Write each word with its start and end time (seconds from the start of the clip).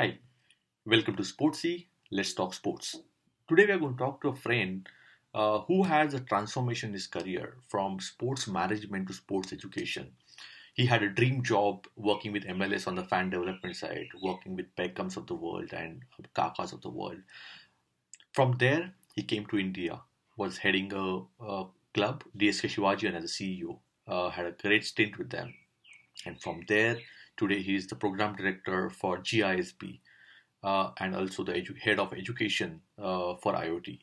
Hi, 0.00 0.16
welcome 0.86 1.16
to 1.16 1.24
Sportsy. 1.24 1.86
Let's 2.12 2.32
talk 2.32 2.54
sports. 2.54 2.94
Today 3.48 3.66
we 3.66 3.72
are 3.72 3.78
going 3.78 3.96
to 3.96 3.98
talk 3.98 4.20
to 4.22 4.28
a 4.28 4.36
friend 4.36 4.88
uh, 5.34 5.58
who 5.62 5.82
has 5.82 6.14
a 6.14 6.20
transformation 6.20 6.90
in 6.90 6.92
his 6.92 7.08
career 7.08 7.56
from 7.68 7.98
sports 7.98 8.46
management 8.46 9.08
to 9.08 9.12
sports 9.12 9.52
education. 9.52 10.12
He 10.74 10.86
had 10.86 11.02
a 11.02 11.08
dream 11.08 11.42
job 11.42 11.88
working 11.96 12.30
with 12.30 12.44
MLS 12.44 12.86
on 12.86 12.94
the 12.94 13.02
fan 13.02 13.30
development 13.30 13.74
side, 13.74 14.06
working 14.22 14.54
with 14.54 14.72
Beckhams 14.76 15.16
of 15.16 15.26
the 15.26 15.34
world 15.34 15.72
and 15.72 16.04
Kakas 16.32 16.72
of 16.72 16.80
the 16.80 16.90
world. 16.90 17.18
From 18.32 18.52
there, 18.58 18.94
he 19.16 19.24
came 19.24 19.46
to 19.46 19.58
India, 19.58 20.00
was 20.36 20.58
heading 20.58 20.92
a, 20.92 21.22
a 21.44 21.66
club, 21.92 22.22
DSK 22.38 22.70
Shivajian 22.70 23.16
as 23.16 23.24
a 23.24 23.26
CEO, 23.26 23.80
uh, 24.06 24.30
had 24.30 24.46
a 24.46 24.52
great 24.52 24.84
stint 24.84 25.18
with 25.18 25.30
them. 25.30 25.52
And 26.24 26.40
from 26.40 26.62
there, 26.68 26.98
today 27.38 27.62
he 27.62 27.76
is 27.76 27.86
the 27.86 27.94
program 27.94 28.34
director 28.36 28.90
for 28.90 29.18
GISB 29.18 30.00
uh, 30.62 30.90
and 30.98 31.14
also 31.14 31.44
the 31.44 31.52
edu- 31.52 31.78
head 31.78 31.98
of 32.00 32.12
education 32.12 32.80
uh, 32.98 33.34
for 33.36 33.54
IoT. 33.54 34.00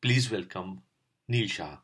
Please 0.00 0.30
welcome 0.30 0.80
Neil 1.28 1.48
Shah. 1.48 1.76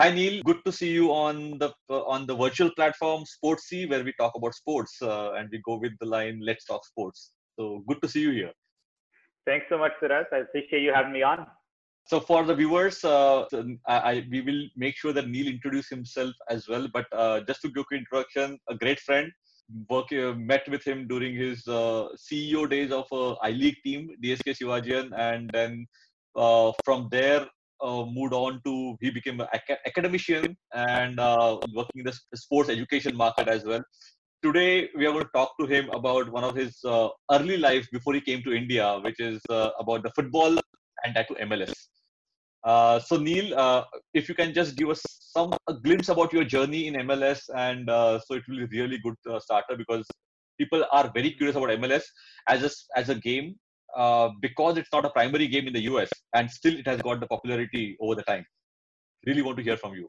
Hi 0.00 0.10
Neil, 0.12 0.42
good 0.42 0.64
to 0.64 0.72
see 0.72 0.90
you 0.90 1.10
on 1.12 1.58
the 1.58 1.70
uh, 1.90 2.02
on 2.14 2.26
the 2.26 2.34
virtual 2.34 2.70
platform 2.74 3.24
Sportsy, 3.24 3.88
where 3.90 4.04
we 4.04 4.12
talk 4.12 4.32
about 4.36 4.54
sports 4.54 4.96
uh, 5.02 5.32
and 5.32 5.48
we 5.50 5.60
go 5.64 5.76
with 5.76 5.92
the 6.00 6.06
line 6.06 6.40
"Let's 6.40 6.64
talk 6.64 6.84
sports." 6.84 7.32
So 7.58 7.82
good 7.88 8.00
to 8.02 8.08
see 8.08 8.20
you 8.20 8.30
here. 8.30 8.52
Thanks 9.46 9.66
so 9.68 9.78
much, 9.78 9.92
Suras. 10.02 10.26
I 10.32 10.38
appreciate 10.38 10.82
you 10.82 10.92
having 10.92 11.12
me 11.12 11.22
on. 11.22 11.46
So 12.04 12.20
for 12.20 12.44
the 12.44 12.54
viewers, 12.54 13.04
uh, 13.04 13.44
I, 13.86 13.96
I, 14.10 14.26
we 14.30 14.40
will 14.40 14.62
make 14.76 14.96
sure 14.96 15.12
that 15.12 15.28
Neil 15.28 15.46
introduce 15.46 15.88
himself 15.90 16.34
as 16.48 16.68
well. 16.68 16.86
But 16.92 17.06
uh, 17.12 17.40
just 17.40 17.60
to 17.62 17.68
give 17.68 17.84
an 17.90 17.98
introduction, 17.98 18.58
a 18.68 18.74
great 18.74 19.00
friend, 19.00 19.30
work 19.88 20.12
uh, 20.12 20.32
met 20.34 20.68
with 20.68 20.84
him 20.84 21.06
during 21.08 21.34
his 21.34 21.66
uh, 21.68 22.08
CEO 22.16 22.68
days 22.68 22.90
of 22.90 23.06
a 23.12 23.34
I 23.42 23.50
League 23.50 23.76
team, 23.84 24.10
DSK 24.22 24.56
Shivajian, 24.58 25.10
and 25.16 25.50
then 25.52 25.86
uh, 26.36 26.72
from 26.84 27.08
there 27.10 27.46
uh, 27.80 28.04
moved 28.04 28.32
on 28.32 28.60
to 28.64 28.96
he 29.00 29.10
became 29.10 29.40
an 29.40 29.48
ac- 29.54 29.80
academician 29.86 30.56
and 30.74 31.20
uh, 31.20 31.58
working 31.74 32.00
in 32.00 32.04
the 32.04 32.18
sports 32.34 32.70
education 32.70 33.16
market 33.16 33.48
as 33.48 33.64
well. 33.64 33.82
Today 34.42 34.88
we 34.96 35.06
are 35.06 35.12
going 35.12 35.24
to 35.24 35.30
talk 35.34 35.52
to 35.60 35.66
him 35.66 35.90
about 35.90 36.30
one 36.30 36.44
of 36.44 36.54
his 36.54 36.78
uh, 36.84 37.08
early 37.32 37.56
life 37.56 37.86
before 37.92 38.14
he 38.14 38.20
came 38.20 38.42
to 38.44 38.52
India, 38.52 39.00
which 39.02 39.20
is 39.20 39.40
uh, 39.50 39.70
about 39.80 40.02
the 40.02 40.10
football 40.14 40.56
and 41.04 41.14
that 41.14 41.28
to 41.28 41.34
MLS. 41.34 41.72
Uh, 42.68 42.98
so 43.00 43.16
Neil, 43.16 43.58
uh, 43.58 43.82
if 44.12 44.28
you 44.28 44.34
can 44.34 44.52
just 44.52 44.76
give 44.76 44.90
us 44.94 45.02
some 45.34 45.54
a 45.68 45.74
glimpse 45.84 46.10
about 46.14 46.32
your 46.34 46.44
journey 46.44 46.86
in 46.88 46.94
MLS, 47.10 47.40
and 47.66 47.86
so 48.26 48.34
it 48.38 48.42
will 48.48 48.66
be 48.66 48.80
really 48.80 48.98
good 48.98 49.16
starter 49.46 49.76
because 49.82 50.06
people 50.58 50.84
are 50.92 51.10
very 51.14 51.30
curious 51.30 51.56
about 51.56 51.70
MLS 51.80 52.04
as 52.48 52.62
a, 52.68 52.98
as 53.00 53.08
a 53.08 53.14
game 53.14 53.54
uh, 53.96 54.28
because 54.40 54.76
it's 54.76 54.92
not 54.92 55.04
a 55.04 55.10
primary 55.10 55.46
game 55.46 55.66
in 55.66 55.72
the 55.72 55.84
US 55.92 56.10
and 56.34 56.50
still 56.50 56.74
it 56.74 56.86
has 56.86 57.00
got 57.00 57.20
the 57.20 57.26
popularity 57.26 57.96
over 58.00 58.14
the 58.14 58.22
time. 58.22 58.44
Really 59.26 59.42
want 59.42 59.56
to 59.58 59.62
hear 59.62 59.76
from 59.76 59.94
you. 59.94 60.06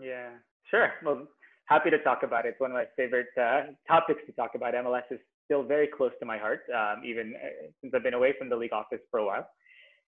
Yeah, 0.00 0.30
sure. 0.70 0.92
Well, 1.04 1.28
happy 1.66 1.90
to 1.90 1.98
talk 1.98 2.22
about 2.22 2.46
it. 2.46 2.50
It's 2.50 2.60
one 2.60 2.70
of 2.70 2.74
my 2.74 2.86
favorite 2.96 3.32
uh, 3.40 3.62
topics 3.86 4.22
to 4.26 4.32
talk 4.32 4.52
about. 4.54 4.74
MLS 4.74 5.04
is 5.10 5.20
still 5.44 5.62
very 5.62 5.86
close 5.86 6.12
to 6.20 6.26
my 6.26 6.38
heart, 6.38 6.62
um, 6.74 7.04
even 7.04 7.34
uh, 7.36 7.70
since 7.80 7.92
I've 7.94 8.02
been 8.02 8.14
away 8.14 8.34
from 8.38 8.48
the 8.48 8.56
league 8.56 8.72
office 8.72 9.00
for 9.10 9.20
a 9.20 9.26
while. 9.26 9.46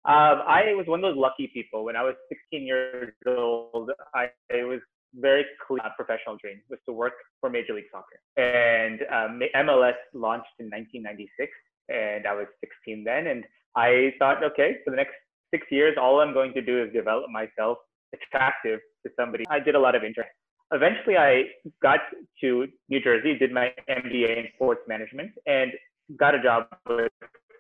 Um, 0.07 0.43
I 0.47 0.75
was 0.77 0.87
one 0.87 1.03
of 1.03 1.15
those 1.15 1.19
lucky 1.19 1.51
people. 1.53 1.85
When 1.85 1.97
I 1.97 2.03
was 2.03 2.15
16 2.29 2.67
years 2.67 3.15
old, 3.27 3.91
I, 4.15 4.29
was 4.53 4.81
very 5.15 5.47
clear 5.67 5.81
professional 5.97 6.37
dream 6.37 6.61
was 6.69 6.79
to 6.87 6.93
work 6.93 7.15
for 7.41 7.49
Major 7.49 7.73
League 7.75 7.89
Soccer. 7.91 8.21
And 8.37 9.01
um, 9.11 9.41
MLS 9.65 9.97
launched 10.13 10.53
in 10.59 10.67
1996 10.67 11.51
and 11.89 12.27
I 12.27 12.35
was 12.35 12.47
16 12.61 13.05
then. 13.05 13.29
And 13.29 13.45
I 13.77 14.13
thought, 14.19 14.45
okay, 14.45 14.79
for 14.85 14.91
the 14.91 14.97
next 14.97 15.15
six 15.53 15.67
years, 15.71 15.97
all 16.01 16.21
I'm 16.21 16.35
going 16.35 16.53
to 16.55 16.63
do 16.63 16.83
is 16.83 16.93
develop 16.93 17.31
myself 17.31 17.79
attractive 18.13 18.81
to 19.07 19.13
somebody. 19.19 19.45
I 19.49 19.59
did 19.59 19.75
a 19.75 19.81
lot 19.81 19.95
of 19.95 20.05
interest. 20.05 20.31
Eventually, 20.73 21.17
I 21.17 21.45
got 21.83 22.01
to 22.41 22.67
New 22.89 23.01
Jersey, 23.01 23.39
did 23.39 23.53
my 23.53 23.73
MBA 23.89 24.39
in 24.39 24.47
sports 24.55 24.81
management, 24.89 25.31
and 25.47 25.73
got 26.19 26.35
a 26.35 26.43
job 26.43 26.67
with 26.89 27.13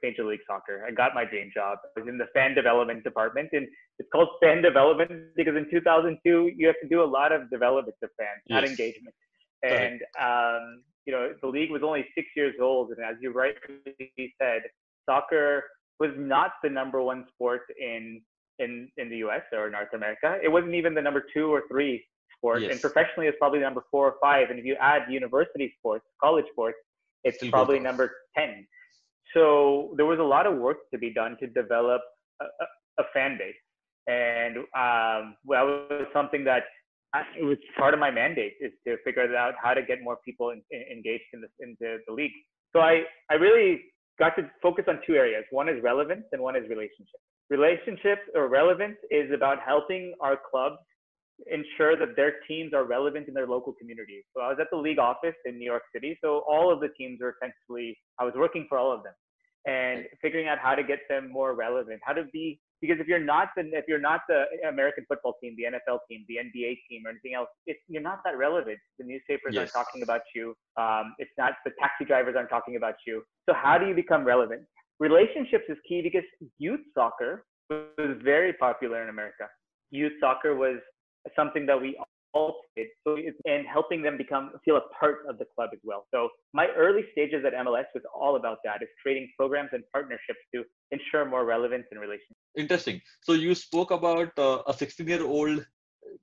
Major 0.04 0.24
League 0.24 0.44
Soccer. 0.46 0.84
I 0.86 0.90
got 0.90 1.14
my 1.14 1.24
dream 1.24 1.50
job. 1.54 1.78
I 1.96 2.00
was 2.00 2.08
in 2.08 2.18
the 2.18 2.28
fan 2.34 2.54
development 2.54 3.04
department, 3.04 3.48
and 3.52 3.66
it's 3.98 4.08
called 4.12 4.28
fan 4.42 4.60
development 4.60 5.10
because 5.34 5.56
in 5.56 5.66
2002 5.70 6.52
you 6.56 6.66
have 6.66 6.80
to 6.82 6.88
do 6.88 7.02
a 7.02 7.10
lot 7.18 7.32
of 7.32 7.48
development 7.50 7.96
of 8.02 8.10
fans, 8.18 8.40
yes. 8.46 8.54
not 8.56 8.64
engagement. 8.64 9.14
And 9.62 10.00
um, 10.20 10.82
you 11.06 11.12
know, 11.14 11.32
the 11.40 11.48
league 11.48 11.70
was 11.70 11.82
only 11.82 12.04
six 12.14 12.28
years 12.36 12.54
old, 12.60 12.90
and 12.90 13.00
as 13.04 13.16
you 13.20 13.32
rightly 13.32 14.34
said, 14.40 14.62
soccer 15.08 15.64
was 16.00 16.10
not 16.16 16.52
the 16.62 16.70
number 16.70 17.00
one 17.02 17.24
sport 17.32 17.62
in 17.80 18.20
in 18.58 18.88
in 18.98 19.08
the 19.08 19.18
U.S. 19.18 19.42
or 19.52 19.70
North 19.70 19.92
America. 19.94 20.38
It 20.42 20.50
wasn't 20.56 20.74
even 20.74 20.94
the 20.94 21.02
number 21.02 21.24
two 21.34 21.46
or 21.52 21.62
three 21.70 22.04
sport, 22.36 22.62
yes. 22.62 22.72
and 22.72 22.80
professionally, 22.80 23.26
it's 23.26 23.38
probably 23.38 23.60
number 23.60 23.82
four 23.90 24.04
or 24.08 24.16
five. 24.22 24.50
And 24.50 24.58
if 24.58 24.64
you 24.64 24.76
add 24.80 25.02
university 25.10 25.72
sports, 25.78 26.04
college 26.22 26.46
sports, 26.52 26.78
it's 27.24 27.38
Still 27.38 27.50
probably 27.50 27.80
number 27.80 28.12
ten. 28.36 28.66
So 29.34 29.92
there 29.96 30.06
was 30.06 30.20
a 30.20 30.22
lot 30.22 30.46
of 30.46 30.56
work 30.56 30.78
to 30.92 30.98
be 30.98 31.12
done 31.12 31.36
to 31.40 31.46
develop 31.48 32.00
a, 32.40 32.44
a, 32.98 33.04
fan 33.12 33.36
base, 33.36 33.54
and 34.06 34.58
um, 34.76 35.36
well, 35.44 35.66
that 35.66 35.98
was 35.98 36.06
something 36.12 36.44
that 36.44 36.62
it 37.38 37.44
was 37.44 37.58
part 37.76 37.94
of 37.94 38.00
my 38.00 38.10
mandate 38.10 38.54
is 38.60 38.72
to 38.86 38.96
figure 39.04 39.36
out 39.36 39.54
how 39.62 39.74
to 39.74 39.82
get 39.82 40.02
more 40.02 40.18
people 40.24 40.50
in, 40.50 40.62
in, 40.70 40.82
engaged 40.90 41.24
in 41.32 41.42
the, 41.80 41.98
the 42.06 42.12
league. 42.12 42.32
So 42.72 42.80
I, 42.80 43.02
I 43.30 43.34
really 43.34 43.82
got 44.18 44.36
to 44.36 44.50
focus 44.62 44.84
on 44.88 45.00
two 45.06 45.14
areas. 45.14 45.44
One 45.50 45.68
is 45.68 45.82
relevance 45.82 46.24
and 46.32 46.42
one 46.42 46.56
is 46.56 46.62
relationship. 46.68 47.20
Relationship 47.50 48.18
or 48.34 48.48
relevance 48.48 48.96
is 49.10 49.30
about 49.32 49.58
helping 49.64 50.14
our 50.20 50.38
clubs 50.50 50.78
ensure 51.50 51.96
that 51.96 52.16
their 52.16 52.34
teams 52.48 52.72
are 52.72 52.84
relevant 52.84 53.28
in 53.28 53.34
their 53.34 53.46
local 53.46 53.72
communities. 53.72 54.22
So 54.34 54.42
I 54.42 54.48
was 54.48 54.58
at 54.60 54.68
the 54.70 54.76
league 54.76 54.98
office 54.98 55.34
in 55.44 55.58
New 55.58 55.64
York 55.64 55.82
City. 55.94 56.18
So 56.22 56.42
all 56.48 56.72
of 56.72 56.80
the 56.80 56.88
teams 56.98 57.20
were 57.20 57.34
essentially, 57.40 57.96
I 58.18 58.24
was 58.24 58.34
working 58.36 58.66
for 58.68 58.78
all 58.78 58.92
of 58.92 59.02
them 59.02 59.12
and 59.66 60.04
figuring 60.20 60.48
out 60.48 60.58
how 60.58 60.74
to 60.74 60.82
get 60.82 61.00
them 61.08 61.30
more 61.30 61.54
relevant, 61.54 62.00
how 62.04 62.12
to 62.12 62.24
be 62.32 62.60
because 62.84 63.00
if 63.00 63.06
you're 63.06 63.18
not 63.18 63.48
the 63.56 63.62
if 63.72 63.86
you're 63.88 63.98
not 63.98 64.20
the 64.28 64.44
American 64.68 65.06
football 65.08 65.36
team, 65.42 65.56
the 65.56 65.64
NFL 65.64 66.00
team, 66.10 66.24
the 66.28 66.36
NBA 66.36 66.76
team, 66.88 67.06
or 67.06 67.10
anything 67.10 67.32
else, 67.34 67.48
it's, 67.66 67.80
you're 67.88 68.02
not 68.02 68.20
that 68.26 68.36
relevant. 68.36 68.78
The 68.98 69.06
newspapers 69.06 69.54
yes. 69.54 69.60
aren't 69.60 69.72
talking 69.72 70.02
about 70.02 70.20
you. 70.34 70.54
Um, 70.76 71.14
it's 71.18 71.30
not 71.38 71.54
the 71.64 71.70
taxi 71.80 72.04
drivers 72.04 72.34
aren't 72.36 72.50
talking 72.50 72.76
about 72.76 72.96
you. 73.06 73.22
So 73.48 73.54
how 73.54 73.78
do 73.78 73.86
you 73.86 73.94
become 73.94 74.22
relevant? 74.22 74.64
Relationships 75.00 75.64
is 75.70 75.78
key 75.88 76.02
because 76.02 76.24
youth 76.58 76.80
soccer 76.92 77.46
was 77.70 78.18
very 78.22 78.52
popular 78.52 79.02
in 79.02 79.08
America. 79.08 79.48
Youth 79.90 80.12
soccer 80.20 80.54
was 80.54 80.76
something 81.34 81.64
that 81.64 81.80
we 81.80 81.98
it. 82.76 82.88
So 83.04 83.16
it's, 83.16 83.36
and 83.44 83.66
helping 83.66 84.02
them 84.02 84.16
become 84.16 84.52
feel 84.64 84.76
a 84.76 84.86
part 84.98 85.18
of 85.28 85.38
the 85.38 85.46
club 85.54 85.70
as 85.72 85.78
well. 85.84 86.06
So 86.12 86.28
my 86.52 86.68
early 86.76 87.04
stages 87.12 87.44
at 87.46 87.52
MLS 87.52 87.84
was 87.94 88.04
all 88.14 88.36
about 88.36 88.58
that. 88.64 88.82
Is 88.82 88.88
creating 89.02 89.30
programs 89.38 89.70
and 89.72 89.82
partnerships 89.92 90.40
to 90.54 90.64
ensure 90.90 91.24
more 91.24 91.44
relevance 91.44 91.86
and 91.90 92.00
relations. 92.00 92.34
Interesting. 92.56 93.00
So 93.22 93.32
you 93.32 93.54
spoke 93.54 93.90
about 93.90 94.36
uh, 94.38 94.62
a 94.66 94.72
16 94.72 95.06
year 95.06 95.24
old 95.24 95.64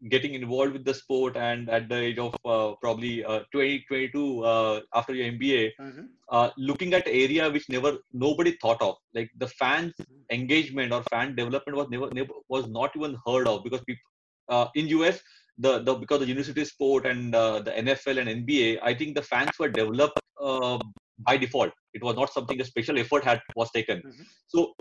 getting 0.10 0.34
involved 0.34 0.74
with 0.74 0.86
the 0.86 0.94
sport 0.94 1.36
and 1.36 1.70
at 1.70 1.90
the 1.90 1.96
age 1.96 2.18
of 2.18 2.34
uh, 2.46 2.74
probably 2.82 3.26
uh, 3.26 3.40
20 3.52 3.84
22 3.88 4.44
uh, 4.44 4.80
after 4.94 5.14
your 5.14 5.32
mba 5.34 5.72
mm-hmm. 5.80 6.06
uh, 6.30 6.50
looking 6.58 6.94
at 6.94 7.08
area 7.08 7.50
which 7.50 7.68
never 7.68 7.98
nobody 8.14 8.56
thought 8.62 8.82
of 8.82 8.96
like 9.14 9.30
the 9.38 9.48
fans 9.48 9.94
mm-hmm. 10.00 10.38
engagement 10.38 10.94
or 10.94 11.04
fan 11.12 11.36
development 11.36 11.78
was 11.78 11.88
never, 11.90 12.10
never 12.14 12.34
was 12.48 12.68
not 12.68 12.92
even 12.96 13.18
heard 13.26 13.48
of 13.48 13.64
because 13.64 13.82
people 13.82 14.12
uh, 14.50 14.68
in 14.76 14.88
us 14.88 15.20
the, 15.58 15.80
the 15.84 15.96
because 15.96 16.20
the 16.20 16.28
university 16.28 16.66
sport 16.66 17.06
and 17.06 17.36
uh, 17.36 17.60
the 17.60 17.72
NFL 17.72 18.20
and 18.20 18.48
NBA, 18.48 18.80
I 18.82 18.94
think 18.94 19.16
the 19.16 19.22
fans 19.22 19.52
were 19.60 19.70
developed 19.70 20.20
uh, 20.42 20.80
by 21.20 21.38
default. 21.38 21.72
It 21.94 22.04
was 22.04 22.16
not 22.16 22.34
something 22.34 22.60
a 22.62 22.66
special 22.66 22.98
effort 23.00 23.24
had 23.24 23.42
was 23.56 23.70
taken. 23.72 23.98
Mm-hmm. 23.98 24.24
So, 24.48 24.74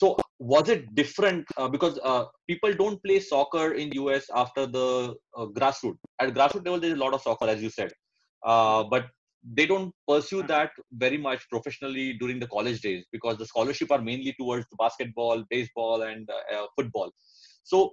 so 0.00 0.18
was 0.38 0.68
it 0.68 0.94
different 0.94 1.46
uh, 1.56 1.68
because 1.68 1.98
uh, 2.02 2.24
people 2.48 2.72
don't 2.74 3.02
play 3.02 3.20
soccer 3.20 3.72
in 3.72 3.92
US 3.92 4.26
after 4.34 4.66
the 4.66 5.14
uh, 5.36 5.46
grassroots. 5.46 5.98
At 6.20 6.34
grassroots 6.34 6.66
level, 6.66 6.80
there's 6.80 6.94
a 6.94 7.04
lot 7.04 7.14
of 7.14 7.22
soccer, 7.22 7.48
as 7.48 7.62
you 7.62 7.70
said, 7.70 7.92
uh, 8.44 8.84
but 8.84 9.06
they 9.54 9.66
don't 9.66 9.92
pursue 10.08 10.38
mm-hmm. 10.38 10.46
that 10.48 10.70
very 10.92 11.18
much 11.18 11.48
professionally 11.48 12.12
during 12.14 12.38
the 12.38 12.46
college 12.46 12.80
days 12.80 13.04
because 13.10 13.38
the 13.38 13.46
scholarship 13.46 13.90
are 13.90 14.00
mainly 14.00 14.34
towards 14.38 14.66
basketball, 14.78 15.42
baseball, 15.50 16.02
and 16.02 16.28
football. 16.76 17.10
So 17.64 17.92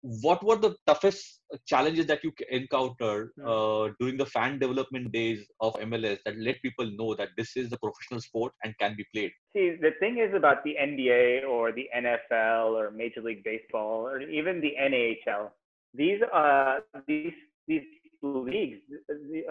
what 0.00 0.44
were 0.44 0.56
the 0.56 0.74
toughest 0.86 1.40
challenges 1.66 2.06
that 2.06 2.22
you 2.24 2.32
encountered 2.50 3.30
hmm. 3.36 3.46
uh, 3.46 3.88
during 4.00 4.16
the 4.16 4.26
fan 4.26 4.58
development 4.58 5.12
days 5.12 5.46
of 5.60 5.74
MLS 5.74 6.18
that 6.24 6.38
let 6.38 6.60
people 6.62 6.90
know 6.96 7.14
that 7.14 7.30
this 7.36 7.56
is 7.56 7.72
a 7.72 7.78
professional 7.78 8.20
sport 8.20 8.52
and 8.64 8.76
can 8.78 8.94
be 8.96 9.04
played? 9.14 9.32
See, 9.52 9.76
the 9.80 9.92
thing 10.00 10.18
is 10.18 10.34
about 10.34 10.64
the 10.64 10.76
NBA 10.80 11.46
or 11.48 11.72
the 11.72 11.88
NFL 11.96 12.72
or 12.72 12.90
Major 12.90 13.22
League 13.22 13.44
Baseball 13.44 14.06
or 14.06 14.20
even 14.20 14.60
the 14.60 14.74
NHL. 14.80 15.50
These 15.94 16.22
uh 16.32 16.80
these 17.06 17.34
these 17.68 17.82
leagues, 18.22 18.78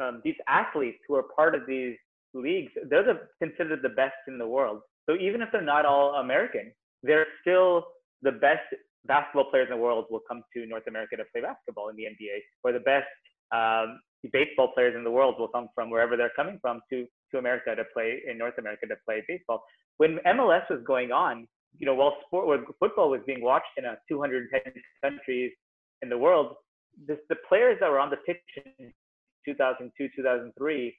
um, 0.01 0.21
these 0.23 0.35
athletes 0.47 0.97
who 1.07 1.15
are 1.15 1.23
part 1.35 1.55
of 1.55 1.61
these 1.67 1.95
leagues, 2.33 2.71
they're 2.89 3.03
the, 3.03 3.19
considered 3.41 3.81
the 3.81 3.89
best 3.89 4.15
in 4.27 4.37
the 4.37 4.47
world. 4.47 4.81
So 5.09 5.15
even 5.17 5.41
if 5.41 5.49
they're 5.51 5.61
not 5.61 5.85
all 5.85 6.15
American, 6.15 6.71
they're 7.03 7.27
still 7.41 7.85
the 8.21 8.31
best 8.31 8.63
basketball 9.05 9.49
players 9.49 9.67
in 9.69 9.77
the 9.77 9.81
world 9.81 10.05
will 10.09 10.21
come 10.27 10.43
to 10.53 10.65
North 10.65 10.87
America 10.87 11.17
to 11.17 11.23
play 11.31 11.41
basketball 11.41 11.89
in 11.89 11.95
the 11.95 12.03
NBA, 12.03 12.37
or 12.63 12.71
the 12.71 12.79
best 12.79 13.07
um, 13.51 13.99
baseball 14.31 14.71
players 14.73 14.95
in 14.95 15.03
the 15.03 15.11
world 15.11 15.35
will 15.39 15.47
come 15.47 15.67
from 15.73 15.89
wherever 15.89 16.15
they're 16.15 16.31
coming 16.35 16.59
from 16.61 16.81
to 16.91 17.05
to 17.31 17.37
America 17.37 17.75
to 17.75 17.83
play 17.93 18.21
in 18.29 18.37
North 18.37 18.57
America 18.59 18.85
to 18.87 18.95
play 19.05 19.23
baseball. 19.27 19.63
When 19.97 20.19
MLS 20.25 20.69
was 20.69 20.81
going 20.85 21.11
on, 21.11 21.47
you 21.79 21.85
know, 21.85 21.95
while 21.95 22.17
sport, 22.25 22.47
while 22.47 22.59
football 22.79 23.09
was 23.09 23.21
being 23.25 23.41
watched 23.41 23.71
in 23.77 23.85
a 23.85 23.97
210 24.09 24.73
countries 25.01 25.51
in 26.01 26.09
the 26.09 26.17
world, 26.17 26.55
this, 27.07 27.17
the 27.29 27.37
players 27.47 27.77
that 27.79 27.89
were 27.89 27.99
on 27.99 28.09
the 28.09 28.17
pitch 28.17 28.41
in 28.79 28.91
2002, 29.45 30.09
2003, 30.15 30.95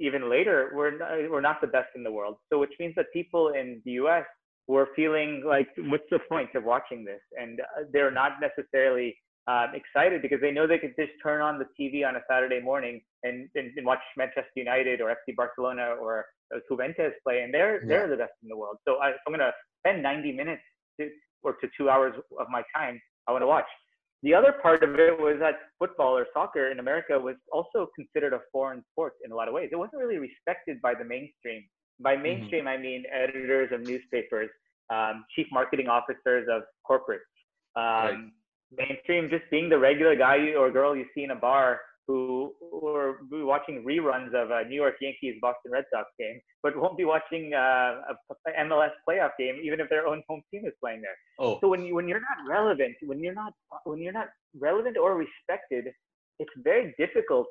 even 0.00 0.28
later, 0.28 0.72
were 0.74 0.90
not, 0.90 1.30
were 1.30 1.40
not 1.40 1.60
the 1.60 1.66
best 1.66 1.88
in 1.94 2.02
the 2.02 2.10
world. 2.10 2.36
So, 2.50 2.58
which 2.58 2.72
means 2.80 2.94
that 2.96 3.06
people 3.12 3.48
in 3.48 3.80
the 3.84 3.92
U.S. 3.92 4.24
were 4.68 4.88
feeling 4.94 5.42
like, 5.44 5.68
what's 5.76 6.04
the 6.10 6.20
point 6.28 6.50
of 6.54 6.64
watching 6.64 7.04
this? 7.04 7.20
And 7.40 7.60
uh, 7.60 7.84
they're 7.92 8.10
not 8.10 8.32
necessarily 8.40 9.16
um, 9.48 9.72
excited 9.74 10.20
because 10.20 10.40
they 10.42 10.50
know 10.50 10.66
they 10.66 10.78
could 10.78 10.94
just 10.98 11.12
turn 11.22 11.40
on 11.40 11.58
the 11.58 11.64
TV 11.80 12.06
on 12.06 12.16
a 12.16 12.20
Saturday 12.30 12.60
morning 12.60 13.00
and, 13.22 13.48
and, 13.54 13.72
and 13.76 13.86
watch 13.86 14.00
Manchester 14.16 14.52
United 14.56 15.00
or 15.00 15.08
FC 15.08 15.34
Barcelona 15.34 15.96
or 16.00 16.26
Juventus 16.68 17.12
play, 17.24 17.42
and 17.42 17.52
they're 17.52 17.80
yeah. 17.82 17.88
they're 17.88 18.08
the 18.08 18.16
best 18.16 18.32
in 18.42 18.48
the 18.48 18.56
world. 18.56 18.76
So 18.86 18.96
I, 18.96 19.08
am 19.08 19.16
going 19.28 19.40
to 19.40 19.52
spend 19.80 20.02
90 20.02 20.32
minutes 20.32 20.62
to, 21.00 21.08
or 21.42 21.54
to 21.54 21.68
two 21.76 21.88
hours 21.88 22.14
of 22.38 22.46
my 22.50 22.62
time. 22.76 23.00
I 23.26 23.32
want 23.32 23.42
to 23.42 23.46
watch. 23.46 23.66
The 24.22 24.34
other 24.34 24.52
part 24.60 24.82
of 24.82 24.90
it 24.98 25.18
was 25.18 25.36
that 25.40 25.54
football 25.78 26.16
or 26.16 26.26
soccer 26.34 26.70
in 26.70 26.80
America 26.80 27.18
was 27.18 27.36
also 27.52 27.88
considered 27.94 28.32
a 28.32 28.40
foreign 28.50 28.82
sport 28.92 29.14
in 29.24 29.30
a 29.30 29.34
lot 29.34 29.46
of 29.46 29.54
ways. 29.54 29.68
It 29.70 29.76
wasn't 29.76 30.02
really 30.02 30.18
respected 30.18 30.82
by 30.82 30.94
the 30.94 31.04
mainstream. 31.04 31.62
By 32.00 32.14
mm-hmm. 32.14 32.22
mainstream, 32.22 32.64
mm-hmm. 32.64 32.68
I 32.68 32.82
mean 32.82 33.04
editors 33.12 33.70
of 33.72 33.86
newspapers, 33.86 34.50
um, 34.90 35.24
chief 35.34 35.46
marketing 35.52 35.88
officers 35.88 36.48
of 36.50 36.62
corporates. 36.88 37.26
Um, 37.76 37.84
right 37.84 38.16
mainstream 38.76 39.30
just 39.30 39.44
being 39.50 39.68
the 39.68 39.78
regular 39.78 40.16
guy 40.16 40.52
or 40.56 40.70
girl 40.70 40.96
you 40.96 41.06
see 41.14 41.24
in 41.24 41.30
a 41.30 41.36
bar 41.36 41.80
who 42.06 42.54
are 42.86 43.18
watching 43.30 43.84
reruns 43.84 44.32
of 44.34 44.50
a 44.50 44.66
New 44.66 44.76
York 44.76 44.94
Yankees 45.00 45.34
Boston 45.42 45.72
Red 45.72 45.84
Sox 45.92 46.08
game, 46.18 46.40
but 46.62 46.74
won't 46.74 46.96
be 46.96 47.04
watching 47.04 47.52
uh, 47.52 48.00
a 48.10 48.64
MLS 48.64 48.92
playoff 49.06 49.32
game 49.38 49.56
even 49.62 49.78
if 49.78 49.90
their 49.90 50.06
own 50.06 50.22
home 50.26 50.40
team 50.50 50.62
is 50.64 50.72
playing 50.80 51.02
there. 51.02 51.16
Oh. 51.38 51.58
So 51.60 51.68
when 51.68 51.84
you, 51.84 51.94
when 51.94 52.08
you're 52.08 52.20
not 52.20 52.48
relevant, 52.48 52.96
when 53.02 53.20
you're 53.20 53.34
not 53.34 53.52
when 53.84 53.98
you're 53.98 54.14
not 54.14 54.28
relevant 54.58 54.96
or 54.96 55.16
respected, 55.16 55.92
it's 56.38 56.50
very 56.56 56.94
difficult 56.98 57.46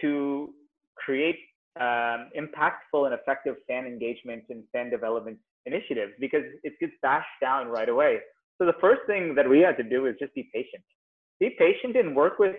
to 0.00 0.52
create 0.96 1.38
um, 1.78 2.30
impactful 2.36 3.06
and 3.06 3.14
effective 3.14 3.56
fan 3.68 3.86
engagement 3.86 4.44
and 4.50 4.64
fan 4.72 4.90
development 4.90 5.38
initiatives 5.66 6.12
because 6.18 6.42
it 6.62 6.72
gets 6.80 6.92
bashed 7.02 7.26
down 7.40 7.68
right 7.68 7.88
away. 7.88 8.18
So 8.58 8.66
the 8.66 8.74
first 8.80 9.02
thing 9.06 9.34
that 9.36 9.48
we 9.48 9.60
had 9.60 9.76
to 9.76 9.82
do 9.82 10.06
is 10.06 10.16
just 10.18 10.34
be 10.34 10.50
patient. 10.52 10.82
Be 11.38 11.50
patient 11.58 11.96
and 11.96 12.14
work 12.14 12.38
with 12.38 12.56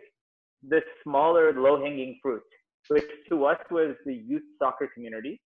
the 0.67 0.81
smaller, 1.03 1.53
low-hanging 1.53 2.19
fruit, 2.21 2.43
which 2.89 3.05
to 3.29 3.45
us 3.45 3.59
was 3.69 3.95
the 4.05 4.13
youth 4.13 4.43
soccer 4.59 4.89
community, 4.93 5.41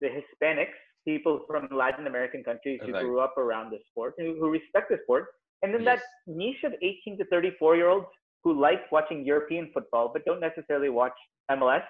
the 0.00 0.08
Hispanics, 0.08 0.78
people 1.04 1.40
from 1.46 1.68
Latin 1.70 2.06
American 2.06 2.42
countries 2.42 2.80
who 2.84 2.92
grew 2.92 3.20
up 3.20 3.36
around 3.38 3.70
the 3.70 3.78
sport, 3.90 4.14
who, 4.18 4.36
who 4.38 4.50
respect 4.50 4.90
the 4.90 4.98
sport, 5.04 5.26
and 5.62 5.72
then 5.72 5.82
yes. 5.82 6.00
that 6.26 6.34
niche 6.34 6.62
of 6.64 6.72
18 6.82 7.18
to 7.18 7.24
34 7.26 7.76
year 7.76 7.88
olds 7.88 8.06
who 8.44 8.58
like 8.60 8.90
watching 8.92 9.24
European 9.24 9.70
football 9.74 10.10
but 10.12 10.24
don't 10.24 10.40
necessarily 10.40 10.88
watch 10.88 11.14
MLS, 11.50 11.82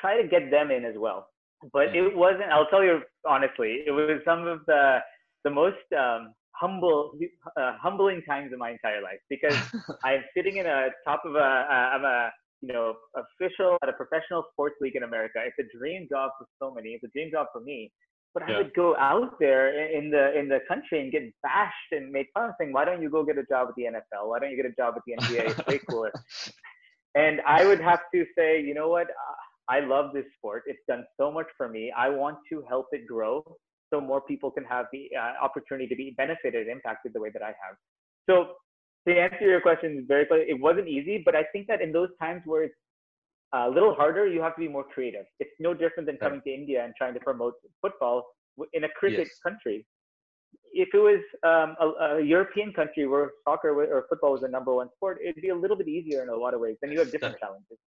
try 0.00 0.20
to 0.20 0.28
get 0.28 0.50
them 0.50 0.70
in 0.70 0.84
as 0.84 0.94
well. 0.96 1.28
But 1.72 1.94
it 1.96 2.16
wasn't. 2.16 2.50
I'll 2.52 2.66
tell 2.66 2.84
you 2.84 3.00
honestly, 3.26 3.82
it 3.86 3.90
was 3.90 4.20
some 4.24 4.46
of 4.46 4.60
the 4.66 4.98
the 5.44 5.50
most 5.50 5.76
um, 5.96 6.34
humble, 6.60 7.12
uh, 7.56 7.72
humbling 7.80 8.22
times 8.28 8.52
in 8.52 8.58
my 8.58 8.70
entire 8.70 9.02
life 9.02 9.20
because 9.28 9.54
I'm 10.04 10.24
sitting 10.36 10.56
in 10.56 10.66
a 10.66 10.88
top 11.04 11.22
of 11.24 11.34
a, 11.34 11.38
uh, 11.38 11.86
I'm 11.94 12.04
a, 12.04 12.30
you 12.62 12.72
know, 12.72 12.94
official 13.14 13.76
at 13.82 13.88
a 13.88 13.92
professional 13.92 14.44
sports 14.52 14.76
league 14.80 14.96
in 14.96 15.02
America. 15.02 15.38
It's 15.44 15.56
a 15.58 15.78
dream 15.78 16.08
job 16.10 16.30
for 16.38 16.46
so 16.58 16.74
many. 16.74 16.90
It's 16.90 17.04
a 17.04 17.08
dream 17.08 17.30
job 17.30 17.48
for 17.52 17.60
me. 17.60 17.92
But 18.34 18.44
yeah. 18.48 18.54
I 18.54 18.58
would 18.58 18.74
go 18.74 18.96
out 18.96 19.38
there 19.38 19.88
in 19.90 20.10
the 20.10 20.38
in 20.38 20.48
the 20.48 20.58
country 20.68 21.00
and 21.00 21.10
get 21.10 21.22
bashed 21.42 21.92
and 21.92 22.10
made 22.12 22.26
fun 22.34 22.50
of, 22.50 22.54
saying, 22.58 22.72
"Why 22.72 22.84
don't 22.84 23.00
you 23.00 23.08
go 23.08 23.24
get 23.24 23.38
a 23.38 23.44
job 23.44 23.68
at 23.68 23.74
the 23.76 23.84
NFL? 23.84 24.28
Why 24.28 24.38
don't 24.40 24.50
you 24.50 24.56
get 24.56 24.66
a 24.66 24.74
job 24.74 24.94
at 24.96 25.02
the 25.06 25.14
NBA? 25.14 25.50
It's 25.50 25.66
way 25.66 25.80
cooler." 25.88 26.12
and 27.14 27.40
I 27.46 27.64
would 27.64 27.80
have 27.80 28.00
to 28.14 28.26
say, 28.36 28.60
you 28.60 28.74
know 28.74 28.88
what? 28.88 29.06
I 29.68 29.80
love 29.80 30.12
this 30.14 30.24
sport. 30.38 30.62
It's 30.66 30.82
done 30.88 31.04
so 31.18 31.30
much 31.30 31.46
for 31.56 31.68
me. 31.68 31.92
I 31.96 32.08
want 32.08 32.38
to 32.50 32.62
help 32.68 32.86
it 32.92 33.06
grow 33.06 33.42
so 33.92 34.00
more 34.00 34.20
people 34.20 34.50
can 34.50 34.64
have 34.64 34.86
the 34.92 35.08
uh, 35.18 35.44
opportunity 35.44 35.86
to 35.88 35.96
be 35.96 36.14
benefited, 36.16 36.66
and 36.66 36.70
impacted 36.70 37.12
the 37.14 37.20
way 37.20 37.30
that 37.32 37.42
I 37.42 37.48
have. 37.48 37.76
So 38.28 38.54
to 39.06 39.16
answer 39.16 39.44
your 39.44 39.60
question 39.60 40.04
very 40.08 40.26
clearly, 40.26 40.46
it 40.48 40.60
wasn't 40.60 40.88
easy, 40.88 41.22
but 41.24 41.36
I 41.36 41.44
think 41.52 41.66
that 41.68 41.80
in 41.80 41.92
those 41.92 42.08
times 42.20 42.42
where 42.44 42.64
it's 42.64 42.74
a 43.54 43.68
little 43.68 43.94
harder, 43.94 44.26
you 44.26 44.42
have 44.42 44.54
to 44.56 44.60
be 44.60 44.68
more 44.68 44.84
creative. 44.84 45.24
It's 45.38 45.50
no 45.60 45.72
different 45.72 46.06
than 46.06 46.16
coming 46.16 46.42
to 46.44 46.52
India 46.52 46.84
and 46.84 46.92
trying 46.98 47.14
to 47.14 47.20
promote 47.20 47.54
football 47.80 48.24
in 48.72 48.84
a 48.84 48.88
cricket 48.88 49.28
yes. 49.28 49.38
country. 49.42 49.86
If 50.72 50.88
it 50.92 50.98
was 50.98 51.20
um, 51.44 51.76
a, 51.80 52.16
a, 52.16 52.22
European 52.22 52.72
country 52.72 53.06
where 53.06 53.30
soccer 53.44 53.70
or 53.70 54.06
football 54.08 54.32
was 54.32 54.40
the 54.40 54.48
number 54.48 54.74
one 54.74 54.88
sport, 54.96 55.18
it'd 55.22 55.40
be 55.40 55.50
a 55.50 55.54
little 55.54 55.76
bit 55.76 55.88
easier 55.88 56.22
in 56.22 56.28
a 56.28 56.36
lot 56.36 56.54
of 56.54 56.60
ways. 56.60 56.76
Then 56.82 56.90
you 56.90 56.98
have 56.98 57.10
different 57.12 57.38
challenges. 57.38 57.78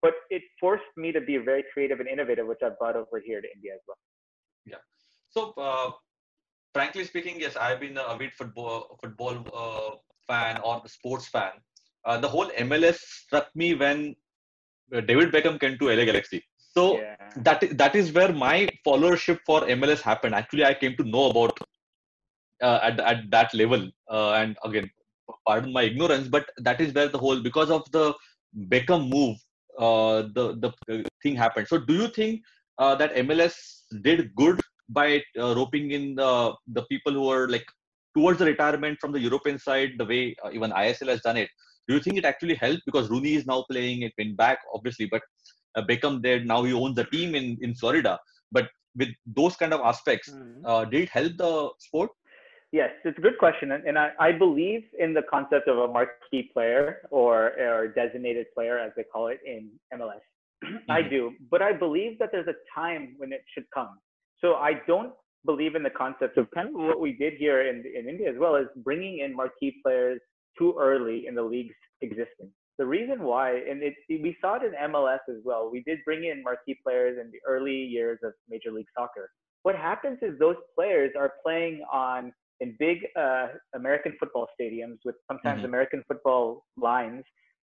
But 0.00 0.14
it 0.30 0.42
forced 0.60 0.92
me 0.96 1.12
to 1.12 1.20
be 1.20 1.38
very 1.38 1.64
creative 1.72 2.00
and 2.00 2.08
innovative, 2.08 2.46
which 2.46 2.60
I've 2.64 2.78
brought 2.78 2.96
over 2.96 3.20
here 3.24 3.40
to 3.40 3.48
India 3.54 3.72
as 3.74 3.80
well. 3.86 3.96
Yeah. 4.66 4.82
So, 5.30 5.52
uh, 5.56 5.92
frankly 6.74 7.04
speaking, 7.04 7.40
yes, 7.40 7.56
I've 7.56 7.80
been 7.80 7.96
a 7.96 8.16
big 8.16 8.32
football 8.32 8.98
football 9.02 9.36
uh, 9.54 9.96
fan 10.26 10.60
or 10.62 10.80
the 10.82 10.88
sports 10.88 11.28
fan. 11.28 11.52
Uh, 12.04 12.18
the 12.18 12.28
whole 12.28 12.48
MLS 12.58 12.96
struck 12.96 13.48
me 13.54 13.74
when 13.74 14.14
uh, 14.94 15.00
David 15.00 15.32
Beckham 15.32 15.58
came 15.58 15.78
to 15.78 15.88
LA 15.88 16.04
Galaxy. 16.04 16.42
So 16.74 16.98
yeah. 16.98 17.16
that 17.36 17.76
that 17.76 17.94
is 17.94 18.12
where 18.12 18.32
my 18.32 18.68
followership 18.86 19.40
for 19.46 19.60
MLS 19.62 20.00
happened. 20.00 20.34
Actually, 20.34 20.64
I 20.64 20.74
came 20.74 20.96
to 20.96 21.04
know 21.04 21.30
about 21.30 21.58
uh, 22.62 22.78
at 22.82 23.00
at 23.00 23.30
that 23.30 23.54
level. 23.54 23.90
Uh, 24.10 24.32
and 24.32 24.56
again, 24.64 24.90
pardon 25.46 25.72
my 25.72 25.82
ignorance, 25.82 26.28
but 26.28 26.46
that 26.58 26.80
is 26.80 26.94
where 26.94 27.08
the 27.08 27.18
whole 27.18 27.40
because 27.40 27.70
of 27.70 27.90
the 27.92 28.14
Beckham 28.68 29.08
move, 29.08 29.36
the 29.78 30.72
the 30.86 31.04
thing 31.22 31.36
happened. 31.36 31.68
So, 31.68 31.78
do 31.78 31.94
you 31.94 32.08
think 32.08 32.42
uh, 32.78 32.94
that 32.96 33.14
MLS 33.16 33.54
did 34.02 34.34
good 34.34 34.60
by 34.88 35.22
uh, 35.38 35.54
roping 35.54 35.92
in 35.92 36.14
the 36.14 36.54
the 36.68 36.82
people 36.90 37.12
who 37.12 37.28
are 37.28 37.48
like 37.48 37.64
towards 38.14 38.38
the 38.38 38.44
retirement 38.44 38.98
from 39.00 39.12
the 39.12 39.20
European 39.20 39.58
side, 39.58 39.92
the 39.98 40.04
way 40.04 40.36
uh, 40.44 40.50
even 40.52 40.70
ISL 40.70 41.08
has 41.08 41.22
done 41.22 41.36
it. 41.36 41.48
Do 41.88 41.94
you 41.94 42.00
think 42.00 42.16
it 42.16 42.24
actually 42.24 42.54
helped 42.54 42.82
because 42.86 43.10
Rooney 43.10 43.34
is 43.34 43.46
now 43.46 43.64
playing 43.70 44.02
it 44.02 44.12
went 44.18 44.36
back 44.36 44.58
obviously, 44.74 45.06
but 45.06 45.22
uh, 45.76 45.82
Beckham 45.82 46.22
there 46.22 46.44
now 46.44 46.62
he 46.62 46.72
owns 46.72 46.96
the 46.96 47.04
team 47.04 47.34
in 47.34 47.58
in 47.60 47.74
Florida. 47.74 48.18
But 48.50 48.68
with 48.94 49.08
those 49.26 49.56
kind 49.56 49.72
of 49.72 49.80
aspects, 49.80 50.28
mm-hmm. 50.30 50.66
uh, 50.66 50.84
did 50.84 51.02
it 51.02 51.08
help 51.08 51.36
the 51.36 51.70
sport? 51.78 52.10
Yes, 52.72 52.90
it's 53.04 53.18
a 53.18 53.20
good 53.20 53.36
question, 53.38 53.72
and, 53.72 53.84
and 53.86 53.98
I, 53.98 54.12
I, 54.18 54.32
believe 54.32 54.84
in 54.98 55.12
the 55.12 55.20
concept 55.30 55.68
of 55.68 55.76
a 55.76 55.88
marquee 55.88 56.50
player 56.54 57.02
or 57.10 57.52
or 57.60 57.88
designated 57.88 58.46
player, 58.54 58.78
as 58.78 58.92
they 58.96 59.02
call 59.02 59.28
it 59.28 59.40
in 59.46 59.70
MLS. 59.94 60.20
Mm-hmm. 60.62 60.92
I 60.92 61.02
do, 61.02 61.32
but 61.50 61.60
I 61.60 61.72
believe 61.72 62.20
that 62.20 62.28
there's 62.30 62.46
a 62.46 62.54
time 62.72 63.16
when 63.18 63.32
it 63.32 63.42
should 63.52 63.64
come. 63.74 63.98
So 64.40 64.54
I 64.54 64.74
don't 64.86 65.12
believe 65.44 65.74
in 65.74 65.82
the 65.82 65.90
concept 65.90 66.38
of 66.38 66.48
kind 66.52 66.68
of 66.68 66.74
what 66.74 67.00
we 67.00 67.14
did 67.14 67.34
here 67.34 67.68
in, 67.68 67.82
in 67.98 68.08
India 68.08 68.30
as 68.30 68.36
well 68.38 68.54
as 68.54 68.66
bringing 68.76 69.18
in 69.18 69.34
marquee 69.34 69.74
players 69.84 70.20
too 70.56 70.76
early 70.78 71.26
in 71.26 71.34
the 71.34 71.42
league's 71.42 71.74
existence. 72.00 72.52
The 72.78 72.86
reason 72.86 73.22
why, 73.22 73.56
and 73.68 73.82
it, 73.82 73.94
we 74.08 74.36
saw 74.40 74.54
it 74.54 74.62
in 74.62 74.90
MLS 74.90 75.18
as 75.28 75.42
well, 75.44 75.68
we 75.70 75.82
did 75.82 75.98
bring 76.04 76.24
in 76.24 76.42
marquee 76.44 76.78
players 76.82 77.18
in 77.20 77.30
the 77.32 77.38
early 77.46 77.74
years 77.74 78.20
of 78.22 78.32
Major 78.48 78.70
League 78.70 78.86
Soccer. 78.96 79.30
What 79.62 79.74
happens 79.74 80.18
is 80.22 80.38
those 80.38 80.56
players 80.74 81.12
are 81.18 81.32
playing 81.44 81.82
on 81.92 82.32
in 82.62 82.76
big 82.78 82.98
uh, 83.24 83.48
American 83.74 84.12
football 84.18 84.46
stadiums 84.58 84.98
with 85.04 85.16
sometimes 85.30 85.58
mm-hmm. 85.58 85.72
American 85.72 86.02
football 86.08 86.64
lines. 86.76 87.24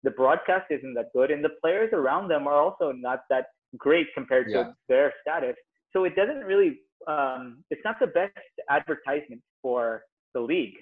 The 0.05 0.13
broadcast 0.13 0.67
isn't 0.71 0.95
that 0.95 1.09
good, 1.15 1.31
and 1.31 1.45
the 1.45 1.55
players 1.63 1.91
around 1.93 2.29
them 2.29 2.47
are 2.47 2.61
also 2.65 2.93
not 2.93 3.21
that 3.31 3.47
great 3.77 4.07
compared 4.15 4.47
yeah. 4.49 4.63
to 4.63 4.75
their 4.89 5.13
status 5.23 5.57
so 5.93 6.05
it 6.05 6.17
doesn't 6.17 6.45
really 6.45 6.81
um, 7.07 7.65
it's 7.71 7.81
not 7.85 7.97
the 8.01 8.07
best 8.07 8.33
advertisement 8.71 9.43
for 9.63 10.03
the 10.35 10.41
league 10.41 10.75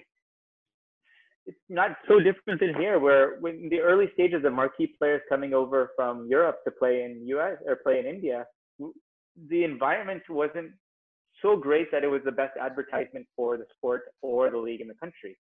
it's 1.45 1.57
not 1.69 1.91
so 2.07 2.19
different 2.19 2.61
in 2.61 2.75
here 2.75 2.99
where 2.99 3.37
when 3.39 3.69
the 3.69 3.79
early 3.79 4.07
stages 4.13 4.43
of 4.45 4.53
marquee 4.53 4.93
players 4.97 5.21
coming 5.29 5.53
over 5.53 5.91
from 5.95 6.27
europe 6.29 6.59
to 6.65 6.71
play 6.71 7.03
in 7.03 7.25
us 7.27 7.57
or 7.65 7.77
play 7.77 7.99
in 7.99 8.05
india 8.05 8.45
the 9.49 9.63
environment 9.63 10.21
wasn't 10.29 10.71
so 11.41 11.55
great 11.55 11.91
that 11.91 12.03
it 12.03 12.07
was 12.07 12.21
the 12.25 12.31
best 12.31 12.57
advertisement 12.59 13.25
for 13.35 13.57
the 13.57 13.65
sport 13.75 14.03
or 14.21 14.49
the 14.49 14.57
league 14.57 14.81
in 14.81 14.87
the 14.87 14.95
country 14.95 15.37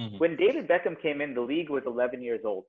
mm-hmm. 0.00 0.18
when 0.18 0.36
david 0.36 0.68
beckham 0.68 1.00
came 1.00 1.20
in 1.20 1.34
the 1.34 1.40
league 1.40 1.70
was 1.70 1.82
11 1.86 2.22
years 2.22 2.40
old 2.44 2.64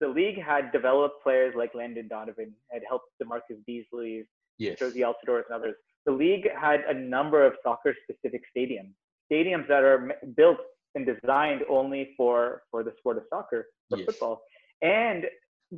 the 0.00 0.08
league 0.08 0.40
had 0.40 0.72
developed 0.72 1.22
players 1.22 1.54
like 1.56 1.74
landon 1.74 2.08
donovan 2.08 2.52
had 2.70 2.82
helped 2.88 3.06
damarcus 3.22 3.64
beasley 3.66 4.26
yes. 4.60 4.78
Jozy 4.78 4.98
Altidore 4.98 5.42
and 5.48 5.54
others. 5.54 5.74
The 6.06 6.12
league 6.12 6.48
had 6.58 6.80
a 6.88 6.94
number 6.94 7.44
of 7.44 7.54
soccer-specific 7.64 8.42
stadiums, 8.56 8.92
stadiums 9.30 9.66
that 9.68 9.82
are 9.82 10.12
built 10.36 10.58
and 10.94 11.06
designed 11.06 11.62
only 11.68 12.10
for 12.16 12.62
for 12.70 12.82
the 12.82 12.92
sport 12.98 13.16
of 13.16 13.24
soccer, 13.28 13.66
for 13.88 13.98
yes. 13.98 14.06
football. 14.06 14.42
And 14.82 15.24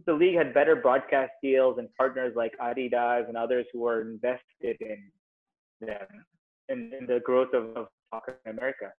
the 0.07 0.13
league 0.13 0.37
had 0.37 0.55
better 0.55 0.77
broadcast 0.77 1.33
deals 1.43 1.79
and 1.79 1.89
partners 1.97 2.35
like 2.35 2.53
Adidas 2.61 3.29
and 3.29 3.37
others 3.37 3.67
who 3.73 3.81
were 3.81 4.01
invested 4.01 4.77
in 4.81 5.11
them 5.87 6.25
in, 6.69 6.91
in 6.99 7.07
the 7.07 7.21
growth 7.25 7.53
of, 7.55 7.77
of 7.77 7.87
soccer 8.13 8.39
in 8.47 8.53
America. 8.53 8.91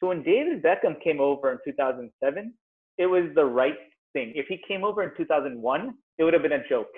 So 0.00 0.08
when 0.08 0.22
David 0.22 0.62
Beckham 0.62 1.02
came 1.02 1.20
over 1.20 1.52
in 1.52 1.58
2007, 1.64 2.52
it 2.98 3.06
was 3.06 3.24
the 3.34 3.44
right 3.44 3.76
thing. 4.12 4.32
If 4.34 4.46
he 4.48 4.58
came 4.68 4.84
over 4.84 5.02
in 5.02 5.10
2001, 5.16 5.94
it 6.18 6.24
would 6.24 6.34
have 6.34 6.42
been 6.42 6.52
a 6.52 6.68
joke. 6.68 6.88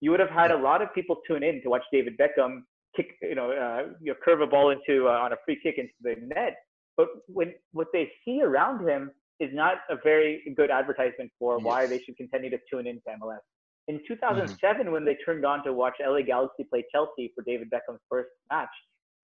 You 0.00 0.10
would 0.10 0.20
have 0.20 0.30
had 0.30 0.50
a 0.50 0.56
lot 0.56 0.82
of 0.82 0.92
people 0.94 1.16
tune 1.26 1.42
in 1.42 1.62
to 1.62 1.68
watch 1.68 1.82
David 1.92 2.18
Beckham 2.18 2.62
kick, 2.96 3.16
you 3.22 3.34
know, 3.34 3.50
uh, 3.50 3.92
you 4.00 4.12
know 4.12 4.18
curve 4.24 4.40
a 4.40 4.46
ball 4.46 4.70
into 4.70 5.08
uh, 5.08 5.12
on 5.12 5.32
a 5.32 5.36
free 5.44 5.58
kick 5.62 5.76
into 5.78 5.92
the 6.02 6.14
net. 6.34 6.56
But 6.96 7.08
when 7.26 7.54
what 7.72 7.88
they 7.92 8.10
see 8.24 8.42
around 8.42 8.88
him 8.88 9.10
is 9.40 9.50
not 9.52 9.78
a 9.88 9.96
very 10.02 10.42
good 10.56 10.70
advertisement 10.70 11.30
for 11.38 11.56
yes. 11.58 11.64
why 11.64 11.86
they 11.86 12.00
should 12.00 12.16
continue 12.16 12.50
to 12.50 12.58
tune 12.70 12.86
into 12.86 13.02
MLS. 13.22 13.38
In 13.86 14.00
2007, 14.06 14.82
mm-hmm. 14.82 14.92
when 14.92 15.04
they 15.04 15.16
turned 15.24 15.46
on 15.46 15.64
to 15.64 15.72
watch 15.72 15.94
LA 16.04 16.22
Galaxy 16.22 16.64
play 16.64 16.84
Chelsea 16.92 17.32
for 17.34 17.42
David 17.44 17.70
Beckham's 17.70 18.00
first 18.10 18.28
match, 18.50 18.68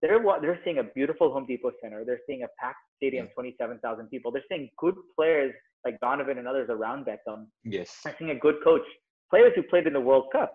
they're 0.04 0.23
they're 0.42 0.61
seeing 0.64 0.78
a 0.78 0.84
beautiful 0.84 1.32
Home 1.32 1.46
Depot 1.46 1.73
Center. 1.82 2.04
They're 2.04 2.20
seeing 2.26 2.42
a 2.42 2.49
packed 2.61 2.84
stadium, 2.99 3.26
27,000 3.34 4.08
people. 4.08 4.30
They're 4.30 4.42
seeing 4.50 4.68
good 4.76 4.94
players 5.16 5.54
like 5.84 5.99
Donovan 6.00 6.37
and 6.37 6.46
others 6.46 6.68
around 6.70 7.06
Beckham. 7.06 7.46
Yes. 7.64 8.00
They're 8.04 8.14
seeing 8.18 8.30
a 8.30 8.38
good 8.38 8.56
coach, 8.62 8.82
players 9.30 9.52
who 9.56 9.62
played 9.62 9.87
in 9.87 9.94
the 9.94 10.00
World 10.00 10.26
Cup. 10.30 10.52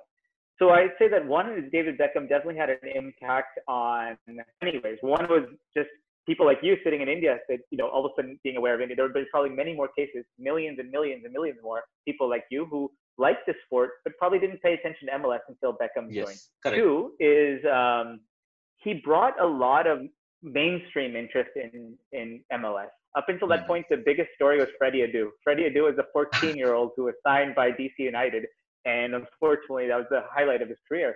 So 0.59 0.69
I'd 0.69 0.91
say 0.99 1.07
that 1.09 1.25
one 1.25 1.51
is 1.53 1.63
David 1.71 1.97
Beckham 1.97 2.29
definitely 2.29 2.57
had 2.57 2.69
an 2.69 2.77
impact 2.93 3.59
on 3.67 4.17
anyways. 4.61 4.97
One 5.01 5.27
was 5.29 5.47
just 5.75 5.89
people 6.27 6.45
like 6.45 6.59
you 6.61 6.75
sitting 6.83 7.01
in 7.01 7.07
India 7.07 7.37
that, 7.47 7.59
you 7.71 7.77
know, 7.77 7.87
all 7.87 8.05
of 8.05 8.11
a 8.11 8.21
sudden 8.21 8.39
being 8.43 8.57
aware 8.57 8.75
of 8.75 8.81
India. 8.81 8.95
There 8.95 9.05
would 9.05 9.13
be 9.13 9.23
probably 9.31 9.49
many 9.49 9.73
more 9.73 9.89
cases, 9.97 10.25
millions 10.37 10.77
and 10.79 10.91
millions 10.91 11.23
and 11.23 11.33
millions 11.33 11.57
more 11.63 11.81
people 12.05 12.29
like 12.29 12.43
you 12.51 12.67
who 12.69 12.91
liked 13.17 13.47
the 13.47 13.53
sport, 13.65 13.91
but 14.03 14.15
probably 14.17 14.37
didn't 14.37 14.61
pay 14.61 14.73
attention 14.73 15.07
to 15.07 15.13
MLS 15.13 15.39
until 15.47 15.73
Beckham 15.73 16.07
yes, 16.09 16.25
joined. 16.25 16.39
Correct. 16.61 16.77
Two 16.77 17.11
is 17.19 17.65
um, 17.65 18.19
he 18.83 18.95
brought 18.95 19.39
a 19.41 19.45
lot 19.45 19.87
of 19.87 19.99
mainstream 20.41 21.15
interest 21.15 21.51
in 21.55 21.97
in 22.11 22.41
MLS. 22.53 22.89
Up 23.17 23.25
until 23.27 23.47
that 23.47 23.59
mm-hmm. 23.59 23.67
point, 23.67 23.85
the 23.89 24.03
biggest 24.05 24.29
story 24.35 24.59
was 24.59 24.67
Freddie 24.77 24.99
Adu. 24.99 25.29
Freddie 25.43 25.69
Adu 25.69 25.91
is 25.91 25.97
a 25.97 26.05
14 26.13 26.55
year 26.55 26.73
old 26.73 26.91
who 26.95 27.05
was 27.05 27.15
signed 27.25 27.55
by 27.55 27.71
DC 27.71 27.93
United, 27.97 28.45
and 28.85 29.15
unfortunately, 29.15 29.87
that 29.87 29.97
was 29.97 30.07
the 30.09 30.23
highlight 30.31 30.61
of 30.61 30.69
his 30.69 30.77
career. 30.87 31.15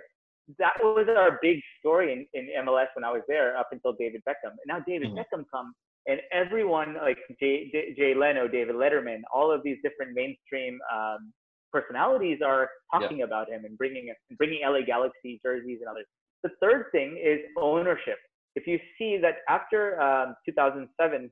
That 0.58 0.74
was 0.82 1.06
our 1.08 1.38
big 1.40 1.60
story 1.78 2.12
in, 2.12 2.26
in 2.34 2.64
MLS 2.66 2.88
when 2.94 3.04
I 3.04 3.12
was 3.12 3.22
there, 3.28 3.56
up 3.56 3.68
until 3.72 3.94
David 3.98 4.22
Beckham. 4.28 4.50
And 4.50 4.68
now 4.68 4.80
David 4.86 5.08
mm-hmm. 5.08 5.18
Beckham 5.18 5.44
comes, 5.50 5.74
and 6.06 6.20
everyone 6.32 6.96
like 7.00 7.16
Jay, 7.40 7.70
Jay, 7.72 7.94
Jay, 7.96 8.14
Leno, 8.14 8.46
David 8.46 8.74
Letterman, 8.74 9.22
all 9.32 9.50
of 9.50 9.62
these 9.62 9.78
different 9.82 10.12
mainstream 10.14 10.78
um, 10.94 11.32
personalities 11.72 12.38
are 12.44 12.68
talking 12.92 13.18
yeah. 13.18 13.24
about 13.24 13.48
him 13.48 13.64
and 13.64 13.78
bringing 13.78 14.12
bringing 14.36 14.60
LA 14.64 14.82
Galaxy 14.86 15.40
jerseys 15.42 15.78
and 15.80 15.88
others. 15.88 16.06
The 16.44 16.50
third 16.60 16.86
thing 16.92 17.18
is 17.22 17.40
ownership. 17.58 18.18
If 18.54 18.66
you 18.66 18.78
see 18.98 19.18
that 19.22 19.36
after 19.48 20.00
um, 20.00 20.36
2007, 20.44 21.22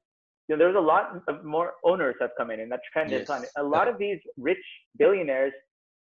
you 0.49 0.57
know, 0.57 0.59
there's 0.59 0.75
a 0.75 0.81
lot 0.81 1.21
of 1.29 1.45
more 1.45 1.75
owners 1.85 2.17
have 2.21 2.31
come 2.37 2.51
in, 2.51 2.61
and 2.61 2.73
that 2.73 2.81
trend 2.93 3.11
yes. 3.11 3.23
is 3.23 3.31
on. 3.31 3.45
A 3.59 3.63
lot 3.63 3.89
of 3.89 3.99
these 3.99 4.19
rich 4.39 4.65
billionaires 4.99 5.53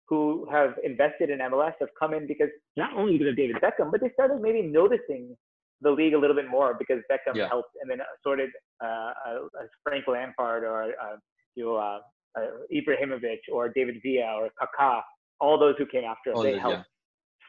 who 0.07 0.47
have 0.49 0.75
invested 0.83 1.29
in 1.29 1.39
MLS 1.39 1.73
have 1.79 1.89
come 1.99 2.13
in 2.13 2.25
because 2.25 2.49
not 2.77 2.93
only 2.95 3.17
because 3.17 3.31
of 3.31 3.35
David 3.35 3.57
Beckham, 3.57 3.91
but 3.91 4.01
they 4.01 4.09
started 4.13 4.41
maybe 4.41 4.61
noticing 4.61 5.35
the 5.81 5.91
league 5.91 6.13
a 6.13 6.17
little 6.17 6.35
bit 6.35 6.49
more 6.49 6.75
because 6.79 6.99
Beckham 7.11 7.35
yeah. 7.35 7.49
helped, 7.49 7.69
and 7.81 7.91
then 7.91 7.99
sorted 8.23 8.49
uh, 8.83 9.11
uh, 9.27 9.37
Frank 9.83 10.05
Lampard 10.07 10.63
or 10.63 10.83
uh, 10.83 11.17
you 11.55 11.65
know 11.65 11.75
uh, 11.75 11.99
uh, 12.39 12.47
Ibrahimovic 12.73 13.39
or 13.51 13.69
David 13.69 13.97
Villa 14.01 14.39
or 14.39 14.49
Kaká, 14.59 15.01
all 15.41 15.59
those 15.59 15.75
who 15.77 15.85
came 15.85 16.05
after 16.05 16.31
him, 16.31 16.41
they 16.41 16.57
helped. 16.57 16.77
Yeah 16.77 16.83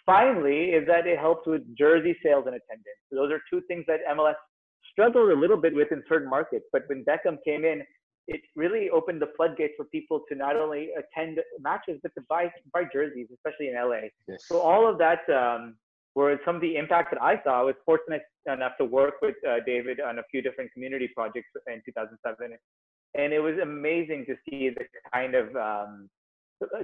finally 0.07 0.71
is 0.71 0.87
that 0.87 1.07
it 1.07 1.19
helps 1.19 1.47
with 1.47 1.63
jersey 1.77 2.17
sales 2.23 2.45
and 2.47 2.55
attendance. 2.55 3.01
So 3.11 3.17
those 3.17 3.33
are 3.33 3.41
two 3.51 3.61
things 3.69 3.85
that 3.89 4.01
MLS 4.17 4.35
struggled 4.93 5.31
a 5.31 5.39
little 5.39 5.57
bit 5.57 5.75
with 5.75 5.93
in 5.93 6.03
certain 6.09 6.31
markets. 6.31 6.65
But 6.73 6.83
when 6.87 7.05
Beckham 7.05 7.37
came 7.45 7.65
in, 7.65 7.83
it 8.29 8.41
really 8.57 8.91
opened 8.91 9.21
the 9.21 9.29
floodgates 9.37 9.75
for 9.77 9.85
people 9.87 10.23
to 10.29 10.35
not 10.35 10.57
only 10.57 10.91
attend 10.99 11.39
matches 11.61 12.01
but 12.03 12.13
to 12.17 12.23
buy 12.29 12.51
buy 12.73 12.83
jerseys, 12.93 13.29
especially 13.33 13.69
in 13.69 13.75
LA. 13.75 14.09
Yes. 14.27 14.45
So 14.47 14.61
all 14.61 14.89
of 14.89 14.99
that 14.99 15.21
um, 15.31 15.77
were 16.15 16.39
some 16.45 16.57
of 16.57 16.61
the 16.61 16.77
impact 16.77 17.13
that 17.13 17.23
I 17.23 17.41
saw. 17.45 17.61
I 17.61 17.63
was 17.63 17.77
fortunate 17.85 18.23
enough 18.53 18.73
to 18.79 18.85
work 18.85 19.15
with 19.23 19.37
uh, 19.49 19.59
David 19.65 20.01
on 20.01 20.19
a 20.19 20.23
few 20.31 20.43
different 20.43 20.73
community 20.73 21.09
projects 21.15 21.49
in 21.69 21.83
2007, 21.85 22.57
and 23.15 23.33
it 23.33 23.39
was 23.39 23.55
amazing 23.63 24.27
to 24.27 24.35
see 24.49 24.71
the 24.71 24.85
kind 25.13 25.35
of 25.37 25.55
um, 25.55 26.09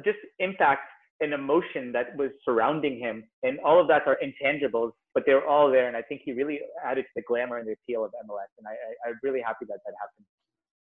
just 0.04 0.18
impact 0.38 0.82
an 1.22 1.32
emotion 1.32 1.92
that 1.92 2.16
was 2.16 2.30
surrounding 2.44 2.98
him, 2.98 3.24
and 3.42 3.58
all 3.60 3.80
of 3.80 3.88
that 3.88 4.06
are 4.06 4.18
intangibles, 4.22 4.92
but 5.14 5.24
they're 5.24 5.46
all 5.46 5.70
there. 5.70 5.88
And 5.88 5.96
I 5.96 6.02
think 6.02 6.22
he 6.24 6.32
really 6.32 6.60
added 6.84 7.02
to 7.02 7.10
the 7.16 7.22
glamour 7.28 7.58
and 7.58 7.66
the 7.68 7.72
appeal 7.72 8.04
of 8.04 8.10
MLS, 8.28 8.50
and 8.58 8.66
I, 8.66 9.10
am 9.10 9.18
really 9.22 9.40
happy 9.40 9.64
that 9.68 9.78
that 9.86 9.94
happened. 10.00 10.26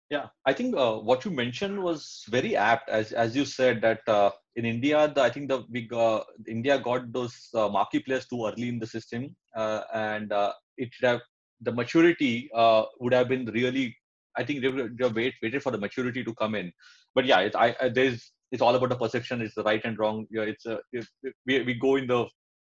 Yeah, 0.08 0.26
I 0.44 0.52
think 0.52 0.76
uh, 0.76 0.96
what 0.98 1.24
you 1.24 1.32
mentioned 1.32 1.82
was 1.82 2.24
very 2.28 2.54
apt, 2.54 2.88
as 2.88 3.12
as 3.12 3.34
you 3.34 3.44
said 3.44 3.80
that 3.82 4.08
uh, 4.08 4.30
in 4.54 4.64
India, 4.64 5.10
the, 5.12 5.22
I 5.22 5.30
think 5.30 5.48
the 5.48 5.64
we 5.68 5.82
got, 5.88 6.26
India 6.46 6.78
got 6.78 7.12
those 7.12 7.48
uh, 7.54 7.68
marquee 7.68 8.00
players 8.00 8.26
too 8.26 8.46
early 8.46 8.68
in 8.68 8.78
the 8.78 8.86
system, 8.86 9.34
uh, 9.56 9.80
and 9.92 10.32
uh, 10.32 10.52
it 10.76 10.90
have 11.02 11.22
the 11.60 11.72
maturity 11.72 12.48
uh, 12.54 12.84
would 13.00 13.14
have 13.14 13.28
been 13.28 13.46
really. 13.46 13.96
I 14.38 14.44
think 14.44 14.60
they, 14.60 14.70
they 14.70 15.08
wait, 15.08 15.34
waited 15.42 15.62
for 15.62 15.72
the 15.72 15.78
maturity 15.78 16.22
to 16.22 16.34
come 16.34 16.54
in, 16.54 16.70
but 17.14 17.24
yeah, 17.24 17.40
it, 17.40 17.56
I, 17.56 17.74
I, 17.80 17.88
there's 17.88 18.30
it's 18.52 18.62
all 18.62 18.74
about 18.74 18.90
the 18.90 18.96
perception. 18.96 19.40
It's 19.40 19.54
the 19.54 19.62
right 19.64 19.84
and 19.84 19.98
wrong. 19.98 20.26
Yeah, 20.30 20.42
it's 20.42 20.66
a 20.66 20.80
it, 20.92 21.06
we 21.46 21.62
we 21.62 21.74
go 21.74 21.96
in 21.96 22.06
the 22.06 22.26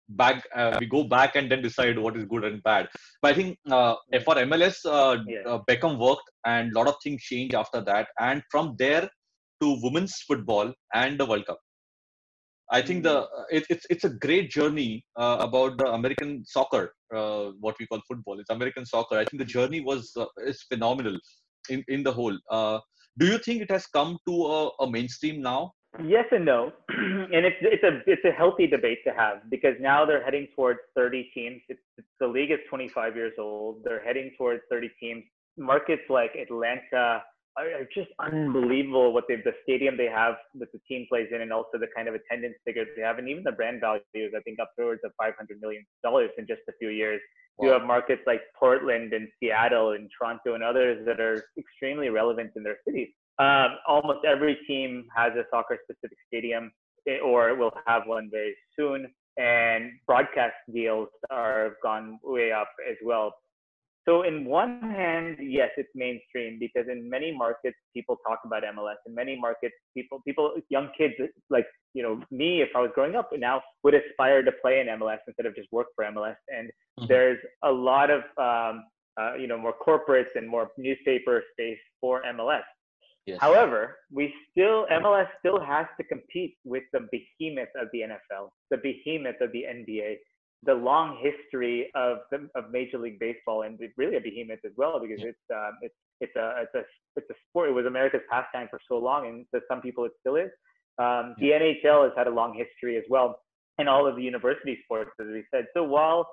back 0.10 0.44
uh, 0.56 0.78
we 0.80 0.86
go 0.86 1.04
back 1.04 1.36
and 1.36 1.52
then 1.52 1.62
decide 1.62 1.98
what 1.98 2.16
is 2.16 2.26
good 2.26 2.44
and 2.44 2.62
bad 2.64 2.88
but 3.22 3.32
i 3.32 3.36
think 3.36 3.58
uh, 3.72 3.96
for 4.24 4.36
mls 4.36 4.78
uh, 4.86 5.18
yeah. 5.28 5.40
Uh, 5.46 5.60
beckham 5.70 5.98
worked 5.98 6.30
and 6.46 6.72
a 6.72 6.78
lot 6.78 6.88
of 6.88 6.96
things 7.04 7.22
changed 7.24 7.56
after 7.56 7.82
that 7.82 8.08
and 8.20 8.42
from 8.52 8.76
there 8.78 9.10
to 9.62 9.78
women's 9.82 10.18
football 10.28 10.72
and 10.94 11.20
the 11.20 11.26
world 11.26 11.46
cup 11.46 11.60
i 12.72 12.82
think 12.82 13.04
the 13.04 13.16
mm-hmm. 13.16 13.42
uh, 13.42 13.46
it, 13.50 13.66
it's 13.70 13.86
it's 13.90 14.04
a 14.04 14.10
great 14.26 14.50
journey 14.52 15.04
uh, 15.18 15.38
about 15.40 15.78
the 15.78 15.88
american 15.94 16.44
soccer 16.46 16.94
what 17.60 17.76
we 17.80 17.88
call 17.88 18.02
football 18.08 18.40
it's 18.40 18.50
american 18.50 18.86
soccer 18.86 19.18
i 19.18 19.26
think 19.26 19.40
the 19.40 19.54
journey 19.58 19.82
was 19.82 20.16
is 20.46 20.62
phenomenal 20.72 21.18
in 21.70 21.84
in 21.88 22.04
the 22.04 22.12
whole 22.12 22.38
do 23.18 23.26
you 23.26 23.38
think 23.38 23.62
it 23.62 23.72
has 23.72 23.88
come 23.88 24.18
to 24.28 24.46
a, 24.46 24.70
a 24.82 24.92
mainstream 24.92 25.42
now? 25.42 25.74
Yes 26.04 26.26
and 26.32 26.44
no, 26.44 26.74
and 26.90 27.46
it's 27.46 27.56
it's 27.62 27.84
a 27.84 28.02
it's 28.06 28.26
a 28.26 28.32
healthy 28.32 28.68
debate 28.68 29.00
to 29.08 29.14
have 29.14 29.50
because 29.50 29.76
now 29.80 30.06
they're 30.06 30.24
heading 30.24 30.48
towards 30.54 30.80
30 30.94 31.32
teams. 31.34 31.62
It's, 31.70 31.80
it's, 31.98 32.08
the 32.20 32.28
league 32.28 32.52
is 32.52 32.60
25 32.70 33.16
years 33.16 33.32
old. 33.40 33.78
They're 33.86 34.04
heading 34.04 34.32
towards 34.38 34.62
30 34.70 34.90
teams. 35.00 35.24
Markets 35.58 36.02
like 36.10 36.32
Atlanta 36.36 37.24
are, 37.58 37.88
just 37.94 38.10
unbelievable. 38.20 39.14
What 39.14 39.24
they 39.30 39.38
the 39.38 39.54
stadium 39.64 39.96
they 39.96 40.08
have 40.08 40.36
that 40.56 40.72
the 40.74 40.80
team 40.88 41.06
plays 41.08 41.28
in, 41.32 41.42
and 41.42 41.54
also 41.54 41.78
the 41.80 41.88
kind 41.96 42.10
of 42.10 42.16
attendance 42.16 42.56
figures 42.66 42.88
they 42.98 43.04
have, 43.04 43.18
and 43.18 43.30
even 43.30 43.44
the 43.44 43.54
brand 43.54 43.80
values. 43.80 44.34
I 44.36 44.42
think 44.42 44.60
upwards 44.60 45.00
of 45.06 45.12
500 45.18 45.62
million 45.62 45.86
dollars 46.04 46.32
in 46.38 46.46
just 46.46 46.62
a 46.68 46.74
few 46.78 46.90
years. 46.90 47.22
Wow. 47.58 47.68
You 47.68 47.74
have 47.74 47.84
markets 47.84 48.22
like 48.28 48.42
Portland 48.58 49.14
and 49.14 49.28
Seattle 49.40 49.92
and 49.92 50.10
Toronto 50.18 50.56
and 50.56 50.64
others 50.64 51.06
that 51.06 51.20
are 51.20 51.46
extremely 51.58 52.10
relevant 52.10 52.52
in 52.56 52.64
their 52.64 52.78
cities. 52.86 53.10
Um, 53.40 53.78
almost 53.88 54.26
every 54.26 54.58
team 54.68 55.08
has 55.16 55.34
a 55.34 55.44
soccer 55.52 55.78
specific 55.84 56.18
stadium 56.28 56.72
eh, 57.08 57.20
or 57.20 57.56
will 57.56 57.74
have 57.86 58.04
one 58.06 58.30
very 58.32 58.56
soon. 58.78 59.08
And 59.38 59.92
broadcast 60.06 60.56
deals 60.74 61.10
are 61.30 61.78
gone 61.84 62.20
way 62.24 62.52
up 62.52 62.70
as 62.90 62.96
well. 63.04 63.34
So 64.08 64.22
in 64.22 64.46
one 64.46 64.82
hand, 64.82 65.38
yes, 65.42 65.70
it's 65.78 65.90
mainstream 65.96 66.58
because 66.60 66.88
in 66.92 67.10
many 67.10 67.36
markets 67.36 67.76
people 67.94 68.18
talk 68.28 68.40
about 68.46 68.62
MLS. 68.64 68.96
In 69.08 69.16
many 69.16 69.38
markets, 69.40 69.74
people, 69.96 70.22
people, 70.26 70.54
young 70.70 70.90
kids 70.96 71.16
like 71.50 71.66
you 71.94 72.04
know 72.04 72.22
me, 72.30 72.62
if 72.62 72.70
I 72.76 72.82
was 72.82 72.92
growing 72.94 73.16
up 73.16 73.30
now, 73.34 73.62
would 73.84 73.96
aspire 73.96 74.44
to 74.44 74.52
play 74.62 74.80
in 74.80 74.88
MLS 75.00 75.18
instead 75.28 75.48
of 75.48 75.56
just 75.56 75.70
work 75.72 75.88
for 75.96 76.06
MLS. 76.06 76.36
And 76.50 76.68
mm-hmm. 76.68 77.06
there's 77.08 77.40
a 77.64 77.72
lot 77.72 78.12
of 78.12 78.22
um, 78.38 78.84
uh, 79.20 79.36
you 79.40 79.48
know 79.48 79.58
more 79.58 79.74
corporates 79.86 80.36
and 80.36 80.48
more 80.48 80.70
newspaper 80.78 81.44
space 81.54 81.80
for 82.00 82.22
MLS. 82.36 82.64
Yes. 83.26 83.40
However, 83.42 83.98
we 84.12 84.32
still 84.52 84.86
MLS 84.92 85.28
still 85.40 85.60
has 85.60 85.88
to 85.98 86.04
compete 86.06 86.56
with 86.64 86.84
the 86.94 87.08
behemoth 87.12 87.74
of 87.76 87.88
the 87.92 88.02
NFL, 88.02 88.50
the 88.70 88.78
behemoth 88.78 89.42
of 89.42 89.52
the 89.52 89.64
NBA 89.64 90.18
the 90.66 90.74
long 90.74 91.18
history 91.22 91.92
of 91.96 92.20
the, 92.32 92.50
of 92.56 92.72
Major 92.72 92.98
League 92.98 93.20
Baseball 93.20 93.64
and 93.64 93.80
really 93.98 94.16
a 94.18 94.22
behemoth 94.22 94.60
as 94.66 94.72
well 94.78 95.00
because 95.00 95.20
yeah. 95.20 95.30
it's 95.30 95.46
um, 95.54 95.72
it's 95.82 95.96
it's 96.22 96.36
a 96.36 96.64
it's 96.64 96.76
a 96.76 96.84
it's 97.16 97.30
a 97.30 97.34
sport. 97.50 97.70
It 97.70 97.74
was 97.74 97.86
America's 97.86 98.22
pastime 98.30 98.68
for 98.70 98.80
so 98.88 98.98
long, 98.98 99.28
and 99.28 99.46
to 99.54 99.62
some 99.70 99.82
people 99.82 100.06
it 100.06 100.12
still 100.20 100.36
is. 100.36 100.50
Um, 100.98 101.36
the 101.40 101.52
NHL 101.52 102.04
has 102.04 102.14
had 102.18 102.28
a 102.28 102.32
long 102.32 102.54
history 102.54 102.98
as 102.98 103.04
well. 103.10 103.40
and 103.78 103.90
all 103.90 104.08
of 104.08 104.16
the 104.16 104.24
university 104.24 104.78
sports, 104.86 105.12
as 105.20 105.28
we 105.28 105.44
said. 105.52 105.66
So 105.74 105.84
while, 105.84 106.28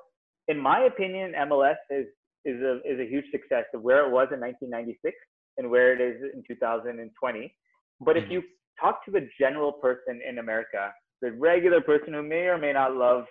in 0.47 0.59
my 0.59 0.83
opinion, 0.83 1.33
MLS 1.49 1.81
is 1.91 2.07
is 2.45 2.61
a 2.61 2.81
is 2.85 2.99
a 3.01 3.09
huge 3.09 3.27
success 3.31 3.65
of 3.75 3.83
where 3.83 4.07
it 4.07 4.11
was 4.11 4.29
in 4.33 4.41
1996 4.41 5.15
and 5.59 5.71
where 5.71 5.93
it 5.93 6.01
is 6.01 6.23
in 6.35 6.43
2020. 6.49 7.55
But 8.01 8.17
if 8.17 8.25
mm-hmm. 8.25 8.33
you 8.33 8.43
talk 8.81 9.05
to 9.05 9.11
the 9.11 9.29
general 9.39 9.73
person 9.73 10.21
in 10.29 10.39
America, 10.39 10.93
the 11.21 11.33
regular 11.33 11.81
person 11.81 12.15
who 12.15 12.23
may 12.23 12.47
or 12.47 12.59
may 12.59 12.73
not 12.73 12.95
love 12.95 13.25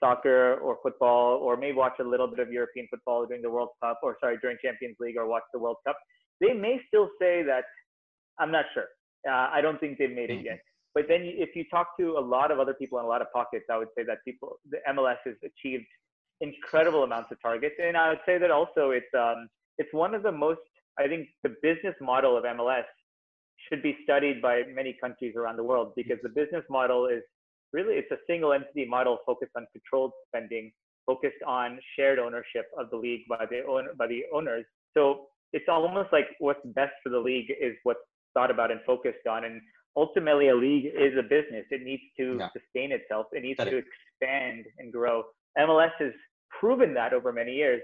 soccer 0.00 0.58
or 0.58 0.78
football 0.82 1.38
or 1.38 1.56
may 1.56 1.72
watch 1.72 1.94
a 2.00 2.04
little 2.04 2.26
bit 2.26 2.38
of 2.38 2.50
European 2.50 2.86
football 2.90 3.26
during 3.26 3.42
the 3.42 3.50
World 3.50 3.70
Cup 3.82 4.00
or 4.02 4.16
sorry 4.20 4.38
during 4.40 4.56
Champions 4.62 4.96
League 5.00 5.16
or 5.16 5.26
watch 5.26 5.42
the 5.52 5.58
World 5.58 5.76
Cup, 5.86 5.98
they 6.40 6.52
may 6.52 6.80
still 6.88 7.08
say 7.20 7.42
that 7.42 7.64
I'm 8.38 8.52
not 8.52 8.66
sure. 8.74 8.86
Uh, 9.28 9.48
I 9.52 9.60
don't 9.60 9.80
think 9.80 9.98
they've 9.98 10.14
made 10.14 10.30
it 10.30 10.44
yet. 10.44 10.54
Mm-hmm. 10.54 10.72
But 10.94 11.04
then 11.08 11.22
if 11.24 11.54
you 11.54 11.64
talk 11.70 11.96
to 11.98 12.16
a 12.16 12.20
lot 12.20 12.50
of 12.50 12.58
other 12.58 12.72
people 12.72 12.98
in 12.98 13.04
a 13.04 13.08
lot 13.08 13.20
of 13.20 13.28
pockets, 13.32 13.66
I 13.70 13.76
would 13.76 13.88
say 13.96 14.04
that 14.04 14.18
people 14.24 14.58
the 14.70 14.78
MLS 14.90 15.18
has 15.26 15.34
achieved 15.44 15.84
incredible 16.40 17.04
amounts 17.04 17.30
of 17.32 17.40
targets, 17.42 17.74
and 17.82 17.96
I 17.96 18.10
would 18.10 18.20
say 18.24 18.38
that 18.38 18.50
also 18.50 18.90
it's 18.90 19.12
um, 19.14 19.48
it's 19.78 19.92
one 19.92 20.14
of 20.14 20.22
the 20.22 20.32
most 20.32 20.60
I 20.98 21.06
think 21.06 21.28
the 21.42 21.54
business 21.62 21.94
model 22.00 22.36
of 22.36 22.44
MLS 22.44 22.84
should 23.68 23.82
be 23.82 23.96
studied 24.04 24.40
by 24.40 24.62
many 24.74 24.96
countries 24.98 25.34
around 25.36 25.56
the 25.56 25.64
world 25.64 25.92
because 25.96 26.18
the 26.22 26.28
business 26.28 26.64
model 26.70 27.06
is 27.06 27.22
really 27.72 27.94
it's 27.94 28.10
a 28.10 28.18
single 28.26 28.52
entity 28.52 28.84
model 28.84 29.18
focused 29.26 29.52
on 29.56 29.66
controlled 29.72 30.12
spending, 30.28 30.72
focused 31.06 31.42
on 31.46 31.78
shared 31.96 32.18
ownership 32.18 32.66
of 32.78 32.90
the 32.90 32.96
league 32.96 33.22
by 33.28 33.44
the 33.50 33.62
owner 33.68 33.90
by 33.98 34.06
the 34.06 34.22
owners. 34.32 34.64
So 34.94 35.26
it's 35.52 35.66
almost 35.68 36.08
like 36.12 36.26
what's 36.38 36.60
best 36.74 36.92
for 37.02 37.10
the 37.10 37.18
league 37.18 37.50
is 37.60 37.74
what's 37.84 38.00
thought 38.34 38.50
about 38.50 38.70
and 38.70 38.80
focused 38.86 39.26
on. 39.28 39.44
And 39.44 39.60
ultimately, 39.96 40.48
a 40.48 40.54
league 40.54 40.86
is 40.86 41.16
a 41.18 41.22
business. 41.22 41.64
It 41.70 41.82
needs 41.82 42.02
to 42.18 42.36
yeah. 42.38 42.48
sustain 42.52 42.92
itself. 42.92 43.26
It 43.32 43.42
needs 43.42 43.58
that 43.58 43.70
to 43.70 43.78
is. 43.78 43.84
expand 44.20 44.64
and 44.78 44.92
grow. 44.92 45.24
MLS 45.58 45.92
has 45.98 46.12
proven 46.60 46.94
that 46.94 47.12
over 47.12 47.32
many 47.32 47.52
years, 47.52 47.82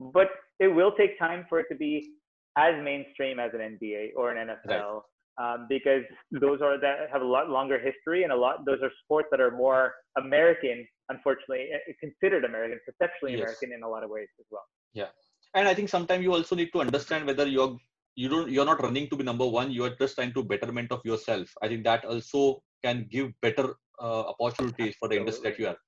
but 0.00 0.28
it 0.58 0.68
will 0.68 0.92
take 0.92 1.18
time 1.18 1.46
for 1.48 1.60
it 1.60 1.66
to 1.70 1.76
be 1.76 2.10
as 2.56 2.74
mainstream 2.82 3.38
as 3.38 3.50
an 3.54 3.60
NBA 3.60 4.10
or 4.16 4.32
an 4.32 4.48
NFL. 4.48 4.94
Right 4.94 5.02
um, 5.42 5.66
because 5.68 6.04
those 6.30 6.60
are 6.60 6.78
that 6.80 7.10
have 7.12 7.22
a 7.22 7.24
lot 7.24 7.50
longer 7.50 7.78
history 7.78 8.22
and 8.22 8.32
a 8.32 8.36
lot 8.36 8.64
those 8.64 8.80
are 8.82 8.90
sports 9.04 9.28
that 9.30 9.40
are 9.40 9.50
more 9.50 9.92
American, 10.16 10.86
unfortunately, 11.08 11.68
eh, 11.74 11.92
considered 12.00 12.44
American, 12.44 12.78
perceptually 12.86 13.32
yes. 13.32 13.42
American 13.42 13.72
in 13.72 13.82
a 13.82 13.88
lot 13.88 14.04
of 14.04 14.10
ways 14.10 14.28
as 14.38 14.46
well. 14.50 14.64
Yeah, 14.92 15.08
and 15.54 15.66
I 15.66 15.74
think 15.74 15.88
sometimes 15.88 16.22
you 16.22 16.32
also 16.32 16.54
need 16.54 16.70
to 16.72 16.80
understand 16.80 17.26
whether 17.26 17.46
you're 17.46 17.76
you 18.16 18.28
don't 18.28 18.50
you're 18.50 18.64
not 18.64 18.82
running 18.82 19.08
to 19.08 19.16
be 19.16 19.24
number 19.24 19.46
one. 19.46 19.70
You 19.72 19.84
are 19.84 19.96
just 19.98 20.14
trying 20.14 20.32
to 20.34 20.44
betterment 20.44 20.92
of 20.92 21.00
yourself. 21.04 21.48
I 21.62 21.68
think 21.68 21.84
that 21.84 22.04
also 22.04 22.62
can 22.84 23.06
give 23.10 23.32
better 23.40 23.74
uh, 24.00 24.32
opportunities 24.32 24.94
for 24.98 25.08
the 25.08 25.16
industry 25.16 25.50
that 25.50 25.58
you 25.58 25.68
are. 25.68 25.78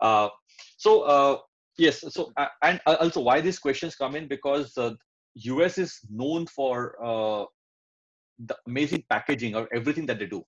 Uh, 0.00 0.28
so 0.76 1.02
uh, 1.02 1.38
yes, 1.76 2.04
so 2.08 2.32
uh, 2.36 2.46
and 2.62 2.80
also 2.86 3.20
why 3.20 3.40
these 3.40 3.58
questions 3.58 3.96
come 3.96 4.14
in 4.14 4.28
because 4.28 4.72
the 4.74 4.96
US 5.34 5.78
uh, 5.78 5.82
is 5.82 5.98
known 6.08 6.46
for 6.46 6.96
uh, 7.04 7.44
the 8.46 8.56
amazing 8.66 9.04
packaging 9.10 9.54
or 9.54 9.68
everything 9.74 10.06
that 10.06 10.18
they 10.18 10.26
do 10.26 10.42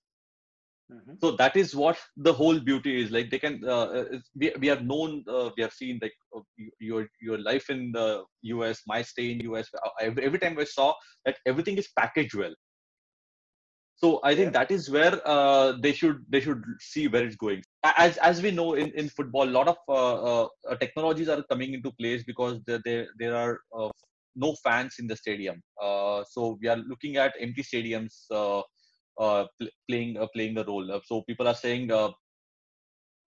mm-hmm. 0.91 1.13
so 1.21 1.31
that 1.31 1.55
is 1.55 1.75
what 1.75 1.97
the 2.17 2.33
whole 2.33 2.59
beauty 2.59 3.01
is 3.01 3.11
like 3.11 3.29
they 3.29 3.39
can 3.39 3.61
uh, 3.63 3.87
uh 3.99 4.05
we, 4.35 4.51
we 4.59 4.67
have 4.67 4.83
known 4.83 5.23
uh, 5.27 5.49
we 5.55 5.63
have 5.63 5.73
seen 5.73 5.99
like 6.01 6.13
uh, 6.35 6.41
your 6.79 7.07
your 7.21 7.37
life 7.37 7.69
in 7.69 7.91
the 7.91 8.23
us 8.43 8.81
my 8.87 9.01
stay 9.01 9.31
in 9.31 9.41
us 9.55 9.69
uh, 9.85 9.89
every, 10.01 10.23
every 10.23 10.39
time 10.39 10.57
i 10.59 10.63
saw 10.63 10.93
that 11.25 11.37
everything 11.45 11.77
is 11.77 11.89
packaged 11.99 12.35
well 12.35 12.55
so 13.95 14.19
i 14.23 14.35
think 14.35 14.47
yeah. 14.47 14.59
that 14.59 14.71
is 14.71 14.89
where 14.89 15.15
uh, 15.27 15.73
they 15.81 15.93
should 15.93 16.25
they 16.29 16.41
should 16.41 16.63
see 16.79 17.07
where 17.07 17.25
it's 17.25 17.35
going 17.35 17.61
as 17.83 18.17
as 18.17 18.41
we 18.41 18.51
know 18.51 18.73
in, 18.73 18.89
in 19.01 19.07
football 19.07 19.47
a 19.47 19.57
lot 19.59 19.67
of 19.67 20.49
technologies 20.79 21.29
are 21.29 21.43
coming 21.43 21.73
into 21.73 21.91
place 21.91 22.23
because 22.23 22.59
there 22.65 22.81
there, 22.83 23.05
there 23.19 23.35
are 23.35 23.59
no 24.35 24.55
fans 24.63 24.95
in 24.99 25.07
the 25.07 25.15
stadium. 25.15 25.61
Uh, 25.81 26.23
so 26.29 26.57
we 26.61 26.67
are 26.67 26.77
looking 26.77 27.17
at 27.17 27.33
empty 27.39 27.63
stadiums 27.63 28.25
uh, 28.31 28.61
uh, 29.19 29.45
pl- 29.59 29.69
playing 29.89 30.17
playing 30.33 30.55
the 30.55 30.65
role. 30.65 30.99
so 31.05 31.21
people 31.23 31.47
are 31.47 31.55
saying 31.55 31.89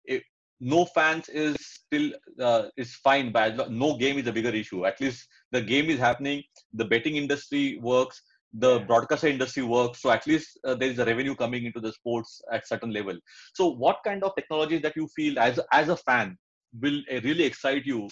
it, 0.04 0.22
no 0.60 0.84
fans 0.84 1.28
is 1.28 1.56
still 1.60 2.12
uh, 2.40 2.64
is 2.76 2.94
fine 2.96 3.32
but 3.32 3.70
no 3.70 3.96
game 3.96 4.18
is 4.18 4.26
a 4.26 4.32
bigger 4.32 4.50
issue 4.50 4.84
at 4.86 5.00
least 5.00 5.26
the 5.52 5.60
game 5.60 5.88
is 5.88 5.98
happening 5.98 6.42
the 6.74 6.84
betting 6.84 7.16
industry 7.16 7.78
works 7.82 8.22
the 8.54 8.80
broadcaster 8.80 9.28
industry 9.28 9.62
works 9.62 10.02
so 10.02 10.10
at 10.10 10.26
least 10.26 10.58
uh, 10.64 10.74
there 10.74 10.90
is 10.90 10.98
a 10.98 11.04
revenue 11.04 11.34
coming 11.34 11.64
into 11.64 11.80
the 11.80 11.92
sports 11.92 12.42
at 12.52 12.66
certain 12.66 12.92
level 12.92 13.16
so 13.54 13.68
what 13.68 13.98
kind 14.04 14.22
of 14.24 14.34
technologies 14.34 14.82
that 14.82 14.96
you 14.96 15.08
feel 15.16 15.38
as 15.38 15.58
as 15.72 15.88
a 15.88 15.96
fan 15.96 16.36
will 16.82 17.00
uh, 17.12 17.20
really 17.22 17.44
excite 17.44 17.86
you 17.86 18.08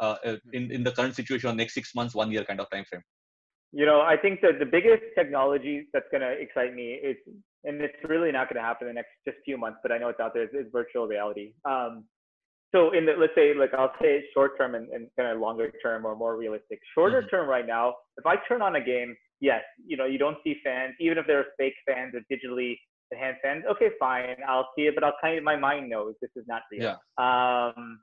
uh, 0.00 0.16
uh, 0.24 0.36
hmm. 0.44 0.54
in 0.54 0.72
in 0.72 0.84
the 0.84 0.92
current 0.92 1.14
situation, 1.14 1.56
next 1.56 1.74
six 1.74 1.94
months, 1.94 2.14
one 2.14 2.30
year 2.30 2.44
kind 2.44 2.60
of 2.60 2.70
time 2.70 2.84
frame? 2.88 3.02
You 3.72 3.86
know, 3.86 4.02
I 4.02 4.16
think 4.16 4.42
that 4.42 4.58
the 4.58 4.66
biggest 4.66 5.02
technology 5.16 5.86
that's 5.94 6.04
going 6.10 6.20
to 6.20 6.32
excite 6.32 6.74
me 6.74 6.92
is, 6.92 7.16
and 7.64 7.80
it's 7.80 7.96
really 8.06 8.30
not 8.30 8.50
going 8.50 8.60
to 8.60 8.68
happen 8.68 8.86
in 8.86 8.94
the 8.94 8.98
next 9.00 9.12
just 9.26 9.38
few 9.46 9.56
months, 9.56 9.78
but 9.82 9.90
I 9.90 9.96
know 9.96 10.10
it's 10.10 10.20
out 10.20 10.34
there, 10.34 10.44
is, 10.44 10.50
is 10.52 10.66
virtual 10.70 11.06
reality. 11.06 11.54
Um, 11.64 12.04
so 12.74 12.92
in 12.92 13.04
the 13.06 13.12
let's 13.18 13.34
say 13.34 13.54
like 13.54 13.72
I'll 13.74 13.92
say 14.00 14.24
short 14.34 14.56
term 14.58 14.74
and, 14.74 14.88
and 14.90 15.08
kind 15.18 15.30
of 15.30 15.40
longer 15.40 15.70
term 15.82 16.06
or 16.06 16.16
more 16.16 16.36
realistic. 16.36 16.80
Shorter 16.94 17.20
mm-hmm. 17.20 17.28
term 17.28 17.48
right 17.48 17.66
now, 17.66 17.94
if 18.16 18.26
I 18.26 18.36
turn 18.48 18.62
on 18.62 18.76
a 18.76 18.80
game, 18.84 19.14
yes, 19.40 19.62
you 19.86 19.96
know, 19.96 20.06
you 20.06 20.18
don't 20.18 20.38
see 20.42 20.56
fans, 20.64 20.94
even 21.00 21.18
if 21.18 21.26
there's 21.26 21.46
fake 21.58 21.74
fans 21.86 22.14
or 22.14 22.20
digitally 22.34 22.76
enhanced 23.10 23.40
fans, 23.42 23.64
okay, 23.70 23.88
fine, 23.98 24.36
I'll 24.48 24.68
see 24.76 24.84
it, 24.84 24.94
but 24.94 25.04
I'll 25.04 25.14
kind 25.20 25.38
of 25.38 25.44
my 25.44 25.56
mind 25.56 25.90
knows 25.90 26.14
this 26.22 26.30
is 26.34 26.44
not 26.48 26.62
real. 26.70 26.96
Yeah. 27.18 27.72
Um, 27.74 28.00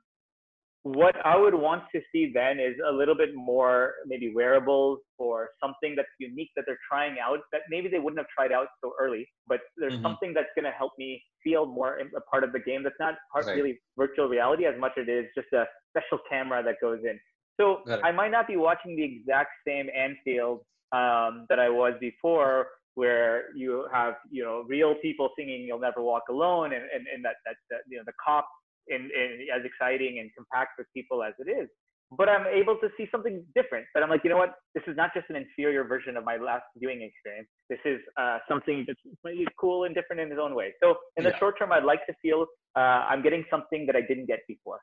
what 0.82 1.14
I 1.26 1.36
would 1.36 1.54
want 1.54 1.82
to 1.94 2.00
see 2.10 2.30
then 2.32 2.58
is 2.58 2.74
a 2.88 2.92
little 2.92 3.14
bit 3.14 3.34
more 3.34 3.94
maybe 4.06 4.32
wearables 4.34 5.00
or 5.18 5.50
something 5.62 5.94
that's 5.94 6.08
unique 6.18 6.48
that 6.56 6.64
they're 6.66 6.78
trying 6.90 7.16
out 7.22 7.40
that 7.52 7.62
maybe 7.68 7.88
they 7.88 7.98
wouldn't 7.98 8.18
have 8.18 8.28
tried 8.34 8.50
out 8.50 8.68
so 8.82 8.92
early, 8.98 9.28
but 9.46 9.60
there's 9.76 9.94
mm-hmm. 9.94 10.02
something 10.02 10.32
that's 10.32 10.48
going 10.56 10.64
to 10.64 10.70
help 10.70 10.92
me 10.98 11.22
feel 11.44 11.66
more 11.66 11.98
a 12.16 12.20
part 12.22 12.44
of 12.44 12.52
the 12.52 12.60
game 12.60 12.82
that's 12.82 12.96
not 12.98 13.14
part 13.30 13.46
right. 13.46 13.56
really 13.56 13.78
virtual 13.98 14.26
reality 14.26 14.64
as 14.64 14.74
much 14.78 14.92
as 14.98 15.06
it 15.06 15.10
is 15.10 15.26
just 15.34 15.48
a 15.52 15.64
special 15.90 16.18
camera 16.30 16.62
that 16.62 16.76
goes 16.80 17.00
in. 17.04 17.18
So 17.60 17.82
I 18.02 18.10
might 18.10 18.30
not 18.30 18.46
be 18.46 18.56
watching 18.56 18.96
the 18.96 19.04
exact 19.04 19.50
same 19.68 19.88
Anfield 19.94 20.60
um, 20.92 21.44
that 21.50 21.58
I 21.58 21.68
was 21.68 21.92
before, 22.00 22.68
where 22.94 23.54
you 23.54 23.86
have 23.92 24.14
you 24.30 24.42
know 24.42 24.64
real 24.66 24.94
people 25.02 25.28
singing 25.38 25.66
"You'll 25.66 25.78
Never 25.78 26.02
Walk 26.02 26.22
Alone" 26.30 26.72
and 26.72 26.84
and, 26.94 27.06
and 27.14 27.22
that, 27.22 27.36
that 27.44 27.56
that 27.68 27.80
you 27.86 27.98
know 27.98 28.02
the 28.06 28.14
cops 28.24 28.48
in, 28.90 29.10
in, 29.14 29.46
as 29.54 29.64
exciting 29.64 30.18
and 30.18 30.30
compact 30.36 30.70
for 30.76 30.86
people 30.94 31.22
as 31.22 31.34
it 31.38 31.50
is. 31.50 31.68
But 32.12 32.28
I'm 32.28 32.46
able 32.46 32.76
to 32.78 32.88
see 32.96 33.06
something 33.12 33.44
different. 33.54 33.86
But 33.94 34.02
I'm 34.02 34.10
like, 34.10 34.22
you 34.24 34.30
know 34.30 34.36
what? 34.36 34.54
This 34.74 34.82
is 34.88 34.96
not 34.96 35.14
just 35.14 35.26
an 35.30 35.36
inferior 35.36 35.84
version 35.84 36.16
of 36.16 36.24
my 36.24 36.36
last 36.36 36.64
viewing 36.76 37.02
experience. 37.02 37.48
This 37.68 37.78
is 37.84 38.00
uh, 38.20 38.38
something 38.48 38.84
that's 38.86 38.98
really 39.22 39.46
cool 39.60 39.84
and 39.84 39.94
different 39.94 40.20
in 40.20 40.32
its 40.32 40.40
own 40.42 40.56
way. 40.56 40.74
So 40.82 40.96
in 41.16 41.22
the 41.22 41.30
yeah. 41.30 41.38
short 41.38 41.56
term, 41.58 41.70
I'd 41.70 41.84
like 41.84 42.04
to 42.06 42.14
feel 42.20 42.46
uh, 42.76 43.06
I'm 43.08 43.22
getting 43.22 43.44
something 43.48 43.86
that 43.86 43.94
I 43.94 44.00
didn't 44.00 44.26
get 44.26 44.40
before. 44.48 44.80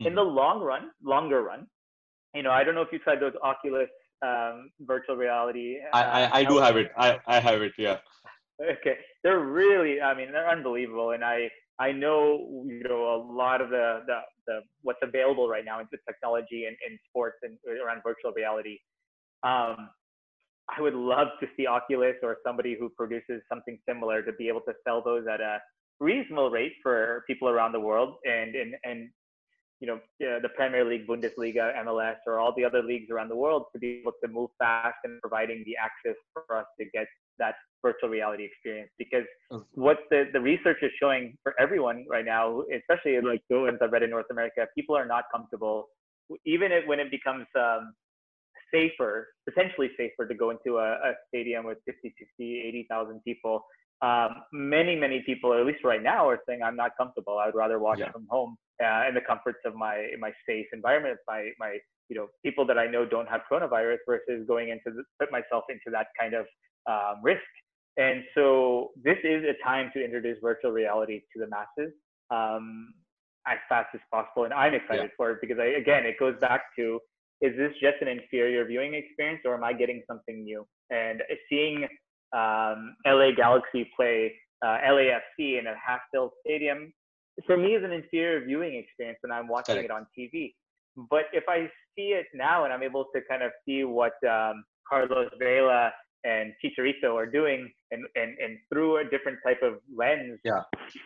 Mm-hmm. 0.00 0.08
In 0.08 0.14
the 0.14 0.22
long 0.22 0.62
run, 0.62 0.90
longer 1.04 1.42
run, 1.42 1.66
you 2.34 2.42
know, 2.42 2.50
I 2.50 2.64
don't 2.64 2.74
know 2.74 2.80
if 2.82 2.88
you 2.90 2.98
tried 2.98 3.20
those 3.20 3.34
Oculus 3.42 3.90
um, 4.22 4.70
virtual 4.80 5.16
reality. 5.16 5.76
Uh, 5.92 5.96
I, 5.96 6.02
I, 6.02 6.38
I 6.38 6.44
do 6.44 6.56
have 6.58 6.76
it. 6.76 6.90
I, 6.96 7.18
I 7.26 7.40
have 7.40 7.60
it. 7.62 7.72
Yeah. 7.78 7.98
Okay, 8.60 8.96
they're 9.24 9.40
really. 9.40 10.00
I 10.00 10.14
mean, 10.14 10.30
they're 10.30 10.48
unbelievable, 10.48 11.12
and 11.12 11.24
I 11.24 11.48
I 11.82 11.90
know 11.90 12.64
you 12.66 12.84
know 12.88 13.02
a 13.16 13.18
lot 13.42 13.60
of 13.60 13.70
the 13.70 14.02
the, 14.06 14.18
the 14.46 14.60
what's 14.82 15.00
available 15.02 15.48
right 15.48 15.64
now 15.64 15.80
in 15.80 15.86
the 15.90 15.98
technology 16.08 16.66
and 16.66 16.76
in 16.88 16.96
sports 17.08 17.38
and 17.42 17.58
around 17.84 18.02
virtual 18.04 18.32
reality. 18.32 18.78
Um, 19.42 19.90
I 20.76 20.80
would 20.80 20.94
love 20.94 21.28
to 21.40 21.46
see 21.56 21.66
Oculus 21.66 22.14
or 22.22 22.36
somebody 22.46 22.76
who 22.78 22.88
produces 22.88 23.42
something 23.48 23.78
similar 23.88 24.22
to 24.22 24.32
be 24.34 24.46
able 24.46 24.60
to 24.60 24.74
sell 24.86 25.02
those 25.02 25.24
at 25.26 25.40
a 25.40 25.58
reasonable 25.98 26.50
rate 26.50 26.74
for 26.84 27.24
people 27.26 27.48
around 27.48 27.72
the 27.72 27.80
world 27.80 28.14
and 28.24 28.54
and 28.54 28.74
and 28.84 29.10
you 29.80 29.88
know 29.88 29.98
the 30.20 30.50
Premier 30.54 30.84
League, 30.84 31.08
Bundesliga, 31.08 31.76
MLS, 31.84 32.18
or 32.28 32.38
all 32.38 32.54
the 32.56 32.64
other 32.64 32.82
leagues 32.84 33.10
around 33.10 33.28
the 33.28 33.40
world 33.44 33.64
to 33.72 33.80
be 33.80 33.98
able 34.00 34.12
to 34.22 34.30
move 34.30 34.50
fast 34.56 34.98
and 35.02 35.20
providing 35.20 35.64
the 35.66 35.74
access 35.76 36.16
for 36.32 36.44
us 36.56 36.66
to 36.78 36.84
get 36.94 37.08
that 37.40 37.56
virtual 37.82 38.08
reality 38.08 38.44
experience 38.44 38.90
because 38.98 39.24
what 39.74 39.98
the, 40.10 40.24
the 40.32 40.40
research 40.40 40.78
is 40.82 40.90
showing 41.00 41.36
for 41.42 41.54
everyone 41.60 42.04
right 42.08 42.24
now, 42.24 42.62
especially 42.74 43.20
like 43.20 43.42
the 43.50 43.60
ones 43.60 43.78
I've 43.82 43.92
read 43.92 44.02
in 44.02 44.10
North 44.10 44.26
America, 44.30 44.66
people 44.74 44.96
are 44.96 45.06
not 45.06 45.24
comfortable, 45.34 45.88
even 46.46 46.72
if, 46.72 46.86
when 46.86 47.00
it 47.00 47.10
becomes 47.10 47.46
um, 47.58 47.92
safer, 48.72 49.28
potentially 49.48 49.90
safer 49.96 50.26
to 50.26 50.34
go 50.34 50.50
into 50.50 50.78
a, 50.78 50.92
a 50.92 51.12
stadium 51.28 51.66
with 51.66 51.78
50, 51.86 52.14
60, 52.18 52.62
80,000 52.66 53.20
people. 53.24 53.64
Um, 54.00 54.42
many, 54.52 54.96
many 54.96 55.22
people, 55.24 55.54
at 55.54 55.64
least 55.64 55.84
right 55.84 56.02
now, 56.02 56.28
are 56.28 56.40
saying, 56.48 56.62
I'm 56.62 56.76
not 56.76 56.92
comfortable. 56.98 57.38
I 57.38 57.46
would 57.46 57.54
rather 57.54 57.78
watch 57.78 58.00
yeah. 58.00 58.10
from 58.10 58.26
home 58.28 58.56
uh, 58.82 59.08
in 59.08 59.14
the 59.14 59.20
comforts 59.20 59.60
of 59.64 59.74
my, 59.74 60.08
my 60.18 60.32
safe 60.48 60.66
environment, 60.72 61.18
my, 61.28 61.50
my, 61.58 61.78
you 62.08 62.16
know, 62.16 62.26
people 62.44 62.66
that 62.66 62.78
I 62.78 62.86
know 62.86 63.06
don't 63.06 63.28
have 63.28 63.42
coronavirus 63.50 63.98
versus 64.06 64.44
going 64.48 64.70
into 64.70 64.96
the, 64.96 65.04
put 65.20 65.30
myself 65.30 65.64
into 65.68 65.90
that 65.92 66.08
kind 66.18 66.34
of 66.34 66.46
um, 66.90 67.22
risk. 67.22 67.40
And 67.96 68.24
so 68.34 68.90
this 69.02 69.18
is 69.22 69.44
a 69.44 69.62
time 69.62 69.90
to 69.94 70.02
introduce 70.02 70.38
virtual 70.42 70.72
reality 70.72 71.20
to 71.34 71.40
the 71.40 71.46
masses. 71.48 71.92
um, 72.32 72.94
as 73.46 73.58
fast 73.68 73.88
as 73.94 74.00
possible. 74.10 74.44
And 74.44 74.54
I'm 74.54 74.74
excited 74.74 75.10
yeah. 75.10 75.16
for 75.16 75.32
it 75.32 75.38
because 75.40 75.58
I, 75.58 75.78
again, 75.78 76.06
it 76.06 76.18
goes 76.18 76.34
back 76.40 76.62
to, 76.78 77.00
is 77.40 77.56
this 77.56 77.72
just 77.80 77.96
an 78.00 78.08
inferior 78.08 78.64
viewing 78.64 78.94
experience 78.94 79.42
or 79.44 79.54
am 79.54 79.64
I 79.64 79.72
getting 79.72 80.02
something 80.06 80.44
new? 80.44 80.64
And 80.90 81.22
seeing 81.50 81.84
um, 82.32 82.94
LA 83.06 83.32
Galaxy 83.36 83.90
play 83.96 84.32
uh, 84.64 84.78
LAFC 84.86 85.58
in 85.58 85.66
a 85.66 85.74
half-filled 85.84 86.30
stadium, 86.44 86.92
for 87.46 87.56
me 87.56 87.74
is 87.74 87.84
an 87.84 87.92
inferior 87.92 88.44
viewing 88.44 88.76
experience 88.76 89.18
when 89.22 89.32
I'm 89.32 89.48
watching 89.48 89.74
Correct. 89.74 89.90
it 89.90 89.90
on 89.90 90.06
TV. 90.16 90.54
But 91.10 91.24
if 91.32 91.44
I 91.48 91.68
see 91.96 92.12
it 92.12 92.26
now 92.34 92.64
and 92.64 92.72
I'm 92.72 92.82
able 92.82 93.06
to 93.14 93.20
kind 93.28 93.42
of 93.42 93.50
see 93.66 93.82
what 93.82 94.12
um, 94.28 94.62
Carlos 94.88 95.30
Vela 95.38 95.90
and 96.24 96.52
Chicharito 96.62 97.14
are 97.14 97.26
doing 97.26 97.70
and, 97.90 98.04
and, 98.14 98.36
and 98.38 98.58
through 98.68 98.98
a 98.98 99.04
different 99.04 99.38
type 99.44 99.60
of 99.62 99.74
lens, 99.94 100.38
yeah. 100.44 100.62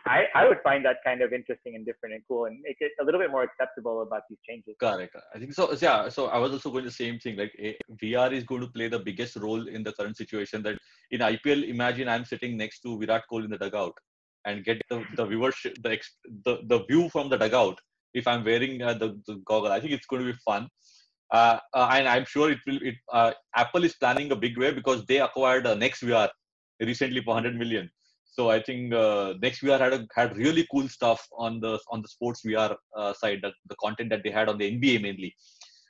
I, 0.06 0.24
I 0.34 0.46
would 0.46 0.58
find 0.62 0.84
that 0.84 0.96
kind 1.04 1.22
of 1.22 1.32
interesting 1.32 1.74
and 1.74 1.86
different 1.86 2.14
and 2.14 2.22
cool 2.28 2.44
and 2.44 2.60
make 2.62 2.76
it 2.80 2.92
a 3.00 3.04
little 3.04 3.20
bit 3.20 3.30
more 3.30 3.42
acceptable 3.42 4.02
about 4.02 4.22
these 4.28 4.38
changes. 4.48 4.74
Correct. 4.78 5.16
I 5.34 5.38
think 5.38 5.54
so. 5.54 5.72
Yeah. 5.80 6.08
So 6.08 6.26
I 6.26 6.38
was 6.38 6.52
also 6.52 6.70
going 6.70 6.84
the 6.84 6.90
same 6.90 7.18
thing. 7.18 7.36
Like 7.36 7.52
VR 8.02 8.32
is 8.32 8.44
going 8.44 8.60
to 8.60 8.68
play 8.68 8.88
the 8.88 8.98
biggest 8.98 9.36
role 9.36 9.66
in 9.66 9.82
the 9.82 9.92
current 9.92 10.16
situation 10.16 10.62
that 10.64 10.78
in 11.10 11.20
IPL, 11.20 11.68
imagine 11.68 12.08
I'm 12.08 12.24
sitting 12.24 12.56
next 12.56 12.80
to 12.80 12.98
Virat 12.98 13.24
Kohli 13.30 13.44
in 13.44 13.50
the 13.50 13.58
dugout 13.58 13.94
and 14.44 14.64
get 14.64 14.80
the, 14.90 15.02
the 15.16 15.26
viewership, 15.26 15.82
the, 15.82 15.98
the, 16.44 16.58
the 16.66 16.84
view 16.84 17.08
from 17.08 17.28
the 17.28 17.36
dugout 17.36 17.80
if 18.14 18.26
I'm 18.26 18.44
wearing 18.44 18.82
uh, 18.82 18.94
the, 18.94 19.20
the 19.26 19.36
goggle. 19.44 19.72
I 19.72 19.80
think 19.80 19.92
it's 19.92 20.06
going 20.06 20.24
to 20.24 20.32
be 20.32 20.38
fun. 20.44 20.68
Uh, 21.32 21.58
uh, 21.74 21.88
and 21.92 22.08
I'm 22.08 22.24
sure 22.24 22.50
it 22.50 22.58
will. 22.66 22.78
It, 22.82 22.94
uh, 23.12 23.32
Apple 23.54 23.84
is 23.84 23.94
planning 23.94 24.30
a 24.30 24.36
big 24.36 24.56
way 24.58 24.72
because 24.72 25.04
they 25.06 25.20
acquired 25.20 25.66
uh, 25.66 25.74
NextVR 25.74 26.28
recently 26.80 27.20
for 27.22 27.34
100 27.34 27.56
million. 27.56 27.90
So 28.24 28.50
I 28.50 28.62
think 28.62 28.92
uh, 28.92 29.34
NextVR 29.42 29.80
had 29.80 29.92
a, 29.94 30.06
had 30.14 30.36
really 30.36 30.66
cool 30.70 30.88
stuff 30.88 31.26
on 31.36 31.58
the 31.60 31.78
on 31.90 32.02
the 32.02 32.08
sports 32.08 32.42
VR 32.46 32.76
uh, 32.96 33.12
side. 33.14 33.40
That 33.42 33.54
the 33.68 33.76
content 33.82 34.10
that 34.10 34.22
they 34.22 34.30
had 34.30 34.48
on 34.48 34.58
the 34.58 34.70
NBA 34.70 35.02
mainly. 35.02 35.34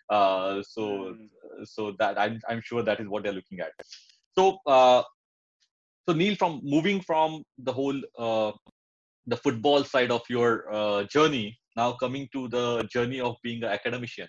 Uh, 0.09 0.63
so 0.63 0.83
mm. 0.83 1.29
so 1.65 1.93
that 1.99 2.19
I'm 2.19 2.41
I'm 2.49 2.63
sure 2.65 2.83
that 2.83 3.01
is 3.01 3.09
what 3.09 3.25
they're 3.25 3.33
looking 3.33 3.61
at. 3.61 3.73
So 4.39 4.59
so 4.65 6.15
Neil, 6.15 6.37
from 6.37 6.61
moving 6.63 7.01
from 7.01 7.43
the 7.59 7.73
whole 7.73 8.01
the 9.29 9.37
football 9.37 9.83
side 9.83 10.13
of 10.13 10.23
your 10.31 11.05
journey, 11.11 11.59
now 11.77 11.93
coming 11.93 12.29
to 12.33 12.49
the 12.49 12.85
journey 12.85 13.21
of 13.21 13.35
being 13.43 13.63
an 13.65 13.71
academician 13.71 14.29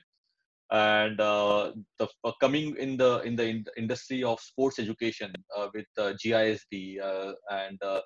and 0.72 1.20
uh, 1.22 1.72
the 1.98 2.08
uh, 2.24 2.32
coming 2.42 2.76
in 2.78 2.98
the 2.98 3.22
in 3.22 3.36
the 3.36 3.44
in 3.44 3.66
industry 3.78 4.24
of 4.24 4.40
sports 4.40 4.80
education 4.80 5.32
uh, 5.56 5.68
with 5.74 5.86
uh, 5.98 6.14
GISB 6.24 7.02
uh, 7.02 7.34
and 7.52 7.82
uh, 7.82 8.02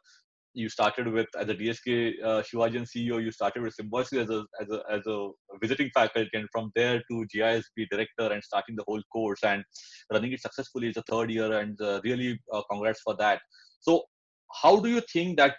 you 0.54 0.70
started 0.70 1.08
with 1.08 1.28
as 1.40 1.48
a 1.50 1.56
DSK 1.56 2.14
uh, 2.24 2.44
Shivajian 2.44 2.86
CEO. 2.86 3.24
You 3.24 3.32
started 3.32 3.64
with 3.64 3.74
Symbiosis 3.74 4.20
as 4.20 4.30
a 4.30 4.44
as 4.62 4.70
a 4.70 4.84
as 4.92 5.08
a 5.08 5.30
visiting 5.62 5.90
faculty, 5.94 6.30
and 6.34 6.48
from 6.52 6.72
there 6.76 7.02
to 7.10 7.26
GISB 7.34 7.88
director 7.90 8.32
and 8.32 8.44
starting 8.44 8.76
the 8.76 8.84
whole 8.88 9.02
course 9.12 9.44
and 9.44 9.64
running 10.12 10.34
it 10.34 10.42
successfully 10.42 10.90
is 10.90 10.96
the 10.96 11.04
third 11.04 11.32
year. 11.32 11.52
And 11.60 11.78
really, 12.04 12.40
congrats 12.70 13.02
for 13.02 13.16
that. 13.18 13.40
So, 13.80 14.04
how 14.62 14.80
do 14.80 14.90
you 14.90 15.02
think 15.14 15.38
that 15.38 15.56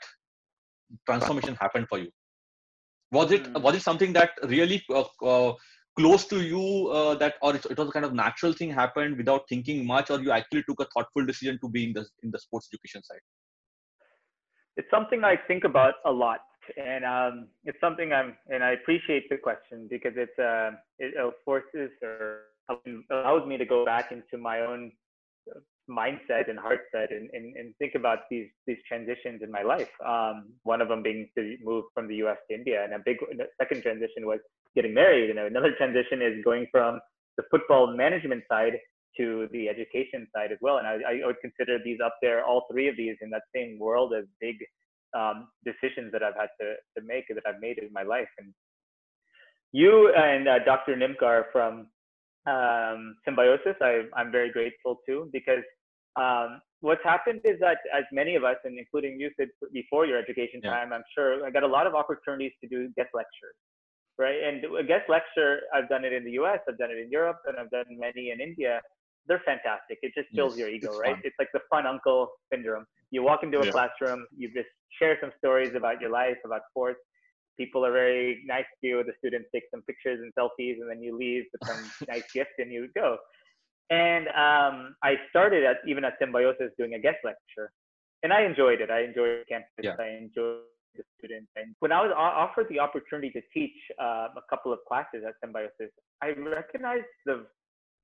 transformation 1.06 1.56
happened 1.58 1.86
for 1.88 1.98
you? 1.98 2.10
Was 3.12 3.32
it 3.32 3.44
mm. 3.44 3.62
was 3.62 3.76
it 3.76 3.82
something 3.82 4.12
that 4.12 4.30
really 4.44 4.82
close 5.96 6.26
to 6.26 6.40
you 6.40 6.88
uh, 6.88 7.14
that 7.16 7.34
or 7.42 7.54
it, 7.54 7.64
it, 7.66 7.78
was 7.78 7.88
a 7.88 7.92
kind 7.92 8.04
of 8.04 8.14
natural 8.14 8.52
thing 8.52 8.70
happened 8.70 9.16
without 9.16 9.42
thinking 9.48 9.86
much 9.86 10.10
or 10.10 10.20
you 10.20 10.30
actually 10.30 10.62
took 10.68 10.80
a 10.80 10.86
thoughtful 10.94 11.24
decision 11.26 11.58
to 11.62 11.68
be 11.68 11.84
in 11.84 11.92
the 11.92 12.06
in 12.22 12.30
the 12.30 12.38
sports 12.38 12.68
education 12.72 13.02
side 13.02 13.20
it's 14.76 14.90
something 14.90 15.24
i 15.24 15.36
think 15.48 15.64
about 15.64 15.94
a 16.06 16.10
lot 16.10 16.40
and 16.76 17.04
um, 17.04 17.48
it's 17.64 17.78
something 17.80 18.12
i'm 18.12 18.34
and 18.48 18.64
i 18.64 18.70
appreciate 18.70 19.28
the 19.28 19.36
question 19.36 19.86
because 19.90 20.12
it's 20.16 20.38
uh, 20.38 20.70
it 20.98 21.12
forces 21.44 21.90
or 22.02 22.42
allows 23.10 23.46
me 23.46 23.58
to 23.58 23.66
go 23.66 23.84
back 23.84 24.12
into 24.12 24.38
my 24.38 24.60
own 24.60 24.92
mindset 25.90 26.48
and 26.48 26.58
heart 26.58 26.80
set 26.92 27.10
and, 27.10 27.28
and, 27.32 27.56
and 27.56 27.74
think 27.78 27.94
about 27.94 28.20
these 28.30 28.48
these 28.66 28.78
transitions 28.86 29.42
in 29.42 29.50
my 29.50 29.62
life. 29.62 29.90
Um, 30.06 30.52
one 30.62 30.80
of 30.80 30.88
them 30.88 31.02
being 31.02 31.28
to 31.36 31.56
move 31.62 31.84
from 31.94 32.08
the 32.08 32.16
U.S. 32.16 32.38
to 32.48 32.56
India, 32.56 32.84
and 32.84 32.94
a 32.94 32.98
big 33.04 33.16
second 33.60 33.82
transition 33.82 34.26
was 34.26 34.38
getting 34.74 34.94
married. 34.94 35.30
And 35.30 35.38
another 35.38 35.72
transition 35.76 36.22
is 36.22 36.44
going 36.44 36.66
from 36.70 37.00
the 37.36 37.44
football 37.50 37.94
management 37.96 38.44
side 38.50 38.74
to 39.16 39.48
the 39.52 39.68
education 39.68 40.26
side 40.34 40.52
as 40.52 40.58
well. 40.60 40.78
And 40.78 40.86
I, 40.86 40.94
I 40.94 41.26
would 41.26 41.40
consider 41.40 41.78
these 41.84 41.98
up 42.04 42.16
there, 42.22 42.44
all 42.44 42.64
three 42.70 42.88
of 42.88 42.96
these 42.96 43.16
in 43.20 43.30
that 43.30 43.42
same 43.54 43.78
world 43.78 44.14
as 44.16 44.24
big 44.40 44.56
um, 45.14 45.48
decisions 45.64 46.12
that 46.12 46.22
I've 46.22 46.36
had 46.36 46.48
to, 46.60 46.74
to 46.96 47.06
make 47.06 47.24
that 47.28 47.42
I've 47.46 47.60
made 47.60 47.78
in 47.78 47.92
my 47.92 48.02
life. 48.02 48.28
And 48.38 48.52
you 49.72 50.12
and 50.14 50.48
uh, 50.48 50.58
Dr. 50.64 50.96
Nimkar 50.96 51.44
from 51.52 51.88
um, 52.46 53.16
Symbiosis, 53.24 53.76
I, 53.80 54.02
I'm 54.14 54.32
very 54.32 54.50
grateful 54.50 55.00
to 55.06 55.28
because 55.32 55.64
um, 56.16 56.60
what's 56.80 57.02
happened 57.04 57.40
is 57.44 57.58
that 57.60 57.78
as 57.96 58.04
many 58.12 58.34
of 58.34 58.44
us, 58.44 58.56
and 58.64 58.78
including 58.78 59.18
you 59.18 59.30
said 59.38 59.48
before 59.72 60.06
your 60.06 60.18
education 60.18 60.60
yeah. 60.62 60.70
time, 60.70 60.92
I'm 60.92 61.04
sure 61.16 61.44
I 61.46 61.50
got 61.50 61.62
a 61.62 61.66
lot 61.66 61.86
of 61.86 61.94
opportunities 61.94 62.52
to 62.60 62.68
do 62.68 62.88
guest 62.96 63.10
lectures, 63.14 63.56
right? 64.18 64.42
And 64.42 64.64
a 64.76 64.84
guest 64.84 65.08
lecture, 65.08 65.60
I've 65.74 65.88
done 65.88 66.04
it 66.04 66.12
in 66.12 66.24
the 66.24 66.32
U.S., 66.42 66.60
I've 66.68 66.78
done 66.78 66.90
it 66.90 66.98
in 66.98 67.10
Europe, 67.10 67.38
and 67.46 67.56
I've 67.58 67.70
done 67.70 67.84
many 67.90 68.30
in 68.30 68.40
India. 68.40 68.80
They're 69.26 69.42
fantastic. 69.44 69.98
It 70.02 70.12
just 70.14 70.28
fills 70.34 70.54
yes, 70.54 70.60
your 70.60 70.68
ego, 70.68 70.88
it's 70.90 70.98
right? 70.98 71.14
Fun. 71.14 71.22
It's 71.24 71.36
like 71.38 71.48
the 71.52 71.60
fun 71.70 71.86
uncle 71.86 72.28
syndrome. 72.52 72.84
You 73.10 73.22
walk 73.22 73.42
into 73.42 73.60
a 73.60 73.66
yeah. 73.66 73.70
classroom, 73.70 74.26
you 74.36 74.48
just 74.52 74.68
share 74.98 75.16
some 75.20 75.30
stories 75.38 75.74
about 75.74 76.00
your 76.00 76.10
life, 76.10 76.36
about 76.44 76.62
sports, 76.70 76.98
people 77.58 77.84
are 77.84 77.92
very 77.92 78.42
nice 78.46 78.64
to 78.80 78.86
you. 78.86 79.04
The 79.04 79.12
students 79.18 79.48
take 79.54 79.64
some 79.70 79.82
pictures 79.82 80.20
and 80.20 80.32
selfies, 80.34 80.80
and 80.80 80.90
then 80.90 81.02
you 81.02 81.16
leave 81.16 81.44
with 81.52 81.68
some 81.68 81.90
nice 82.08 82.24
gift 82.32 82.50
and 82.58 82.72
you 82.72 82.88
go. 82.94 83.18
And 83.90 84.28
um, 84.28 84.96
I 85.02 85.16
started 85.30 85.64
at 85.64 85.76
even 85.86 86.04
at 86.04 86.14
Symbiosis 86.18 86.72
doing 86.78 86.94
a 86.94 86.98
guest 86.98 87.18
lecture, 87.24 87.72
and 88.22 88.32
I 88.32 88.42
enjoyed 88.42 88.80
it. 88.80 88.90
I 88.90 89.02
enjoyed 89.02 89.44
campus. 89.48 89.68
Yeah. 89.82 89.96
I 89.98 90.16
enjoyed 90.16 90.60
the 90.96 91.04
students. 91.18 91.50
And 91.56 91.74
when 91.80 91.92
I 91.92 92.00
was 92.02 92.12
offered 92.16 92.66
the 92.70 92.80
opportunity 92.80 93.30
to 93.30 93.40
teach 93.52 93.76
uh, 94.00 94.28
a 94.36 94.42
couple 94.50 94.72
of 94.72 94.78
classes 94.86 95.22
at 95.26 95.34
Symbiosis, 95.40 95.92
I 96.22 96.28
recognized 96.38 97.06
the 97.26 97.46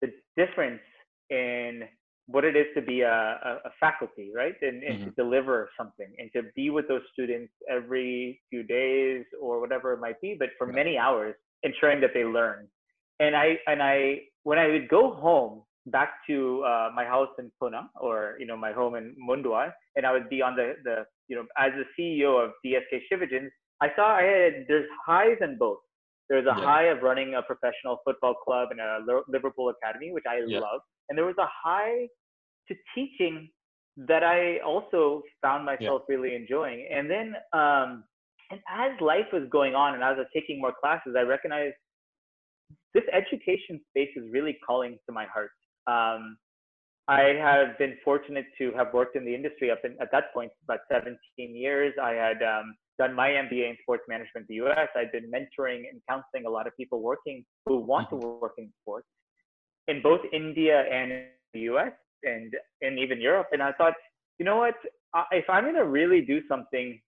the 0.01 0.13
difference 0.37 0.81
in 1.31 1.83
what 2.29 2.45
it 2.45 2.55
is 2.57 2.67
to 2.75 2.83
be 2.83 3.01
a, 3.01 3.09
a, 3.65 3.71
faculty, 3.81 4.31
right? 4.35 4.55
And, 4.61 4.83
and 4.83 4.99
mm-hmm. 4.99 5.05
to 5.07 5.11
deliver 5.13 5.71
something 5.79 6.07
and 6.19 6.31
to 6.37 6.43
be 6.55 6.69
with 6.69 6.87
those 6.87 7.01
students 7.13 7.53
every 7.71 8.41
few 8.51 8.63
days 8.63 9.25
or 9.41 9.61
whatever 9.61 9.95
it 9.95 10.01
might 10.01 10.21
be, 10.21 10.37
but 10.39 10.51
for 10.59 10.67
many 10.67 10.99
hours, 10.99 11.35
ensuring 11.63 12.03
that 12.03 12.11
they 12.13 12.25
learn. 12.25 12.69
And 13.19 13.35
I, 13.35 13.57
and 13.67 13.83
I, 13.83 14.21
when 14.43 14.59
I 14.59 14.69
would 14.69 14.89
go 14.89 15.15
home 15.15 15.63
back 15.91 16.11
to 16.29 16.63
uh, 16.65 16.91
my 16.95 17.05
house 17.05 17.29
in 17.39 17.51
Pune 17.61 17.81
or, 18.01 18.37
you 18.39 18.47
know, 18.47 18.57
my 18.57 18.73
home 18.73 18.95
in 18.95 19.15
Mundhwa, 19.29 19.73
and 19.97 20.07
I 20.07 20.13
would 20.13 20.29
be 20.29 20.43
on 20.43 20.57
the, 20.57 20.75
the, 20.85 21.05
you 21.29 21.37
know, 21.37 21.45
as 21.57 21.73
the 21.77 21.85
CEO 21.99 22.45
of 22.45 22.53
DSK 22.65 23.03
Shivajians, 23.11 23.49
I 23.81 23.89
saw 23.95 24.17
I 24.17 24.23
had, 24.23 24.53
there's 24.69 24.89
highs 25.07 25.37
and 25.41 25.59
both. 25.59 25.79
There's 26.29 26.47
a 26.47 26.55
yeah. 26.57 26.65
high 26.65 26.85
of 26.85 27.03
running 27.03 27.35
a 27.35 27.43
professional 27.43 27.99
football 28.05 28.35
club 28.35 28.69
and 28.71 28.81
a 28.81 29.01
Liverpool 29.29 29.71
academy, 29.71 30.13
which 30.13 30.25
I 30.29 30.41
yeah. 30.47 30.61
love. 30.61 30.81
And 31.09 31.17
there 31.17 31.25
was 31.25 31.37
a 31.39 31.47
high 31.47 32.07
to 32.69 32.75
teaching 32.95 33.49
that 33.97 34.23
I 34.23 34.59
also 34.59 35.23
found 35.43 35.65
myself 35.65 36.03
yeah. 36.09 36.15
really 36.17 36.35
enjoying. 36.35 36.87
And 36.93 37.11
then, 37.11 37.35
um, 37.53 38.05
and 38.51 38.61
as 38.71 39.01
life 39.01 39.27
was 39.33 39.43
going 39.51 39.75
on 39.75 39.95
and 39.95 40.03
as 40.03 40.17
I 40.17 40.21
was 40.21 40.27
taking 40.35 40.61
more 40.61 40.73
classes, 40.79 41.15
I 41.19 41.23
recognized 41.23 41.75
this 42.95 43.05
education 43.13 43.81
space 43.91 44.11
is 44.17 44.25
really 44.31 44.59
calling 44.67 44.99
to 45.07 45.13
my 45.13 45.25
heart. 45.27 45.51
Um, 45.89 46.37
I 47.09 47.33
have 47.41 47.79
been 47.79 47.97
fortunate 48.05 48.45
to 48.59 48.71
have 48.77 48.93
worked 48.93 49.17
in 49.17 49.25
the 49.25 49.35
industry 49.35 49.71
up 49.71 49.81
in, 49.83 49.97
at 50.01 50.13
that 50.13 50.33
point 50.35 50.53
about 50.65 50.81
17 50.93 51.17
years. 51.39 51.95
I 52.01 52.11
had 52.11 52.43
um, 52.43 52.77
done 52.99 53.15
my 53.15 53.31
MBA 53.31 53.71
in 53.71 53.77
sports 53.81 54.03
management 54.09 54.47
in 54.51 54.59
the 54.59 54.67
US. 54.67 54.89
I'd 54.95 55.11
been 55.11 55.31
mentoring 55.31 55.85
and 55.91 56.03
counseling 56.09 56.45
a 56.47 56.51
lot 56.51 56.67
of 56.67 56.77
people 56.77 57.01
working 57.01 57.45
who 57.65 57.79
want 57.79 58.11
mm-hmm. 58.11 58.21
to 58.21 58.27
work 58.27 58.53
in 58.59 58.71
sports 58.83 59.07
in 59.87 60.03
both 60.03 60.21
India 60.33 60.85
and 60.93 61.25
the 61.55 61.61
US 61.61 61.93
and 62.25 62.55
and 62.83 62.99
even 62.99 63.21
Europe. 63.21 63.49
And 63.53 63.63
I 63.63 63.73
thought, 63.73 63.95
you 64.39 64.45
know 64.45 64.57
what? 64.59 64.75
If 65.33 65.49
I'm 65.49 65.65
going 65.65 65.77
to 65.77 65.87
really 65.87 66.21
do 66.21 66.43
something 66.47 67.01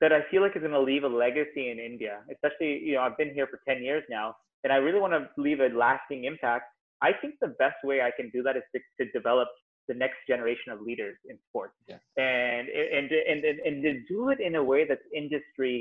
that 0.00 0.12
I 0.12 0.22
feel 0.30 0.42
like 0.42 0.56
is 0.56 0.62
going 0.62 0.72
to 0.72 0.80
leave 0.80 1.04
a 1.04 1.08
legacy 1.08 1.70
in 1.70 1.78
India, 1.78 2.20
especially 2.32 2.80
you 2.80 2.94
know 2.94 3.02
I've 3.02 3.16
been 3.16 3.32
here 3.32 3.46
for 3.46 3.60
10 3.68 3.82
years 3.84 4.02
now, 4.10 4.34
and 4.64 4.72
I 4.72 4.76
really 4.76 4.98
want 4.98 5.12
to 5.12 5.28
leave 5.40 5.60
a 5.60 5.68
lasting 5.68 6.24
impact. 6.24 6.64
I 7.06 7.10
think 7.20 7.34
the 7.40 7.52
best 7.64 7.80
way 7.88 7.96
I 8.08 8.10
can 8.18 8.30
do 8.36 8.42
that 8.46 8.56
is 8.60 8.66
to, 8.74 8.80
to 8.98 9.04
develop 9.12 9.48
the 9.88 9.94
next 10.04 10.18
generation 10.26 10.72
of 10.74 10.80
leaders 10.80 11.16
in 11.28 11.36
sports, 11.48 11.74
yeah. 11.86 11.98
and, 12.16 12.68
and 12.68 13.06
and 13.30 13.44
and 13.44 13.58
and 13.68 13.76
to 13.82 13.92
do 14.08 14.30
it 14.32 14.40
in 14.40 14.54
a 14.54 14.64
way 14.72 14.86
that's 14.88 15.06
industry 15.22 15.76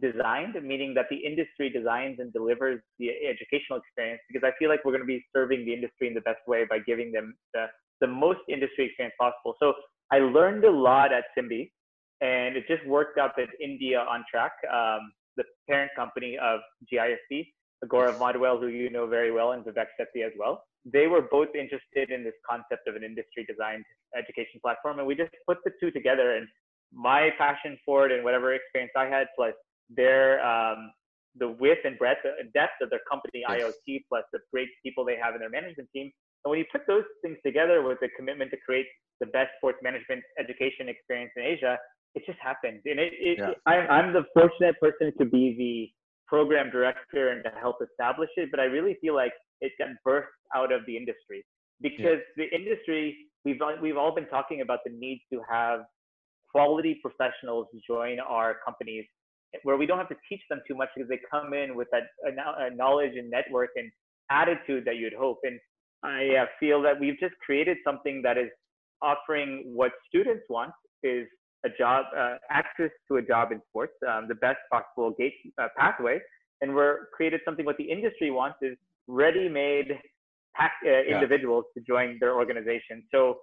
designed, 0.00 0.54
meaning 0.62 0.94
that 0.94 1.06
the 1.10 1.20
industry 1.30 1.68
designs 1.78 2.16
and 2.20 2.32
delivers 2.32 2.80
the 2.98 3.08
educational 3.34 3.78
experience. 3.82 4.22
Because 4.28 4.44
I 4.48 4.52
feel 4.58 4.70
like 4.72 4.80
we're 4.84 4.96
going 4.96 5.08
to 5.08 5.14
be 5.18 5.24
serving 5.36 5.66
the 5.66 5.74
industry 5.74 6.06
in 6.08 6.14
the 6.14 6.26
best 6.30 6.42
way 6.46 6.60
by 6.72 6.78
giving 6.90 7.12
them 7.12 7.36
the 7.52 7.66
the 8.00 8.06
most 8.06 8.40
industry 8.48 8.86
experience 8.86 9.14
possible. 9.20 9.54
So 9.60 9.74
I 10.10 10.18
learned 10.20 10.64
a 10.64 10.70
lot 10.70 11.12
at 11.12 11.24
Simbi. 11.36 11.70
and 12.20 12.56
it 12.56 12.64
just 12.66 12.84
worked 12.86 13.18
out 13.22 13.32
that 13.36 13.50
India 13.62 13.98
on 14.00 14.24
track, 14.30 14.52
um, 14.72 15.12
the 15.36 15.44
parent 15.68 15.90
company 15.94 16.32
of 16.50 16.60
GISB, 16.90 17.32
Gaurav 17.86 18.18
Madhwal, 18.18 18.60
who 18.60 18.68
you 18.68 18.90
know 18.90 19.06
very 19.06 19.30
well, 19.30 19.52
and 19.52 19.64
Vivek 19.64 19.86
Sethi 20.00 20.26
as 20.26 20.32
well, 20.38 20.64
they 20.84 21.06
were 21.06 21.22
both 21.22 21.48
interested 21.54 22.10
in 22.10 22.24
this 22.24 22.34
concept 22.48 22.88
of 22.88 22.96
an 22.96 23.04
industry 23.04 23.44
designed 23.48 23.84
education 24.16 24.60
platform. 24.60 24.98
And 24.98 25.06
we 25.06 25.14
just 25.14 25.30
put 25.46 25.58
the 25.64 25.70
two 25.80 25.90
together 25.90 26.36
and 26.36 26.48
my 26.92 27.30
passion 27.38 27.78
for 27.84 28.06
it 28.06 28.12
and 28.12 28.24
whatever 28.24 28.54
experience 28.54 28.92
I 28.96 29.06
had, 29.06 29.26
plus 29.36 29.52
their, 29.90 30.44
um, 30.44 30.90
the 31.36 31.48
width 31.48 31.84
and 31.84 31.98
breadth 31.98 32.24
and 32.24 32.52
depth 32.52 32.80
of 32.82 32.90
their 32.90 33.00
company 33.08 33.44
yes. 33.46 33.62
IoT, 33.62 34.02
plus 34.08 34.24
the 34.32 34.40
great 34.52 34.68
people 34.82 35.04
they 35.04 35.16
have 35.16 35.34
in 35.34 35.40
their 35.40 35.50
management 35.50 35.88
team. 35.94 36.10
And 36.44 36.50
when 36.50 36.58
you 36.58 36.64
put 36.72 36.82
those 36.86 37.04
things 37.22 37.36
together 37.44 37.82
with 37.82 37.98
the 38.00 38.08
commitment 38.16 38.50
to 38.52 38.56
create 38.64 38.86
the 39.20 39.26
best 39.26 39.50
sports 39.58 39.78
management 39.82 40.22
education 40.38 40.88
experience 40.88 41.32
in 41.36 41.42
Asia, 41.42 41.78
it 42.14 42.22
just 42.26 42.38
happened. 42.40 42.80
And 42.86 42.98
it, 42.98 43.12
it, 43.20 43.38
yeah. 43.38 43.52
I, 43.66 43.76
I'm 43.86 44.12
the 44.12 44.24
fortunate 44.32 44.76
person 44.80 45.12
to 45.18 45.24
be 45.24 45.54
the 45.58 45.97
program 46.28 46.70
director 46.70 47.30
and 47.30 47.42
to 47.44 47.50
help 47.58 47.76
establish 47.82 48.30
it, 48.36 48.50
but 48.50 48.60
I 48.60 48.64
really 48.64 48.96
feel 49.00 49.14
like 49.14 49.32
it 49.60 49.72
got 49.78 49.88
birthed 50.06 50.26
out 50.54 50.72
of 50.72 50.82
the 50.86 50.96
industry 50.96 51.44
because 51.80 52.20
yeah. 52.36 52.44
the 52.44 52.56
industry 52.56 53.16
we've 53.44 53.60
we've 53.82 53.96
all 53.96 54.14
been 54.14 54.28
talking 54.28 54.60
about 54.60 54.80
the 54.84 54.92
need 54.92 55.22
to 55.32 55.40
have 55.48 55.80
quality 56.50 57.00
professionals 57.02 57.66
join 57.86 58.18
our 58.20 58.56
companies 58.64 59.04
where 59.62 59.76
we 59.76 59.86
don't 59.86 59.98
have 59.98 60.08
to 60.08 60.16
teach 60.28 60.40
them 60.50 60.60
too 60.68 60.74
much 60.74 60.88
because 60.94 61.08
they 61.08 61.18
come 61.30 61.54
in 61.54 61.74
with 61.74 61.88
that 61.92 62.04
uh, 62.26 62.68
knowledge 62.74 63.12
and 63.16 63.30
network 63.30 63.70
and 63.76 63.90
attitude 64.30 64.84
that 64.84 64.96
you'd 64.96 65.14
hope. 65.14 65.38
And 65.42 65.58
I 66.02 66.42
uh, 66.42 66.46
feel 66.60 66.82
that 66.82 67.00
we've 67.00 67.18
just 67.18 67.34
created 67.44 67.78
something 67.84 68.20
that 68.22 68.36
is 68.36 68.48
offering 69.02 69.64
what 69.66 69.92
students 70.08 70.44
want 70.48 70.72
is 71.02 71.26
a 71.68 71.76
job, 71.76 72.06
uh, 72.16 72.36
access 72.50 72.90
to 73.08 73.16
a 73.16 73.22
job 73.22 73.52
in 73.52 73.60
sports, 73.68 73.92
um, 74.08 74.26
the 74.28 74.34
best 74.34 74.58
possible 74.72 75.14
gate 75.18 75.34
uh, 75.60 75.68
pathway. 75.76 76.18
And 76.60 76.74
we're 76.74 77.06
created 77.14 77.40
something 77.44 77.64
what 77.64 77.76
the 77.76 77.90
industry 77.90 78.30
wants 78.30 78.58
is 78.62 78.76
ready-made 79.06 79.88
pack, 80.56 80.72
uh, 80.84 80.90
yeah. 80.90 81.14
individuals 81.14 81.64
to 81.76 81.84
join 81.84 82.18
their 82.20 82.34
organization. 82.34 83.04
So 83.12 83.38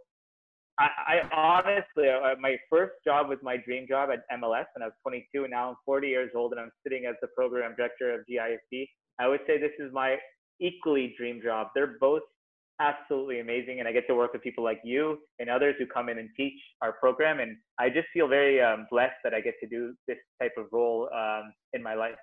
I, 0.78 0.88
I 1.08 1.36
honestly, 1.36 2.10
uh, 2.10 2.36
my 2.40 2.58
first 2.70 2.94
job 3.06 3.30
was 3.30 3.38
my 3.42 3.58
dream 3.58 3.86
job 3.88 4.10
at 4.12 4.20
MLS 4.38 4.66
when 4.76 4.84
I 4.84 4.88
was 4.88 4.94
22. 5.04 5.44
And 5.44 5.52
now 5.52 5.70
I'm 5.70 5.76
40 5.86 6.08
years 6.08 6.32
old 6.36 6.52
and 6.52 6.60
I'm 6.60 6.72
sitting 6.84 7.06
as 7.06 7.16
the 7.22 7.28
program 7.36 7.74
director 7.78 8.14
of 8.14 8.22
GISB. 8.30 8.88
I 9.20 9.28
would 9.28 9.40
say 9.48 9.58
this 9.58 9.72
is 9.80 9.92
my 9.94 10.18
equally 10.60 11.14
dream 11.18 11.42
job. 11.44 11.68
They're 11.74 11.96
both 12.00 12.24
absolutely 12.80 13.40
amazing. 13.40 13.80
And 13.80 13.88
I 13.88 13.92
get 13.92 14.08
to 14.08 14.16
work 14.16 14.34
with 14.34 14.42
people 14.42 14.64
like 14.64 14.82
you 14.84 15.20
and 15.40 15.50
others 15.50 15.76
who 15.80 15.86
come 15.86 16.10
in 16.10 16.18
and 16.18 16.30
teach 16.36 16.60
our 16.82 16.94
program. 16.94 17.40
And 17.40 17.58
I 17.80 17.90
just 17.90 18.08
feel 18.14 18.28
very 18.28 18.62
um, 18.62 18.88
blessed 18.92 19.16
that 19.24 19.34
I 19.34 19.42
get 19.42 19.56
to 19.62 19.68
do 19.68 19.94
this 20.08 20.18
type 20.42 20.54
of 20.58 20.66
role 20.72 21.10
um, 21.16 21.54
in 21.74 21.82
my 21.84 21.94
life. 21.94 22.16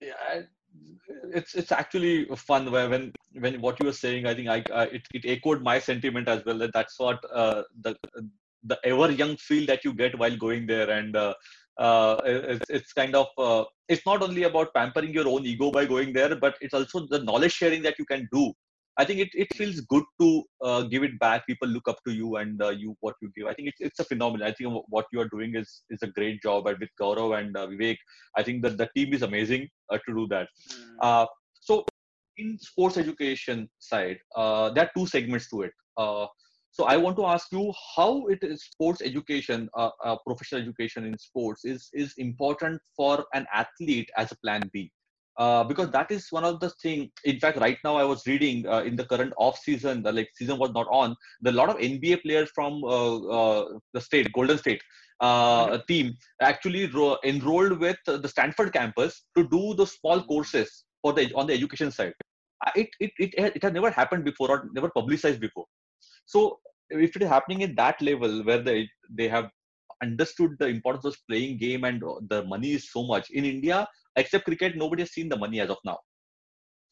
Yeah, 0.00 0.42
it's 1.32 1.54
it's 1.54 1.70
actually 1.70 2.24
fun 2.36 2.70
when 2.70 3.12
when 3.38 3.60
what 3.60 3.78
you 3.80 3.86
were 3.86 3.92
saying. 3.92 4.26
I 4.26 4.34
think 4.34 4.48
I 4.48 4.64
uh, 4.72 4.86
it 4.90 5.02
it 5.14 5.24
echoed 5.24 5.62
my 5.62 5.78
sentiment 5.78 6.28
as 6.28 6.44
well. 6.44 6.58
That 6.58 6.72
that's 6.72 6.98
what 6.98 7.24
uh, 7.32 7.62
the 7.82 7.94
the 8.64 8.78
ever 8.84 9.10
young 9.10 9.36
feel 9.36 9.66
that 9.66 9.84
you 9.84 9.92
get 9.92 10.18
while 10.18 10.36
going 10.36 10.66
there 10.66 10.90
and. 10.90 11.16
Uh, 11.16 11.34
uh, 11.78 12.20
it's, 12.26 12.68
it's 12.68 12.92
kind 12.92 13.14
of 13.14 13.28
uh, 13.38 13.64
it's 13.88 14.04
not 14.04 14.22
only 14.22 14.42
about 14.42 14.74
pampering 14.74 15.12
your 15.14 15.26
own 15.26 15.46
ego 15.46 15.70
by 15.70 15.86
going 15.86 16.12
there 16.12 16.36
but 16.36 16.54
it's 16.60 16.74
also 16.74 17.06
the 17.06 17.18
knowledge 17.20 17.52
sharing 17.52 17.82
that 17.82 17.98
you 17.98 18.04
can 18.04 18.28
do 18.30 18.52
I 18.98 19.04
think 19.04 19.20
it, 19.20 19.30
it 19.32 19.54
feels 19.54 19.80
good 19.80 20.04
to 20.20 20.44
uh, 20.62 20.82
give 20.82 21.02
it 21.02 21.18
back. 21.18 21.46
People 21.46 21.68
look 21.68 21.88
up 21.88 21.98
to 22.06 22.12
you 22.12 22.36
and 22.36 22.62
uh, 22.62 22.70
you 22.70 22.94
what 23.00 23.14
you 23.22 23.30
give. 23.34 23.46
I 23.46 23.54
think 23.54 23.68
it's, 23.68 23.80
it's 23.80 24.00
a 24.00 24.04
phenomenon. 24.04 24.46
I 24.46 24.52
think 24.52 24.70
what 24.88 25.06
you 25.12 25.20
are 25.20 25.28
doing 25.28 25.54
is 25.54 25.82
is 25.88 26.02
a 26.02 26.08
great 26.08 26.42
job. 26.42 26.66
And 26.66 26.78
with 26.78 26.90
Gaurav 27.00 27.38
and 27.38 27.56
uh, 27.56 27.66
Vivek, 27.66 27.96
I 28.36 28.42
think 28.42 28.62
that 28.62 28.76
the 28.76 28.88
team 28.94 29.14
is 29.14 29.22
amazing 29.22 29.68
uh, 29.90 29.98
to 30.06 30.14
do 30.14 30.26
that. 30.28 30.48
Hmm. 30.70 30.96
Uh, 31.00 31.26
so 31.60 31.84
in 32.36 32.58
sports 32.58 32.96
education 32.96 33.68
side, 33.78 34.18
uh, 34.36 34.70
there 34.70 34.84
are 34.84 34.90
two 34.96 35.06
segments 35.06 35.48
to 35.50 35.62
it. 35.62 35.72
so 36.76 36.84
I 36.92 36.96
want 36.96 37.16
to 37.16 37.24
ask 37.26 37.48
you 37.52 37.72
how 37.96 38.26
it 38.34 38.42
is 38.42 38.64
sports 38.64 39.02
education, 39.02 39.68
professional 40.26 40.62
education 40.62 41.04
in 41.06 41.16
sports 41.18 41.64
is 41.64 41.88
is 41.92 42.14
important 42.26 42.80
for 42.96 43.24
an 43.38 43.46
athlete 43.62 44.10
as 44.16 44.32
a 44.32 44.38
plan 44.44 44.62
B 44.72 44.90
uh, 45.38 45.64
because 45.64 45.90
that 45.90 46.10
is 46.10 46.26
one 46.30 46.44
of 46.44 46.60
the 46.60 46.70
thing. 46.70 47.10
In 47.24 47.38
fact, 47.38 47.58
right 47.58 47.78
now 47.84 47.96
I 47.96 48.04
was 48.04 48.26
reading 48.26 48.66
uh, 48.66 48.82
in 48.82 48.96
the 48.96 49.04
current 49.04 49.32
off 49.38 49.58
season, 49.58 50.02
the 50.02 50.12
like 50.12 50.28
season 50.34 50.58
was 50.58 50.72
not 50.72 50.86
on. 50.90 51.16
The 51.40 51.52
lot 51.52 51.70
of 51.70 51.76
NBA 51.76 52.18
players 52.18 52.50
from 52.54 52.84
uh, 52.84 53.16
uh, 53.18 53.68
the 53.92 54.00
state, 54.00 54.32
Golden 54.32 54.58
State 54.58 54.82
uh, 55.20 55.78
team, 55.88 56.16
actually 56.40 56.86
ro- 56.86 57.18
enrolled 57.24 57.78
with 57.78 57.98
the 58.06 58.28
Stanford 58.28 58.72
campus 58.72 59.24
to 59.36 59.48
do 59.48 59.74
the 59.74 59.86
small 59.86 60.22
courses 60.22 60.84
for 61.00 61.12
the 61.12 61.32
on 61.34 61.46
the 61.46 61.54
education 61.54 61.90
side. 61.90 62.14
It 62.76 62.90
it 63.00 63.12
it, 63.18 63.34
it 63.56 63.62
has 63.62 63.72
never 63.72 63.90
happened 63.90 64.24
before 64.24 64.50
or 64.50 64.68
never 64.72 64.90
publicized 64.90 65.40
before. 65.40 65.66
So 66.26 66.60
if 66.90 67.16
it 67.16 67.22
is 67.22 67.28
happening 67.28 67.62
at 67.62 67.76
that 67.76 68.00
level 68.02 68.44
where 68.44 68.62
they 68.62 68.88
they 69.10 69.28
have 69.28 69.50
understood 70.02 70.56
the 70.58 70.66
importance 70.66 71.04
of 71.04 71.16
playing 71.28 71.56
game 71.58 71.84
and 71.84 72.02
the 72.28 72.44
money 72.44 72.72
is 72.72 72.90
so 72.90 73.04
much 73.06 73.30
in 73.30 73.44
India 73.44 73.86
except 74.16 74.44
cricket, 74.44 74.76
nobody 74.76 75.02
has 75.02 75.12
seen 75.12 75.28
the 75.28 75.36
money 75.36 75.60
as 75.60 75.70
of 75.70 75.78
now. 75.84 75.98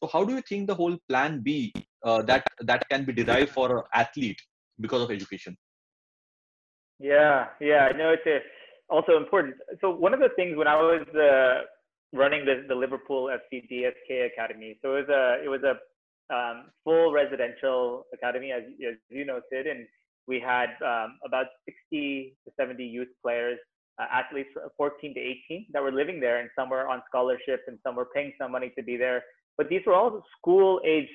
So 0.01 0.09
how 0.11 0.23
do 0.23 0.33
you 0.33 0.41
think 0.41 0.67
the 0.67 0.75
whole 0.75 0.97
plan 1.07 1.41
B 1.43 1.73
uh, 2.03 2.21
that 2.23 2.43
that 2.61 2.87
can 2.89 3.05
be 3.05 3.13
derived 3.13 3.51
for 3.51 3.85
athlete 3.93 4.41
because 4.79 5.03
of 5.03 5.11
education? 5.11 5.55
Yeah, 6.99 7.47
yeah, 7.59 7.89
I 7.91 7.97
know 7.97 8.11
it's 8.11 8.25
a, 8.25 8.39
also 8.89 9.17
important. 9.17 9.55
So 9.79 9.91
one 9.91 10.13
of 10.13 10.19
the 10.19 10.29
things 10.35 10.57
when 10.57 10.67
I 10.67 10.75
was 10.75 11.05
uh, 11.15 11.65
running 12.17 12.45
the, 12.45 12.65
the 12.67 12.75
Liverpool 12.75 13.29
FC 13.29 13.67
DSK 13.71 14.27
Academy, 14.33 14.77
so 14.81 14.95
it 14.95 15.07
was 15.07 15.09
a 15.09 15.43
it 15.45 15.49
was 15.49 15.61
a 15.63 15.75
um, 16.33 16.65
full 16.83 17.11
residential 17.11 18.05
academy, 18.13 18.51
as, 18.51 18.63
as 18.87 18.95
you 19.09 19.25
know, 19.25 19.41
Sid, 19.51 19.67
and 19.67 19.85
we 20.27 20.39
had 20.39 20.69
um, 20.85 21.19
about 21.25 21.47
60 21.65 22.35
to 22.45 22.51
70 22.57 22.83
youth 22.83 23.09
players 23.21 23.59
uh, 23.59 23.70
athletes 24.11 24.49
14 24.77 25.13
to 25.13 25.19
18 25.19 25.67
that 25.73 25.81
were 25.81 25.91
living 25.91 26.19
there 26.19 26.39
and 26.39 26.49
some 26.57 26.69
were 26.69 26.87
on 26.87 27.01
scholarships 27.07 27.63
and 27.67 27.77
some 27.83 27.95
were 27.95 28.07
paying 28.13 28.33
some 28.39 28.51
money 28.51 28.71
to 28.77 28.83
be 28.83 28.97
there 28.97 29.23
but 29.57 29.69
these 29.69 29.81
were 29.85 29.93
all 29.93 30.23
school 30.37 30.79
aged 30.85 31.09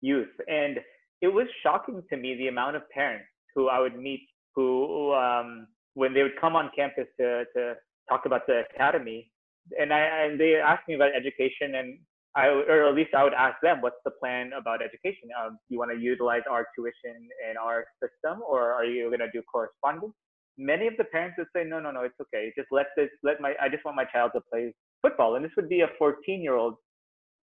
youth 0.00 0.34
and 0.46 0.78
it 1.20 1.28
was 1.28 1.46
shocking 1.62 2.02
to 2.10 2.16
me 2.16 2.36
the 2.36 2.48
amount 2.48 2.76
of 2.76 2.82
parents 2.90 3.26
who 3.54 3.68
i 3.68 3.78
would 3.78 3.96
meet 3.96 4.26
who 4.54 5.12
um, 5.14 5.66
when 5.94 6.14
they 6.14 6.22
would 6.22 6.38
come 6.40 6.54
on 6.56 6.70
campus 6.74 7.06
to, 7.18 7.44
to 7.56 7.74
talk 8.08 8.26
about 8.26 8.46
the 8.46 8.62
academy 8.74 9.30
and 9.78 9.92
i 9.92 10.00
and 10.00 10.38
they 10.38 10.56
asked 10.56 10.86
me 10.88 10.94
about 10.94 11.10
education 11.14 11.74
and 11.74 11.98
I, 12.36 12.46
or 12.46 12.86
at 12.88 12.94
least 12.94 13.14
I 13.14 13.24
would 13.24 13.34
ask 13.34 13.56
them, 13.62 13.80
what's 13.80 13.98
the 14.04 14.12
plan 14.12 14.52
about 14.56 14.80
education? 14.80 15.28
Um, 15.34 15.58
do 15.66 15.74
you 15.74 15.78
want 15.78 15.90
to 15.90 15.98
utilize 15.98 16.42
our 16.48 16.68
tuition 16.76 17.26
in 17.50 17.56
our 17.56 17.84
system, 18.00 18.42
or 18.48 18.72
are 18.72 18.84
you 18.84 19.08
going 19.08 19.18
to 19.20 19.30
do 19.32 19.42
correspondence? 19.42 20.14
Many 20.58 20.86
of 20.86 20.94
the 20.98 21.04
parents 21.04 21.36
would 21.38 21.46
say, 21.54 21.64
no, 21.64 21.80
no, 21.80 21.90
no, 21.90 22.02
it's 22.02 22.18
okay. 22.20 22.52
Just 22.56 22.68
let 22.70 22.86
this, 22.96 23.08
let 23.22 23.40
my, 23.40 23.54
I 23.62 23.68
just 23.68 23.84
want 23.84 23.96
my 23.96 24.04
child 24.04 24.32
to 24.34 24.40
play 24.52 24.74
football. 25.00 25.36
And 25.36 25.44
this 25.44 25.52
would 25.56 25.68
be 25.68 25.80
a 25.80 25.88
14 25.98 26.42
year 26.42 26.56
old. 26.56 26.74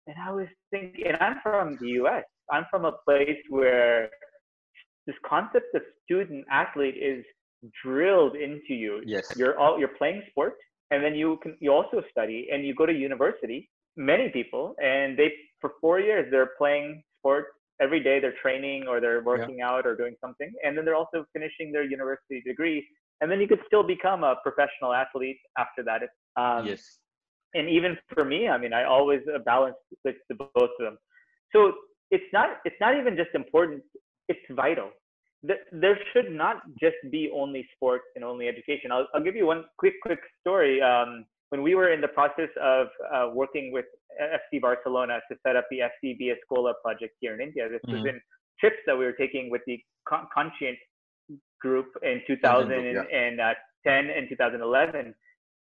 And 0.07 0.17
I 0.19 0.33
was 0.33 0.49
thinking, 0.71 1.07
and 1.07 1.17
I'm 1.21 1.37
from 1.43 1.77
the 1.81 1.89
US. 2.03 2.25
I'm 2.51 2.65
from 2.71 2.85
a 2.85 2.93
place 3.07 3.39
where 3.49 4.09
this 5.07 5.17
concept 5.25 5.75
of 5.75 5.83
student 6.05 6.45
athlete 6.51 6.97
is 6.97 7.25
drilled 7.85 8.35
into 8.35 8.75
you. 8.75 9.03
Yes. 9.05 9.33
You're 9.37 9.59
all, 9.59 9.79
you're 9.79 9.97
playing 9.99 10.23
sport 10.31 10.55
and 10.91 11.05
then 11.05 11.15
you 11.15 11.39
can, 11.43 11.57
you 11.61 11.73
also 11.73 12.03
study 12.11 12.49
and 12.53 12.67
you 12.67 12.75
go 12.75 12.87
to 12.87 12.93
university. 12.93 13.71
Many 13.95 14.31
people, 14.31 14.75
and 14.83 15.19
they, 15.19 15.31
for 15.61 15.73
four 15.81 16.01
years, 16.01 16.27
they're 16.31 16.53
playing 16.57 17.03
sport 17.19 17.49
every 17.81 18.03
day 18.03 18.21
they're 18.21 18.35
training 18.41 18.87
or 18.89 19.01
they're 19.01 19.23
working 19.23 19.59
yeah. 19.59 19.69
out 19.69 19.87
or 19.87 19.97
doing 19.97 20.15
something 20.21 20.51
and 20.65 20.77
then 20.77 20.85
they're 20.85 20.95
also 20.95 21.25
finishing 21.33 21.73
their 21.73 21.83
university 21.83 22.43
degree 22.47 22.87
and 23.23 23.31
then 23.31 23.41
you 23.41 23.47
could 23.47 23.61
still 23.67 23.85
become 23.85 24.25
a 24.25 24.35
professional 24.43 24.93
athlete 24.93 25.39
after 25.57 25.83
that. 25.85 26.03
Um, 26.37 26.67
yes. 26.67 26.99
And 27.55 27.69
even 27.69 27.97
for 28.13 28.25
me, 28.25 28.49
I 28.49 28.59
mean, 28.59 28.73
I 28.73 28.85
always 28.85 29.21
balance 29.45 29.77
the, 30.05 30.13
the 30.29 30.35
both 30.35 30.71
of 30.81 30.81
them. 30.81 30.99
So 31.55 31.73
it's 32.11 32.25
not 32.33 32.59
it's 32.65 32.77
not 32.81 32.99
even 32.99 33.17
just 33.17 33.31
important; 33.35 33.83
it's 34.29 34.41
vital. 34.51 34.91
There 35.45 35.99
should 36.13 36.31
not 36.33 36.63
just 36.81 36.97
be 37.11 37.31
only 37.35 37.67
sports 37.75 38.05
and 38.15 38.25
only 38.25 38.49
education. 38.49 38.91
I'll, 38.93 39.09
I'll 39.15 39.23
give 39.23 39.37
you 39.37 39.47
one 39.47 39.65
quick 39.79 39.95
quick 40.03 40.21
story. 40.41 40.83
Um, 40.83 41.25
when 41.51 41.63
we 41.63 41.75
were 41.75 41.93
in 41.93 42.01
the 42.01 42.09
process 42.09 42.49
of 42.61 42.87
uh, 43.15 43.29
working 43.33 43.71
with 43.73 43.85
FC 44.21 44.61
Barcelona 44.61 45.21
to 45.31 45.37
set 45.47 45.55
up 45.55 45.67
the 45.71 45.81
FC 45.81 46.17
Via 46.17 46.35
Scuola 46.45 46.73
project 46.83 47.15
here 47.21 47.35
in 47.35 47.41
India, 47.41 47.69
this 47.69 47.81
mm-hmm. 47.87 48.03
was 48.03 48.07
in 48.09 48.21
trips 48.59 48.81
that 48.87 48.97
we 48.97 49.05
were 49.05 49.13
taking 49.13 49.51
with 49.51 49.61
the 49.67 49.79
Con- 50.09 50.27
Conscient 50.35 50.79
group 51.61 51.87
in 52.03 52.21
2010 52.27 53.39
yeah. 53.85 54.13
and 54.19 54.29
2011. 54.29 55.15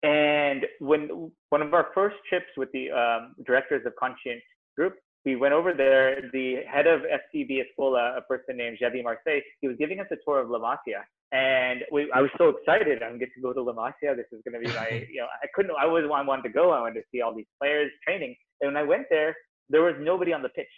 And 0.01 0.65
when 0.79 1.31
one 1.49 1.61
of 1.61 1.73
our 1.73 1.87
first 1.93 2.15
trips 2.29 2.47
with 2.55 2.69
the 2.71 2.89
um, 2.91 3.35
directors 3.45 3.85
of 3.85 3.93
Conscient 3.99 4.41
Group, 4.77 4.95
we 5.25 5.35
went 5.35 5.53
over 5.53 5.73
there. 5.73 6.21
The 6.31 6.61
head 6.71 6.87
of 6.87 7.01
FC 7.01 7.45
Via 7.47 7.63
Scuola, 7.73 8.15
a 8.17 8.21
person 8.21 8.55
named 8.55 8.77
Javi 8.81 9.03
Marseille, 9.03 9.41
he 9.59 9.67
was 9.67 9.75
giving 9.77 9.99
us 9.99 10.07
a 10.11 10.15
tour 10.23 10.39
of 10.39 10.49
La 10.49 10.59
Masia. 10.59 11.03
And 11.31 11.81
we, 11.91 12.09
I 12.11 12.21
was 12.21 12.31
so 12.37 12.49
excited. 12.49 13.03
I'm 13.03 13.19
get 13.19 13.29
to 13.35 13.41
go 13.41 13.51
to 13.51 13.61
La 13.61 13.73
Masia. 13.73 14.15
This 14.15 14.25
is 14.31 14.41
going 14.47 14.61
to 14.61 14.67
be 14.67 14.73
my, 14.73 15.05
you 15.11 15.19
know, 15.19 15.27
I 15.43 15.47
couldn't, 15.53 15.71
I 15.79 15.85
was, 15.85 16.03
I 16.05 16.21
wanted 16.23 16.43
to 16.43 16.49
go. 16.49 16.71
I 16.71 16.79
wanted 16.79 17.01
to 17.01 17.05
see 17.11 17.21
all 17.21 17.35
these 17.35 17.51
players 17.59 17.91
training. 18.05 18.35
And 18.61 18.73
when 18.73 18.77
I 18.77 18.83
went 18.83 19.07
there, 19.09 19.35
there 19.69 19.83
was 19.83 19.95
nobody 19.99 20.33
on 20.33 20.41
the 20.41 20.49
pitch. 20.49 20.71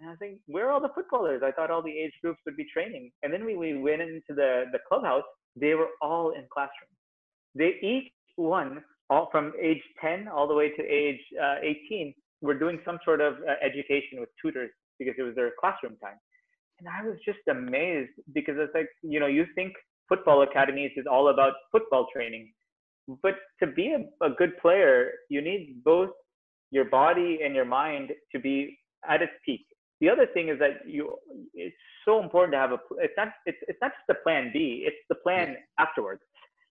And 0.00 0.10
I 0.10 0.14
think, 0.16 0.38
where 0.46 0.68
are 0.68 0.72
all 0.72 0.80
the 0.80 0.92
footballers? 0.94 1.42
I 1.44 1.50
thought 1.50 1.70
all 1.70 1.82
the 1.82 1.90
age 1.90 2.12
groups 2.22 2.40
would 2.46 2.56
be 2.56 2.66
training. 2.72 3.10
And 3.22 3.32
then 3.32 3.44
we, 3.44 3.56
we 3.56 3.78
went 3.78 4.00
into 4.00 4.30
the, 4.30 4.64
the 4.72 4.78
clubhouse. 4.88 5.24
They 5.56 5.74
were 5.74 5.88
all 6.00 6.30
in 6.30 6.46
classrooms. 6.52 6.94
They 7.54 7.74
each 7.82 8.12
one, 8.36 8.82
all 9.10 9.28
from 9.32 9.52
age 9.60 9.82
10 10.00 10.28
all 10.28 10.46
the 10.46 10.54
way 10.54 10.70
to 10.70 10.82
age 10.82 11.20
uh, 11.42 11.56
18, 11.62 12.14
were 12.42 12.56
doing 12.56 12.78
some 12.84 12.98
sort 13.04 13.20
of 13.20 13.34
uh, 13.34 13.54
education 13.64 14.20
with 14.20 14.28
tutors 14.40 14.70
because 14.98 15.14
it 15.18 15.22
was 15.22 15.34
their 15.34 15.50
classroom 15.58 15.96
time. 16.00 16.16
And 16.78 16.88
I 16.88 17.04
was 17.04 17.18
just 17.24 17.38
amazed 17.50 18.12
because 18.34 18.54
it's 18.58 18.74
like, 18.74 18.88
you 19.02 19.18
know, 19.18 19.26
you 19.26 19.46
think 19.56 19.72
football 20.08 20.42
academies 20.42 20.92
is 20.96 21.06
all 21.10 21.30
about 21.30 21.54
football 21.72 22.06
training. 22.14 22.52
But 23.22 23.34
to 23.60 23.66
be 23.66 23.94
a, 23.94 24.24
a 24.24 24.30
good 24.30 24.56
player, 24.62 25.10
you 25.28 25.40
need 25.40 25.80
both 25.84 26.10
your 26.70 26.84
body 26.84 27.40
and 27.44 27.54
your 27.54 27.64
mind 27.64 28.12
to 28.32 28.38
be 28.38 28.78
at 29.08 29.22
its 29.22 29.32
peak. 29.44 29.64
The 30.00 30.08
other 30.08 30.26
thing 30.26 30.48
is 30.48 30.58
that 30.60 30.86
you 30.86 31.16
it's 31.54 31.76
so 32.04 32.22
important 32.22 32.52
to 32.52 32.58
have 32.58 32.72
a 32.72 32.78
it's 32.98 33.14
not 33.16 33.28
it's, 33.46 33.58
it's 33.66 33.78
not 33.82 33.92
just 33.92 34.06
the 34.06 34.14
plan 34.22 34.50
B, 34.52 34.84
it's 34.86 34.96
the 35.08 35.16
plan 35.16 35.56
afterwards. 35.78 36.22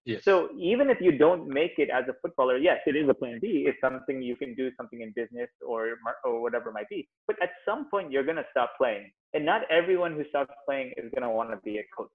Yes. 0.06 0.24
So 0.24 0.50
even 0.58 0.90
if 0.90 1.02
you 1.02 1.12
don't 1.12 1.50
make 1.50 1.74
it 1.78 1.90
as 1.90 2.06
a 2.08 2.14
footballer, 2.22 2.58
yes, 2.58 2.78
it 2.88 2.96
is 2.96 3.10
a 3.10 3.14
plan 3.14 3.40
B. 3.42 3.66
It's 3.68 3.78
something 3.82 4.22
you 4.22 4.38
can 4.38 4.56
do 4.56 4.72
something 4.78 5.02
in 5.02 5.12
business 5.14 5.50
or 5.66 5.98
or 6.24 6.42
whatever 6.42 6.70
it 6.70 6.74
might 6.74 6.88
be. 6.88 7.10
But 7.28 7.36
at 7.44 7.50
some 7.66 7.90
point, 7.90 8.10
you're 8.10 8.24
gonna 8.24 8.46
stop 8.52 8.72
playing, 8.78 9.12
and 9.34 9.46
not 9.46 9.64
everyone 9.70 10.14
who 10.14 10.24
stops 10.30 10.54
playing 10.66 10.94
is 10.96 11.12
gonna 11.14 11.30
want 11.30 11.50
to 11.52 11.58
be 11.58 11.80
a 11.80 11.84
coach. 11.96 12.10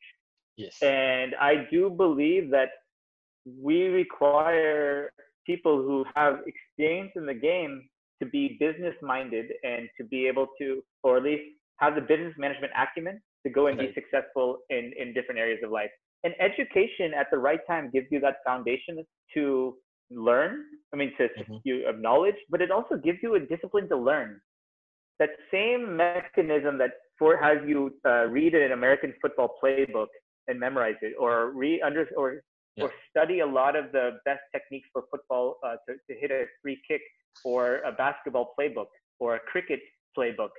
Yes. 0.57 0.81
And 0.81 1.35
I 1.35 1.67
do 1.71 1.91
believe 1.91 2.51
that 2.51 2.71
we 3.45 3.89
require 3.89 5.13
people 5.45 5.83
who 5.83 6.05
have 6.15 6.41
experience 6.47 7.13
in 7.17 7.27
the 7.27 7.35
game 7.35 7.89
to 8.23 8.31
be 8.31 8.57
business 8.61 8.95
minded 9.03 9.47
and 9.65 9.89
to 9.99 10.05
be 10.05 10.27
able 10.27 10.47
to, 10.59 10.83
or 11.03 11.17
at 11.17 11.25
least 11.25 11.43
have 11.79 11.95
the 11.95 12.01
business 12.01 12.35
management 12.39 12.73
acumen 12.77 13.21
to 13.45 13.51
go 13.51 13.67
and 13.67 13.77
be 13.79 13.93
successful 13.95 14.59
in, 14.71 14.93
in 14.99 15.13
different 15.13 15.41
areas 15.41 15.61
of 15.65 15.71
life. 15.71 15.91
And 16.25 16.33
education 16.39 17.13
at 17.19 17.27
the 17.33 17.39
right 17.39 17.59
time 17.67 17.91
gives 17.93 18.07
you 18.11 18.21
that 18.21 18.37
foundation 18.47 19.05
to 19.35 19.75
learn. 20.11 20.61
I 20.93 20.97
mean, 20.97 21.13
to 21.19 21.25
mm-hmm. 21.25 21.57
you 21.65 21.89
of 21.89 21.99
knowledge, 21.99 22.37
but 22.49 22.63
it 22.63 22.71
also 22.71 22.97
gives 22.97 23.19
you 23.23 23.35
a 23.35 23.41
discipline 23.41 23.89
to 23.89 23.97
learn. 23.97 24.41
That 25.19 25.31
same 25.51 25.97
mechanism 25.97 26.79
that 26.79 26.91
for 27.19 27.37
has 27.37 27.59
you 27.67 27.93
uh, 28.07 28.27
read 28.27 28.55
an 28.55 28.73
American 28.73 29.13
football 29.21 29.57
playbook 29.63 30.07
and 30.49 30.61
memorize 30.61 30.95
it, 31.03 31.15
or 31.19 31.51
read 31.51 31.81
under 31.83 32.09
or 32.17 32.43
yeah. 32.77 32.85
or 32.85 32.93
study 33.11 33.41
a 33.41 33.47
lot 33.47 33.77
of 33.77 33.93
the 33.93 34.19
best 34.25 34.41
techniques 34.53 34.89
for 34.93 35.05
football 35.11 35.59
uh, 35.65 35.77
to, 35.89 35.95
to 36.09 36.19
hit 36.19 36.31
a 36.31 36.45
free 36.63 36.81
kick 36.89 37.03
or 37.45 37.81
a 37.83 37.93
basketball 37.93 38.55
playbook 38.59 38.87
or 39.19 39.37
a 39.37 39.41
cricket 39.41 39.81
playbook 40.17 40.51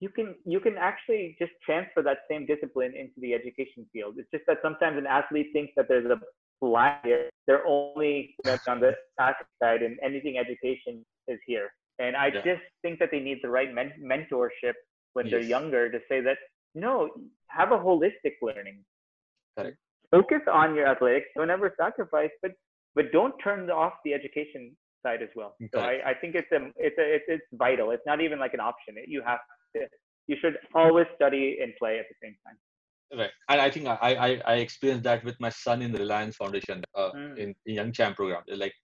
you 0.00 0.08
can 0.08 0.34
you 0.44 0.60
can 0.60 0.76
actually 0.78 1.36
just 1.38 1.52
transfer 1.64 2.02
that 2.02 2.18
same 2.30 2.46
discipline 2.46 2.92
into 2.94 3.14
the 3.18 3.34
education 3.34 3.86
field 3.92 4.14
it's 4.16 4.30
just 4.32 4.44
that 4.46 4.58
sometimes 4.62 4.98
an 4.98 5.06
athlete 5.06 5.48
thinks 5.52 5.72
that 5.76 5.86
there's 5.88 6.06
a 6.06 6.18
line 6.64 6.96
here 7.04 7.30
they're 7.46 7.66
only 7.66 8.34
on 8.66 8.80
the 8.80 8.92
athlete 9.20 9.46
side 9.62 9.82
and 9.82 9.96
anything 10.02 10.38
education 10.38 11.04
is 11.28 11.38
here 11.46 11.68
and 11.98 12.16
i 12.16 12.26
yeah. 12.26 12.42
just 12.44 12.62
think 12.82 12.98
that 12.98 13.10
they 13.10 13.20
need 13.20 13.38
the 13.42 13.48
right 13.48 13.72
men- 13.74 13.92
mentorship 14.02 14.74
when 15.14 15.26
yes. 15.26 15.32
they're 15.32 15.48
younger 15.56 15.90
to 15.90 15.98
say 16.08 16.20
that 16.20 16.36
no 16.74 17.08
have 17.48 17.72
a 17.72 17.78
holistic 17.78 18.34
learning 18.42 18.84
Correct 19.56 19.76
focus 20.10 20.40
on 20.52 20.74
your 20.74 20.86
athletics. 20.86 21.26
Don't 21.36 21.50
ever 21.50 21.74
sacrifice, 21.80 22.30
but 22.42 22.52
but 22.94 23.12
don't 23.12 23.34
turn 23.42 23.70
off 23.70 23.92
the 24.04 24.14
education 24.14 24.76
side 25.04 25.22
as 25.22 25.28
well. 25.36 25.54
Okay. 25.62 25.70
So 25.74 25.80
I, 25.80 26.10
I 26.10 26.14
think 26.14 26.34
it's 26.34 26.50
a 26.52 26.70
it's 26.76 26.98
a 26.98 27.14
it's, 27.16 27.24
it's 27.28 27.46
vital. 27.52 27.90
It's 27.90 28.06
not 28.06 28.20
even 28.20 28.38
like 28.38 28.54
an 28.54 28.60
option. 28.60 28.96
You 29.06 29.22
have 29.24 29.40
to 29.76 29.86
you 30.26 30.36
should 30.40 30.56
always 30.74 31.06
study 31.16 31.58
and 31.62 31.72
play 31.78 31.98
at 31.98 32.06
the 32.08 32.14
same 32.22 32.36
time. 32.46 32.56
Right, 33.18 33.30
and 33.48 33.60
I 33.60 33.70
think 33.70 33.86
I 33.86 33.96
I, 34.26 34.40
I 34.52 34.54
experienced 34.56 35.04
that 35.04 35.24
with 35.24 35.38
my 35.40 35.48
son 35.48 35.80
in 35.82 35.92
the 35.92 35.98
Reliance 35.98 36.36
Foundation 36.36 36.82
uh, 36.94 37.10
mm. 37.16 37.38
in, 37.38 37.54
in 37.66 37.74
Young 37.74 37.92
Champ 37.92 38.16
program. 38.16 38.42
Like 38.54 38.74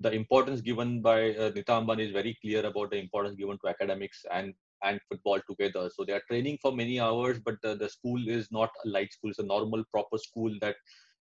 the 0.00 0.12
importance 0.12 0.60
given 0.60 1.00
by 1.00 1.30
uh, 1.34 1.50
Ambani 1.50 2.06
is 2.06 2.12
very 2.12 2.36
clear 2.42 2.64
about 2.66 2.90
the 2.90 2.96
importance 2.96 3.36
given 3.36 3.58
to 3.62 3.68
academics 3.68 4.24
and 4.30 4.54
and 4.82 5.00
football 5.08 5.40
together. 5.48 5.90
So 5.94 6.04
they 6.04 6.12
are 6.12 6.22
training 6.28 6.58
for 6.62 6.72
many 6.72 7.00
hours, 7.00 7.38
but 7.44 7.56
the, 7.62 7.74
the 7.74 7.88
school 7.88 8.20
is 8.28 8.48
not 8.50 8.70
a 8.84 8.88
light 8.88 9.12
school. 9.12 9.30
It's 9.30 9.38
a 9.38 9.44
normal, 9.44 9.84
proper 9.92 10.18
school 10.18 10.54
that 10.60 10.76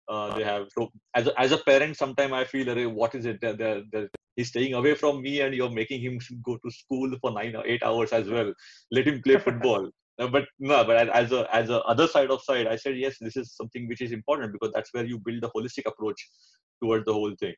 uh, 0.07 0.35
they 0.37 0.43
have. 0.43 0.67
So 0.77 0.89
as 1.15 1.27
a, 1.27 1.39
as 1.39 1.51
a 1.51 1.57
parent, 1.57 1.97
sometimes 1.97 2.33
I 2.33 2.43
feel, 2.43 2.89
what 2.89 3.15
is 3.15 3.25
it? 3.25 3.39
They're, 3.41 3.53
they're, 3.53 3.81
they're, 3.91 4.09
he's 4.35 4.49
staying 4.49 4.73
away 4.73 4.95
from 4.95 5.21
me, 5.21 5.41
and 5.41 5.55
you're 5.55 5.69
making 5.69 6.01
him 6.01 6.19
go 6.43 6.57
to 6.57 6.71
school 6.71 7.15
for 7.21 7.31
nine 7.31 7.55
or 7.55 7.65
eight 7.65 7.83
hours 7.83 8.11
as 8.11 8.29
well. 8.29 8.53
Let 8.91 9.07
him 9.07 9.21
play 9.21 9.37
football. 9.37 9.89
Uh, 10.17 10.27
but 10.27 10.45
no, 10.59 10.83
but 10.85 11.09
as 11.09 11.31
a 11.31 11.47
as 11.53 11.69
a 11.69 11.81
other 11.83 12.07
side 12.07 12.31
of 12.31 12.41
side, 12.41 12.67
I 12.67 12.77
said 12.77 12.97
yes, 12.97 13.17
this 13.19 13.35
is 13.35 13.53
something 13.55 13.87
which 13.87 14.01
is 14.01 14.13
important 14.13 14.53
because 14.53 14.71
that's 14.73 14.93
where 14.93 15.05
you 15.05 15.19
build 15.19 15.43
a 15.43 15.49
holistic 15.49 15.85
approach 15.85 16.21
towards 16.81 17.05
the 17.05 17.13
whole 17.13 17.33
thing. 17.39 17.53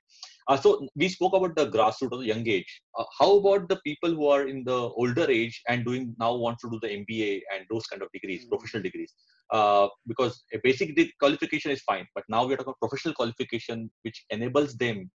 Uh, 0.48 0.56
so 0.56 0.88
we 0.96 1.10
spoke 1.10 1.34
about 1.36 1.56
the 1.56 1.70
grassroots 1.70 2.14
of 2.14 2.20
the 2.20 2.26
young 2.26 2.48
age. 2.48 2.82
Uh, 2.98 3.04
how 3.20 3.38
about 3.38 3.68
the 3.68 3.80
people 3.86 4.10
who 4.10 4.28
are 4.28 4.48
in 4.48 4.64
the 4.64 4.78
older 5.02 5.30
age 5.30 5.62
and 5.68 5.86
doing 5.86 6.16
now 6.20 6.34
want 6.34 6.58
to 6.60 6.70
do 6.70 6.80
the 6.82 6.88
MBA 6.88 7.42
and 7.54 7.66
those 7.70 7.86
kind 7.88 8.02
of 8.02 8.10
degrees, 8.14 8.42
mm-hmm. 8.42 8.50
professional 8.50 8.84
degrees? 8.84 9.14
Uh, 9.52 9.88
because 10.08 10.44
a 10.54 10.60
basic 10.64 10.96
qualification 11.20 11.72
is 11.72 11.82
fine, 11.82 12.08
but 12.16 12.24
now 12.30 12.46
we're 12.46 12.58
talking 12.58 12.74
about 12.74 12.90
professional 12.90 13.14
qualification 13.14 13.90
which 14.04 14.26
enables 14.30 14.76
them. 14.78 15.10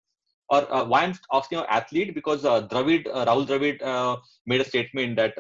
Or 0.50 0.72
uh, 0.74 0.84
why 0.84 1.04
I'm 1.04 1.16
asking 1.32 1.60
an 1.60 1.66
athlete 1.70 2.14
because 2.14 2.44
uh, 2.44 2.68
Dravid, 2.68 3.08
uh, 3.08 3.26
Rahul 3.26 3.48
Dravid 3.48 3.82
uh, 3.82 4.18
made 4.46 4.60
a 4.60 4.66
statement 4.66 5.16
that 5.16 5.38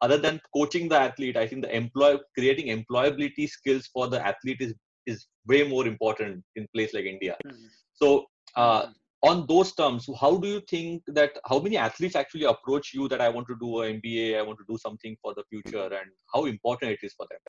other 0.00 0.18
than 0.18 0.40
coaching 0.54 0.88
the 0.88 0.98
athlete, 0.98 1.36
I 1.36 1.46
think 1.46 1.62
the 1.62 1.74
employ 1.74 2.18
creating 2.34 2.66
employability 2.66 3.48
skills 3.48 3.86
for 3.92 4.08
the 4.08 4.24
athlete 4.24 4.60
is 4.60 4.74
is 5.06 5.26
way 5.46 5.66
more 5.66 5.86
important 5.86 6.44
in 6.56 6.66
place 6.74 6.92
like 6.94 7.04
India. 7.04 7.36
Mm-hmm. 7.46 7.66
So 7.94 8.26
uh, 8.56 8.82
mm-hmm. 8.82 9.30
on 9.30 9.46
those 9.48 9.74
terms, 9.74 10.08
how 10.20 10.36
do 10.36 10.48
you 10.48 10.60
think 10.68 11.02
that 11.08 11.38
how 11.46 11.58
many 11.58 11.76
athletes 11.76 12.14
actually 12.14 12.44
approach 12.44 12.92
you 12.94 13.08
that 13.08 13.20
I 13.20 13.28
want 13.28 13.48
to 13.48 13.56
do 13.60 13.80
an 13.80 14.00
MBA, 14.00 14.38
I 14.38 14.42
want 14.42 14.58
to 14.58 14.66
do 14.68 14.78
something 14.78 15.16
for 15.22 15.34
the 15.34 15.44
future, 15.50 15.86
and 15.86 16.10
how 16.32 16.44
important 16.44 16.92
it 16.92 17.00
is 17.02 17.14
for 17.14 17.26
them? 17.30 17.40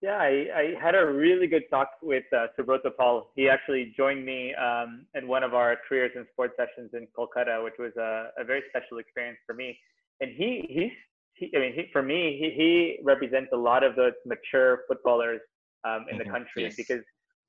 Yeah, 0.00 0.18
I, 0.18 0.46
I 0.62 0.64
had 0.82 0.96
a 0.96 1.06
really 1.06 1.46
good 1.46 1.62
talk 1.70 1.90
with 2.02 2.24
uh, 2.32 2.46
Subrata 2.58 2.90
Paul. 2.98 3.30
He 3.36 3.48
actually 3.48 3.94
joined 3.96 4.26
me 4.26 4.52
um, 4.54 5.06
in 5.14 5.28
one 5.28 5.44
of 5.44 5.54
our 5.54 5.76
careers 5.88 6.10
in 6.16 6.26
sports 6.32 6.54
sessions 6.56 6.90
in 6.92 7.06
Kolkata, 7.16 7.62
which 7.62 7.74
was 7.78 7.92
a, 7.96 8.30
a 8.36 8.44
very 8.44 8.62
special 8.68 8.98
experience 8.98 9.38
for 9.46 9.54
me. 9.54 9.78
And 10.22 10.30
he, 10.36 10.64
he's, 10.70 10.92
he, 11.34 11.50
I 11.56 11.60
mean, 11.60 11.72
he, 11.74 11.90
for 11.92 12.02
me, 12.02 12.38
he, 12.40 12.50
he 12.56 12.98
represents 13.02 13.50
a 13.52 13.56
lot 13.56 13.82
of 13.82 13.96
those 13.96 14.12
mature 14.24 14.80
footballers 14.88 15.40
um, 15.84 16.06
in 16.08 16.16
mm-hmm. 16.16 16.18
the 16.18 16.32
country 16.32 16.62
yes. 16.62 16.76
because 16.76 17.02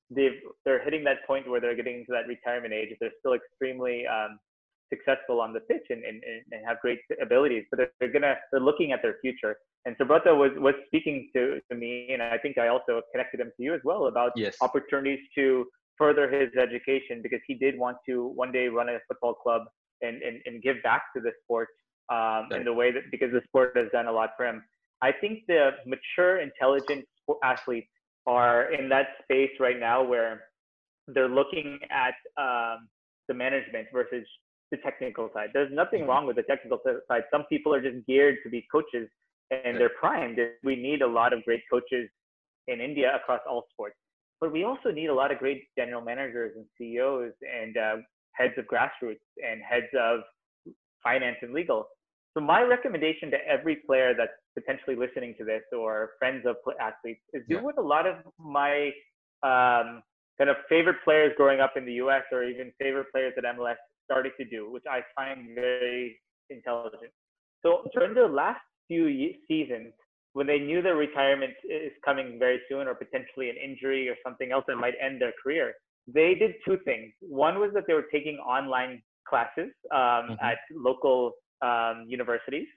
they've 0.10 0.42
they're 0.66 0.84
hitting 0.84 1.04
that 1.04 1.26
point 1.28 1.48
where 1.48 1.62
they're 1.62 1.76
getting 1.76 2.00
into 2.00 2.12
that 2.12 2.28
retirement 2.28 2.74
age. 2.74 2.90
They're 3.00 3.12
still 3.20 3.34
extremely 3.34 4.06
um, 4.08 4.40
successful 4.92 5.40
on 5.40 5.54
the 5.54 5.60
pitch 5.62 5.86
and, 5.90 6.04
and, 6.04 6.22
and 6.52 6.62
have 6.68 6.80
great 6.82 7.00
abilities, 7.22 7.66
but 7.70 7.78
they're, 7.78 7.92
they're 8.00 8.12
gonna 8.12 8.36
they're 8.52 8.62
looking 8.62 8.92
at 8.92 9.02
their 9.04 9.18
future. 9.22 9.56
And 9.86 9.96
Subrata 9.98 10.36
was 10.36 10.52
was 10.58 10.74
speaking 10.88 11.30
to, 11.36 11.60
to 11.70 11.78
me, 11.78 12.10
and 12.12 12.24
I 12.24 12.38
think 12.40 12.58
I 12.58 12.70
also 12.70 13.02
connected 13.12 13.40
him 13.40 13.52
to 13.56 13.64
you 13.64 13.74
as 13.74 13.82
well 13.84 14.08
about 14.08 14.32
yes. 14.36 14.56
opportunities 14.62 15.20
to 15.36 15.66
further 15.98 16.30
his 16.30 16.50
education 16.60 17.22
because 17.22 17.40
he 17.46 17.54
did 17.54 17.78
want 17.78 17.98
to 18.10 18.28
one 18.36 18.52
day 18.52 18.68
run 18.68 18.90
a 18.90 18.98
football 19.08 19.36
club 19.36 19.62
and 20.02 20.22
and, 20.24 20.42
and 20.46 20.64
give 20.64 20.78
back 20.84 21.04
to 21.16 21.22
the 21.22 21.32
sport 21.44 21.70
um, 22.10 22.48
in 22.52 22.64
the 22.66 22.74
way 22.74 22.92
that 22.92 23.04
because 23.12 23.32
the 23.32 23.42
sport 23.48 23.74
has 23.76 23.88
done 23.92 24.08
a 24.08 24.12
lot 24.12 24.32
for 24.38 24.46
him. 24.46 24.64
I 25.02 25.12
think 25.12 25.40
the 25.48 25.72
mature, 25.86 26.40
intelligent 26.40 27.06
athletes 27.44 27.90
are 28.26 28.74
in 28.74 28.88
that 28.90 29.08
space 29.24 29.52
right 29.60 29.80
now 29.80 30.04
where 30.04 30.44
they're 31.08 31.30
looking 31.30 31.80
at 31.92 32.14
um, 32.42 32.88
the 33.28 33.34
management 33.34 33.88
versus 33.92 34.26
the 34.72 34.78
technical 34.78 35.30
side. 35.34 35.50
There's 35.54 35.72
nothing 35.74 36.02
mm-hmm. 36.02 36.10
wrong 36.10 36.28
with 36.28 36.38
the 36.38 36.44
technical 36.44 36.80
side. 37.08 37.24
Some 37.32 37.44
people 37.50 37.74
are 37.74 37.82
just 37.82 38.06
geared 38.08 38.38
to 38.44 38.50
be 38.50 38.66
coaches 38.72 39.10
and 39.52 39.78
they're 39.78 39.92
primed. 40.00 40.40
We 40.64 40.76
need 40.76 41.02
a 41.02 41.08
lot 41.08 41.34
of 41.34 41.44
great 41.44 41.62
coaches 41.70 42.10
in 42.68 42.80
India 42.80 43.16
across 43.16 43.42
all 43.50 43.66
sports. 43.72 43.96
But 44.40 44.52
we 44.52 44.64
also 44.64 44.92
need 44.92 45.08
a 45.08 45.14
lot 45.14 45.32
of 45.32 45.38
great 45.38 45.64
general 45.78 46.02
managers 46.02 46.54
and 46.56 46.66
CEOs 46.78 47.34
and 47.42 47.78
uh, 47.78 47.96
heads 48.34 48.54
of 48.58 48.66
grassroots 48.66 49.24
and 49.38 49.62
heads 49.62 49.88
of 50.00 50.22
finance 51.04 51.38
and 51.42 51.54
legal. 51.54 51.88
So 52.34 52.42
my 52.42 52.62
recommendation 52.62 53.30
to 53.32 53.38
every 53.48 53.78
player 53.86 54.14
that's 54.18 54.32
potentially 54.58 54.96
listening 54.96 55.36
to 55.38 55.46
this 55.46 55.62
or 55.78 56.12
friends 56.18 56.46
of 56.48 56.56
athletes 56.82 57.22
is 57.34 57.44
do 57.48 57.56
yeah. 57.56 57.62
what 57.62 57.78
a 57.78 57.82
lot 57.82 58.08
of 58.08 58.16
my 58.40 58.88
um, 59.44 60.02
kind 60.38 60.50
of 60.50 60.58
favorite 60.68 60.98
players 61.04 61.32
growing 61.38 61.60
up 61.60 61.74
in 61.76 61.86
the 61.86 61.94
US 61.94 62.24
or 62.32 62.44
even 62.44 62.72
favorite 62.80 63.08
players 63.12 63.34
at 63.38 63.44
MLS 63.44 63.76
started 64.06 64.34
to 64.40 64.46
do, 64.46 64.72
which 64.72 64.84
I 64.90 65.02
find 65.16 65.54
very 65.54 66.20
intelligent. 66.50 67.12
So 67.62 67.88
during 67.94 68.14
the 68.16 68.28
last 68.28 68.62
few 68.88 69.34
seasons, 69.48 69.94
when 70.34 70.48
they 70.48 70.60
knew 70.60 70.82
their 70.82 70.96
retirement 70.96 71.54
is 71.64 71.92
coming 72.04 72.38
very 72.40 72.60
soon 72.68 72.88
or 72.88 72.96
potentially 72.96 73.50
an 73.50 73.56
injury 73.64 74.10
or 74.10 74.16
something 74.26 74.52
else 74.52 74.66
that 74.68 74.76
might 74.78 74.96
end 75.00 75.22
their 75.22 75.34
career, 75.42 75.74
they 76.08 76.36
did 76.36 76.56
two 76.66 76.78
things. 76.84 77.14
One 77.22 77.60
was 77.60 77.72
that 77.76 77.84
they 77.88 77.94
were 77.94 78.08
taking 78.12 78.38
online 78.38 79.02
classes 79.28 79.72
um, 79.92 80.00
mm-hmm. 80.00 80.34
at 80.46 80.58
local 80.76 81.32
um, 81.62 82.06
universities. 82.08 82.68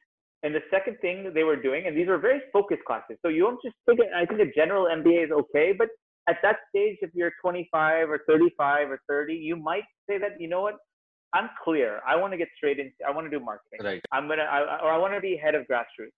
And 0.43 0.55
the 0.55 0.63
second 0.71 0.99
thing 1.01 1.33
they 1.35 1.43
were 1.43 1.57
doing, 1.57 1.87
and 1.87 1.97
these 1.97 2.07
were 2.07 2.19
very 2.19 2.41
focused 2.53 2.85
classes. 2.87 3.17
So 3.23 3.29
you 3.29 3.43
don't 3.43 3.61
just 3.65 3.75
think, 3.87 4.01
it, 4.01 4.09
I 4.15 4.27
think 4.27 4.41
a 4.41 4.53
general 4.55 4.87
MBA 4.87 5.25
is 5.25 5.31
okay, 5.33 5.73
but 5.77 5.89
at 6.29 6.37
that 6.43 6.57
stage, 6.69 6.99
if 7.01 7.11
you're 7.15 7.33
25 7.41 8.11
or 8.11 8.21
35 8.27 8.91
or 8.91 9.01
30, 9.09 9.35
you 9.35 9.57
might 9.57 9.85
say 10.09 10.19
that, 10.19 10.41
you 10.41 10.49
know 10.49 10.61
what, 10.61 10.75
I'm 11.33 11.49
clear. 11.65 12.01
I 12.07 12.17
want 12.17 12.33
to 12.33 12.37
get 12.37 12.49
straight 12.57 12.79
into, 12.79 12.93
I 13.07 13.11
want 13.11 13.31
to 13.31 13.39
do 13.39 13.45
marketing. 13.45 13.81
Right. 13.83 14.03
I'm 14.13 14.27
going 14.27 14.39
to, 14.39 14.45
or 14.45 14.93
I 14.93 14.99
want 14.99 15.15
to 15.15 15.21
be 15.21 15.37
head 15.37 15.55
of 15.55 15.67
grassroots. 15.71 16.15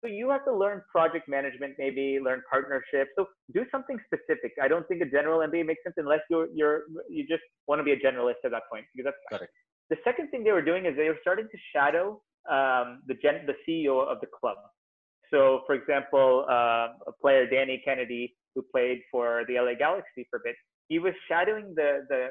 So 0.00 0.06
you 0.06 0.30
have 0.30 0.44
to 0.44 0.54
learn 0.54 0.82
project 0.90 1.28
management, 1.28 1.74
maybe 1.76 2.20
learn 2.22 2.42
partnership. 2.50 3.08
So 3.16 3.26
do 3.52 3.64
something 3.70 3.98
specific. 4.06 4.52
I 4.62 4.68
don't 4.68 4.86
think 4.86 5.02
a 5.02 5.06
general 5.06 5.40
MBA 5.40 5.66
makes 5.66 5.82
sense 5.82 5.94
unless 5.98 6.20
you're 6.30 6.48
you're 6.54 6.82
you 7.08 7.26
just 7.26 7.42
want 7.66 7.80
to 7.80 7.84
be 7.84 7.92
a 7.92 7.98
generalist 7.98 8.44
at 8.44 8.52
that 8.52 8.62
point. 8.70 8.84
Because 8.94 9.12
that's 9.12 9.40
Correct. 9.40 9.52
The 9.90 9.96
second 10.04 10.30
thing 10.30 10.44
they 10.44 10.52
were 10.52 10.62
doing 10.62 10.86
is 10.86 10.96
they 10.96 11.08
were 11.08 11.18
starting 11.20 11.48
to 11.50 11.58
shadow 11.74 12.20
um, 12.48 13.02
the 13.06 13.14
gen- 13.14 13.46
the 13.46 13.54
CEO 13.66 14.06
of 14.06 14.20
the 14.20 14.26
club. 14.26 14.58
So, 15.30 15.62
for 15.66 15.74
example, 15.74 16.46
uh, 16.48 16.88
a 17.06 17.12
player 17.20 17.46
Danny 17.48 17.82
Kennedy, 17.84 18.36
who 18.54 18.62
played 18.62 19.00
for 19.10 19.42
the 19.48 19.54
LA 19.60 19.74
Galaxy 19.74 20.26
for 20.30 20.38
a 20.38 20.42
bit, 20.44 20.56
he 20.88 20.98
was 20.98 21.14
shadowing 21.28 21.74
the 21.74 22.06
the 22.08 22.28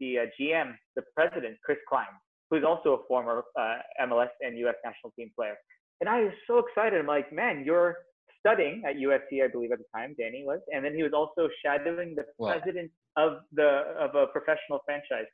the 0.00 0.18
uh, 0.20 0.26
GM, 0.38 0.74
the 0.96 1.02
president, 1.14 1.58
Chris 1.64 1.78
Klein, 1.88 2.06
who's 2.50 2.64
also 2.64 2.94
a 2.94 3.06
former 3.06 3.44
uh, 3.58 3.76
MLS 4.06 4.30
and 4.40 4.58
U.S. 4.58 4.76
national 4.84 5.12
team 5.16 5.30
player. 5.36 5.56
And 6.02 6.08
I 6.08 6.24
was 6.24 6.32
so 6.48 6.58
excited. 6.58 6.98
I'm 6.98 7.06
like, 7.06 7.32
man, 7.32 7.62
you're 7.64 7.94
studying 8.40 8.82
at 8.84 8.96
USC, 8.96 9.44
I 9.44 9.46
believe 9.46 9.70
at 9.70 9.78
the 9.78 9.84
time, 9.96 10.16
Danny 10.18 10.42
was, 10.44 10.58
and 10.74 10.84
then 10.84 10.96
he 10.96 11.04
was 11.04 11.12
also 11.14 11.48
shadowing 11.64 12.16
the 12.16 12.24
wow. 12.38 12.50
president 12.50 12.90
of 13.16 13.34
the 13.52 13.84
of 13.96 14.16
a 14.16 14.26
professional 14.26 14.80
franchise. 14.84 15.30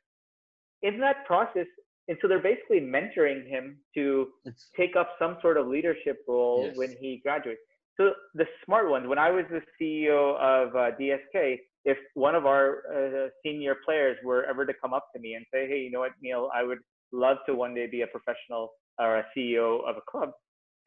In 0.83 0.99
that 0.99 1.25
process, 1.25 1.65
and 2.07 2.19
so 2.21 2.27
they're 2.27 2.37
basically 2.37 2.81
mentoring 2.81 3.49
him 3.49 3.79
to 3.95 4.27
it's, 4.45 4.69
take 4.77 4.95
up 4.95 5.09
some 5.17 5.37
sort 5.41 5.57
of 5.57 5.65
leadership 5.65 6.19
role 6.27 6.65
yes. 6.67 6.77
when 6.77 6.91
he 7.01 7.19
graduates. 7.23 7.61
So 7.97 8.11
the 8.35 8.45
smart 8.63 8.91
ones, 8.91 9.07
when 9.07 9.17
I 9.17 9.31
was 9.31 9.45
the 9.49 9.63
CEO 9.81 10.35
of 10.37 10.75
uh, 10.75 10.91
DSK, 11.01 11.57
if 11.85 11.97
one 12.13 12.35
of 12.35 12.45
our 12.45 12.83
uh, 12.93 13.29
senior 13.43 13.75
players 13.83 14.17
were 14.23 14.43
ever 14.45 14.67
to 14.67 14.73
come 14.79 14.93
up 14.93 15.07
to 15.15 15.19
me 15.19 15.33
and 15.33 15.43
say, 15.51 15.67
"Hey, 15.67 15.79
you 15.79 15.89
know 15.89 16.01
what, 16.01 16.11
Neil, 16.21 16.51
I 16.53 16.61
would 16.61 16.79
love 17.11 17.37
to 17.47 17.55
one 17.55 17.73
day 17.73 17.87
be 17.87 18.03
a 18.03 18.07
professional 18.07 18.69
or 18.99 19.17
a 19.17 19.25
CEO 19.35 19.79
of 19.89 19.97
a 19.97 20.01
club," 20.07 20.29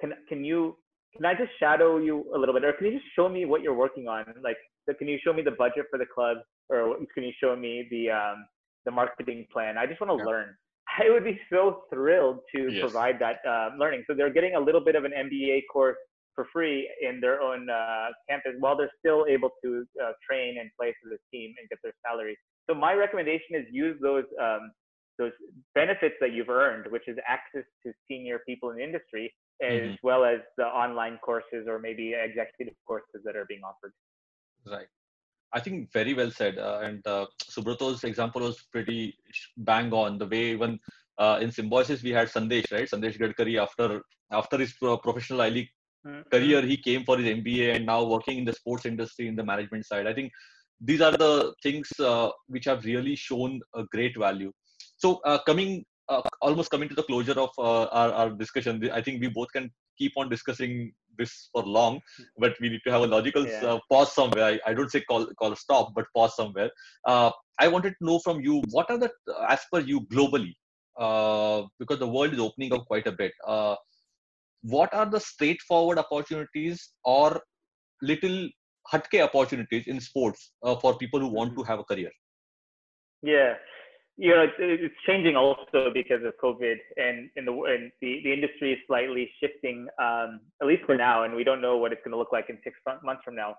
can 0.03 0.13
can 0.29 0.45
you 0.45 0.77
can 1.17 1.25
I 1.27 1.35
just 1.35 1.51
shadow 1.61 1.99
you 1.99 2.25
a 2.35 2.39
little 2.39 2.55
bit, 2.55 2.65
or 2.65 2.73
can 2.73 2.87
you 2.87 2.93
just 2.99 3.05
show 3.15 3.29
me 3.29 3.45
what 3.45 3.63
you're 3.63 3.75
working 3.75 4.09
on? 4.09 4.25
Like, 4.43 4.57
can 4.99 5.09
you 5.09 5.19
show 5.25 5.33
me 5.33 5.43
the 5.43 5.53
budget 5.53 5.87
for 5.91 5.99
the 5.99 6.07
club, 6.07 6.39
or 6.69 6.97
can 7.15 7.23
you 7.23 7.33
show 7.41 7.55
me 7.55 7.87
the 7.91 8.11
um, 8.11 8.47
the 8.85 8.91
marketing 8.91 9.47
plan? 9.53 9.79
I 9.79 9.87
just 9.87 10.01
want 10.01 10.11
to 10.19 10.25
yeah. 10.25 10.31
learn. 10.31 10.57
I 11.01 11.11
would 11.11 11.25
be 11.25 11.41
so 11.51 11.85
thrilled 11.93 12.41
to 12.55 12.71
yes. 12.71 12.81
provide 12.81 13.19
that 13.21 13.37
uh, 13.49 13.71
learning. 13.79 14.05
So 14.07 14.15
they're 14.15 14.33
getting 14.33 14.57
a 14.57 14.61
little 14.61 14.85
bit 14.85 14.95
of 14.95 15.05
an 15.05 15.13
MBA 15.13 15.63
course 15.73 15.97
for 16.35 16.47
free 16.53 16.91
in 17.01 17.21
their 17.21 17.41
own 17.41 17.69
uh, 17.71 18.09
campus 18.29 18.53
while 18.59 18.77
they're 18.77 18.93
still 18.99 19.27
able 19.29 19.51
to 19.65 19.85
uh, 20.03 20.13
train 20.29 20.57
and 20.59 20.71
play 20.79 20.95
for 21.01 21.09
the 21.09 21.19
team 21.31 21.55
and 21.61 21.69
get 21.69 21.79
their 21.83 21.93
salary. 22.07 22.37
So 22.69 22.75
my 22.75 22.95
recommendation 22.95 23.55
is 23.55 23.67
use 23.71 23.97
those 24.03 24.25
um, 24.41 24.73
those 25.19 25.33
benefits 25.75 26.15
that 26.21 26.33
you've 26.33 26.49
earned, 26.49 26.91
which 26.91 27.07
is 27.07 27.17
access 27.29 27.65
to 27.85 27.93
senior 28.09 28.41
people 28.47 28.71
in 28.71 28.79
the 28.79 28.85
industry, 28.85 29.33
as 29.63 29.81
mm-hmm. 29.81 29.95
well 30.03 30.25
as 30.25 30.41
the 30.57 30.67
online 30.67 31.19
courses 31.19 31.67
or 31.69 31.79
maybe 31.79 32.15
executive 32.15 32.75
courses 32.87 33.23
that 33.25 33.37
are 33.37 33.47
being 33.47 33.63
offered. 33.63 33.93
Right. 34.67 34.87
I 35.53 35.61
think 35.61 35.93
very 35.93 36.15
well 36.15 36.31
said. 36.31 36.59
Uh, 36.59 36.81
and 36.83 37.07
uh, 37.07 37.27
Subrata's 37.45 38.05
example 38.05 38.43
was 38.43 38.63
pretty 38.73 39.17
bang 39.57 39.93
on. 39.93 40.19
The 40.19 40.27
way 40.27 40.53
even 40.53 40.79
uh, 41.19 41.39
in 41.41 41.51
Symbiosis 41.51 42.03
we 42.03 42.11
had 42.11 42.29
Sandesh, 42.29 42.73
right? 42.73 42.89
Sandesh 42.89 43.19
Gadkari 43.19 43.61
after 43.61 44.03
after 44.31 44.57
his 44.59 44.73
professional 44.73 45.43
I 45.43 45.51
League 45.51 45.69
mm-hmm. 46.07 46.29
career, 46.31 46.63
he 46.63 46.77
came 46.77 47.05
for 47.05 47.19
his 47.19 47.27
MBA 47.27 47.77
and 47.77 47.87
now 47.87 48.03
working 48.05 48.39
in 48.39 48.45
the 48.45 48.53
sports 48.55 48.87
industry 48.87 49.29
in 49.29 49.37
the 49.37 49.45
management 49.45 49.85
side. 49.87 50.07
I 50.07 50.15
think 50.15 50.33
these 50.81 51.03
are 51.03 51.13
the 51.13 51.55
things 51.63 51.89
uh, 52.01 52.31
which 52.49 52.65
have 52.65 52.85
really 52.85 53.15
shown 53.15 53.61
a 53.75 53.85
great 53.85 54.17
value. 54.17 54.53
So 54.97 55.21
uh, 55.25 55.39
coming 55.47 55.85
uh, 56.13 56.23
almost 56.41 56.71
coming 56.71 56.89
to 56.89 56.95
the 56.95 57.03
closure 57.03 57.39
of 57.39 57.51
uh, 57.59 57.85
our, 58.01 58.13
our, 58.13 58.31
discussion, 58.31 58.91
I 58.93 59.01
think 59.01 59.21
we 59.21 59.29
both 59.29 59.53
can 59.53 59.71
keep 59.99 60.13
on 60.17 60.29
discussing 60.29 60.93
this 61.19 61.49
for 61.53 61.63
long, 61.63 62.01
but 62.39 62.55
we 62.61 62.69
need 62.69 62.81
to 62.87 62.93
have 62.93 63.03
a 63.03 63.07
logical 63.07 63.47
yeah. 63.47 63.65
uh, 63.65 63.79
pause 63.91 64.15
somewhere. 64.15 64.45
I, 64.45 64.71
I, 64.71 64.75
don't 64.75 64.91
say 64.91 65.01
call 65.03 65.27
call 65.39 65.53
a 65.53 65.57
stop, 65.57 65.93
but 65.95 66.07
pause 66.17 66.37
somewhere. 66.37 66.71
Uh, 67.07 67.31
I 67.59 67.69
wanted 67.69 67.95
to 67.99 68.07
know 68.09 68.19
from 68.19 68.41
you 68.41 68.63
what 68.71 68.91
are 68.91 68.99
the 68.99 69.11
as 69.49 69.61
per 69.73 69.81
you 69.81 70.01
globally, 70.13 70.55
uh, 70.99 71.63
because 71.79 71.99
the 71.99 72.09
world 72.09 72.33
is 72.33 72.41
opening 72.41 72.73
up 72.73 72.87
quite 72.87 73.07
a 73.07 73.13
bit. 73.13 73.33
Uh, 73.47 73.77
what 74.63 74.93
are 74.95 75.07
the 75.07 75.21
straightforward 75.21 75.99
opportunities 75.99 76.91
or 77.05 77.43
little 78.01 78.49
hatke 78.93 79.23
opportunities 79.23 79.87
in 79.87 80.01
sports 80.01 80.53
for 80.81 80.97
people 80.99 81.21
who 81.21 81.29
want 81.29 81.53
mm-hmm. 81.53 81.61
to 81.61 81.67
have 81.67 81.79
a 81.79 81.85
career? 81.85 82.11
Yeah 83.23 83.55
you 84.23 84.31
know, 84.31 84.43
it's, 84.43 84.55
it's 84.57 84.95
changing 85.05 85.35
also 85.35 85.91
because 85.93 86.23
of 86.25 86.33
COVID, 86.41 86.77
and 86.97 87.29
in 87.35 87.45
the 87.45 87.53
and 87.53 87.91
the, 88.01 88.21
the 88.23 88.33
industry 88.33 88.73
is 88.73 88.79
slightly 88.87 89.29
shifting, 89.41 89.89
um, 90.01 90.39
at 90.61 90.69
least 90.69 90.85
for 90.87 90.97
now, 90.97 91.25
and 91.25 91.35
we 91.35 91.43
don't 91.43 91.61
know 91.61 91.77
what 91.77 91.91
it's 91.91 92.01
going 92.05 92.13
to 92.13 92.19
look 92.19 92.31
like 92.31 92.47
in 92.49 92.57
six 92.63 92.77
months 92.87 93.23
from 93.25 93.35
now. 93.35 93.57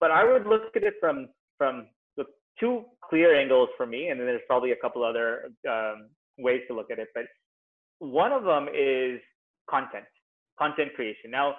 But 0.00 0.10
I 0.10 0.24
would 0.24 0.46
look 0.46 0.74
at 0.74 0.84
it 0.84 0.94
from 0.98 1.28
from 1.58 1.88
the 2.16 2.24
two 2.58 2.84
clear 3.06 3.38
angles 3.38 3.68
for 3.76 3.84
me, 3.84 4.08
and 4.08 4.18
then 4.18 4.26
there's 4.26 4.40
probably 4.46 4.72
a 4.72 4.76
couple 4.76 5.04
other 5.04 5.50
um, 5.68 6.08
ways 6.38 6.62
to 6.68 6.74
look 6.74 6.90
at 6.90 6.98
it. 6.98 7.08
But 7.14 7.24
one 7.98 8.32
of 8.32 8.44
them 8.44 8.68
is 8.74 9.20
content, 9.68 10.06
content 10.58 10.94
creation. 10.96 11.30
Now, 11.30 11.56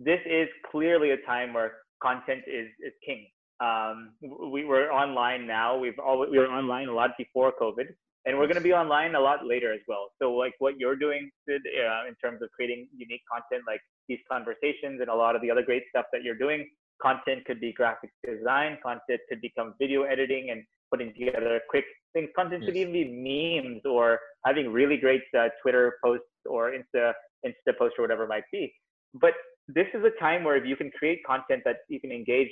this 0.00 0.18
is 0.26 0.48
clearly 0.68 1.12
a 1.12 1.18
time 1.18 1.54
where 1.54 1.74
content 2.02 2.42
is 2.48 2.66
is 2.84 2.92
king. 3.06 3.28
Um, 3.62 4.12
we 4.50 4.64
were 4.64 4.90
online 4.92 5.46
now. 5.46 5.78
We've 5.78 5.98
always, 5.98 6.30
we 6.30 6.38
were 6.38 6.48
online 6.48 6.88
a 6.88 6.94
lot 6.94 7.10
before 7.16 7.52
COVID, 7.60 7.86
and 8.24 8.36
we're 8.38 8.46
going 8.46 8.56
to 8.56 8.68
be 8.70 8.72
online 8.72 9.14
a 9.14 9.20
lot 9.20 9.46
later 9.46 9.72
as 9.72 9.80
well. 9.86 10.10
So 10.20 10.32
like 10.32 10.54
what 10.58 10.78
you're 10.78 10.96
doing, 10.96 11.30
Sid, 11.46 11.62
uh, 11.66 12.08
in 12.08 12.14
terms 12.22 12.42
of 12.42 12.48
creating 12.56 12.88
unique 12.96 13.22
content, 13.30 13.62
like 13.66 13.80
these 14.08 14.18
conversations 14.30 15.00
and 15.00 15.08
a 15.08 15.14
lot 15.14 15.36
of 15.36 15.42
the 15.42 15.50
other 15.50 15.62
great 15.62 15.84
stuff 15.90 16.06
that 16.12 16.22
you're 16.24 16.40
doing. 16.46 16.68
Content 17.00 17.44
could 17.46 17.60
be 17.60 17.72
graphic 17.72 18.10
design. 18.24 18.78
Content 18.82 19.20
could 19.28 19.40
become 19.40 19.74
video 19.78 20.02
editing 20.02 20.50
and 20.50 20.64
putting 20.90 21.12
together 21.14 21.60
quick 21.68 21.84
things. 22.14 22.28
Content 22.36 22.62
yes. 22.62 22.68
could 22.68 22.76
even 22.76 22.92
be 22.92 23.06
memes 23.26 23.82
or 23.84 24.18
having 24.44 24.72
really 24.72 24.96
great 24.96 25.22
uh, 25.38 25.48
Twitter 25.60 25.98
posts 26.04 26.26
or 26.46 26.72
Insta 26.72 27.12
Insta 27.46 27.76
posts 27.78 27.96
or 27.98 28.02
whatever 28.02 28.24
it 28.24 28.28
might 28.28 28.44
be. 28.52 28.72
But 29.14 29.34
this 29.68 29.86
is 29.94 30.04
a 30.04 30.20
time 30.20 30.44
where 30.44 30.56
if 30.56 30.64
you 30.66 30.76
can 30.76 30.90
create 30.90 31.20
content 31.26 31.62
that 31.64 31.78
you 31.88 32.00
can 32.00 32.12
engage 32.12 32.50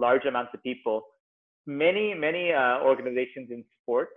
large 0.00 0.24
amounts 0.24 0.50
of 0.54 0.62
people, 0.62 1.02
many, 1.66 2.14
many 2.14 2.52
uh, 2.52 2.80
organizations 2.82 3.50
in 3.50 3.64
sport 3.82 4.08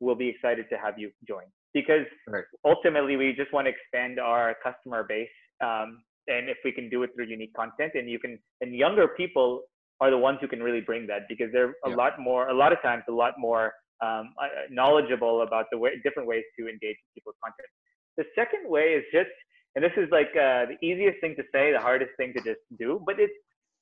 will 0.00 0.14
be 0.14 0.28
excited 0.28 0.66
to 0.70 0.76
have 0.76 0.98
you 0.98 1.10
join 1.26 1.44
because 1.72 2.06
right. 2.28 2.44
ultimately 2.64 3.16
we 3.16 3.32
just 3.32 3.52
want 3.52 3.66
to 3.66 3.72
expand 3.72 4.18
our 4.18 4.56
customer 4.62 5.04
base. 5.08 5.28
Um, 5.62 6.02
and 6.28 6.48
if 6.48 6.58
we 6.64 6.72
can 6.72 6.88
do 6.88 7.02
it 7.02 7.10
through 7.14 7.26
unique 7.26 7.54
content 7.54 7.92
and 7.94 8.08
you 8.08 8.18
can, 8.18 8.38
and 8.60 8.74
younger 8.74 9.08
people 9.08 9.62
are 10.00 10.10
the 10.10 10.18
ones 10.18 10.38
who 10.40 10.48
can 10.48 10.62
really 10.62 10.80
bring 10.80 11.06
that 11.06 11.22
because 11.28 11.48
they're 11.52 11.74
a 11.84 11.90
yeah. 11.90 11.94
lot 11.94 12.18
more, 12.18 12.48
a 12.48 12.54
lot 12.54 12.72
of 12.72 12.80
times, 12.82 13.02
a 13.08 13.12
lot 13.12 13.34
more 13.38 13.72
um, 14.02 14.32
uh, 14.40 14.48
knowledgeable 14.70 15.42
about 15.42 15.66
the 15.70 15.78
way, 15.78 15.90
different 16.02 16.28
ways 16.28 16.44
to 16.58 16.68
engage 16.68 16.96
people's 17.14 17.36
content. 17.44 17.68
The 18.16 18.24
second 18.34 18.68
way 18.68 18.94
is 18.98 19.04
just, 19.12 19.30
and 19.74 19.84
this 19.84 19.92
is 19.96 20.08
like 20.10 20.30
uh, 20.34 20.66
the 20.72 20.78
easiest 20.82 21.20
thing 21.20 21.36
to 21.36 21.44
say, 21.52 21.72
the 21.72 21.78
hardest 21.78 22.12
thing 22.16 22.32
to 22.34 22.40
just 22.42 22.60
do, 22.78 23.00
but 23.04 23.20
it's 23.20 23.32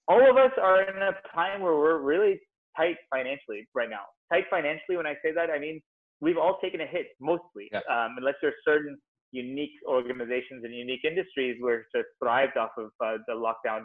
all 0.08 0.28
of 0.28 0.36
us 0.36 0.52
are 0.60 0.82
in 0.82 0.96
a 1.02 1.12
time 1.34 1.60
where 1.60 1.74
we're 1.74 1.98
really 1.98 2.40
tight 2.76 2.96
financially 3.10 3.68
right 3.74 3.90
now. 3.90 4.02
Tight 4.32 4.44
financially, 4.50 4.96
when 4.96 5.06
I 5.06 5.14
say 5.22 5.32
that, 5.34 5.50
I 5.50 5.58
mean 5.58 5.80
we've 6.20 6.38
all 6.38 6.58
taken 6.62 6.80
a 6.80 6.86
hit 6.86 7.08
mostly, 7.20 7.68
yeah. 7.72 7.80
um, 7.90 8.16
unless 8.18 8.34
there's 8.42 8.54
certain 8.64 8.96
unique 9.32 9.72
organizations 9.86 10.64
and 10.64 10.74
unique 10.74 11.04
industries 11.04 11.56
where 11.60 11.86
just 11.94 12.08
thrived 12.22 12.56
off 12.56 12.70
of 12.78 12.90
uh, 13.04 13.18
the 13.26 13.34
lockdown. 13.34 13.82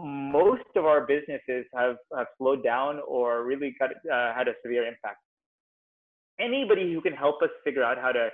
Most 0.00 0.64
of 0.74 0.84
our 0.84 1.06
businesses 1.06 1.64
have, 1.76 1.96
have 2.16 2.26
slowed 2.38 2.64
down 2.64 3.00
or 3.06 3.44
really 3.44 3.74
got, 3.78 3.90
uh, 3.90 4.34
had 4.34 4.48
a 4.48 4.52
severe 4.64 4.84
impact. 4.84 5.18
Anybody 6.40 6.92
who 6.92 7.00
can 7.00 7.12
help 7.12 7.40
us 7.42 7.50
figure 7.64 7.84
out 7.84 7.96
how 7.98 8.10
to 8.10 8.30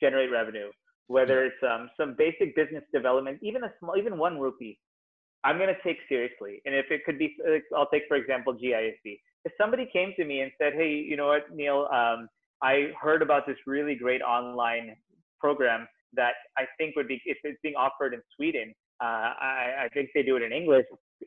generate 0.00 0.30
revenue, 0.30 0.70
whether 1.08 1.44
it's 1.44 1.62
um, 1.62 1.90
some 2.00 2.14
basic 2.16 2.56
business 2.56 2.82
development, 2.92 3.38
even 3.42 3.64
a 3.64 3.72
small, 3.78 3.96
even 3.98 4.18
one 4.18 4.38
rupee, 4.38 4.78
I'm 5.44 5.56
going 5.56 5.68
to 5.74 5.82
take 5.82 5.98
seriously. 6.08 6.60
And 6.64 6.74
if 6.74 6.86
it 6.90 7.04
could 7.04 7.18
be, 7.18 7.36
I'll 7.76 7.88
take, 7.88 8.04
for 8.08 8.16
example, 8.16 8.54
GISB. 8.54 9.18
If 9.44 9.52
somebody 9.60 9.88
came 9.92 10.12
to 10.16 10.24
me 10.24 10.40
and 10.40 10.50
said, 10.60 10.72
hey, 10.74 10.92
you 10.92 11.16
know 11.16 11.28
what, 11.28 11.44
Neil, 11.54 11.88
um, 11.92 12.28
I 12.62 12.90
heard 13.00 13.22
about 13.22 13.46
this 13.46 13.56
really 13.66 13.94
great 13.94 14.22
online 14.22 14.96
program 15.40 15.86
that 16.14 16.34
I 16.56 16.64
think 16.76 16.96
would 16.96 17.08
be, 17.08 17.20
if 17.24 17.38
it's 17.44 17.58
being 17.62 17.76
offered 17.76 18.14
in 18.14 18.20
Sweden, 18.36 18.74
Uh, 19.00 19.30
I, 19.38 19.86
I 19.86 19.88
think 19.94 20.10
they 20.12 20.24
do 20.24 20.34
it 20.34 20.42
in 20.42 20.50
English. 20.50 20.86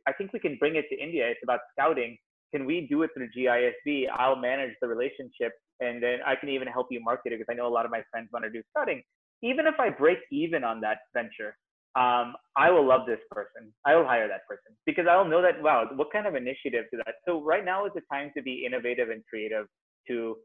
I 0.09 0.11
think 0.11 0.33
we 0.33 0.39
can 0.45 0.57
bring 0.59 0.75
it 0.75 0.85
to 0.91 0.95
India. 0.99 1.23
It's 1.31 1.39
about 1.47 1.61
scouting. 1.71 2.17
Can 2.53 2.65
we 2.65 2.75
do 2.91 2.97
it 3.03 3.11
through 3.13 3.29
GISB? 3.31 3.89
I'll 4.11 4.35
manage 4.35 4.75
the 4.81 4.89
relationship, 4.95 5.53
and 5.79 6.03
then 6.03 6.19
I 6.31 6.35
can 6.35 6.49
even 6.49 6.67
help 6.67 6.87
you 6.91 6.99
market 7.11 7.31
it 7.31 7.37
because 7.39 7.51
I 7.53 7.55
know 7.55 7.67
a 7.71 7.75
lot 7.77 7.85
of 7.87 7.91
my 7.97 8.03
friends 8.11 8.27
want 8.33 8.43
to 8.43 8.51
do 8.51 8.61
scouting. 8.71 8.99
Even 9.41 9.67
if 9.71 9.77
I 9.79 9.87
break 9.89 10.19
even 10.31 10.61
on 10.71 10.81
that 10.81 10.99
venture, 11.17 11.55
um, 11.95 12.35
I 12.55 12.71
will 12.71 12.87
love 12.87 13.01
this 13.05 13.19
person. 13.29 13.73
I 13.85 13.95
will 13.95 14.05
hire 14.05 14.27
that 14.27 14.47
person 14.47 14.75
because 14.85 15.05
I'll 15.09 15.27
know 15.27 15.41
that 15.41 15.61
wow, 15.61 15.89
what 15.95 16.11
kind 16.11 16.25
of 16.25 16.35
initiative 16.35 16.85
is 16.91 16.99
that? 17.05 17.15
So 17.27 17.43
right 17.43 17.65
now 17.65 17.85
is 17.85 17.91
the 17.93 18.01
time 18.11 18.31
to 18.37 18.41
be 18.41 18.65
innovative 18.65 19.09
and 19.09 19.23
creative 19.29 19.67
to 20.07 20.37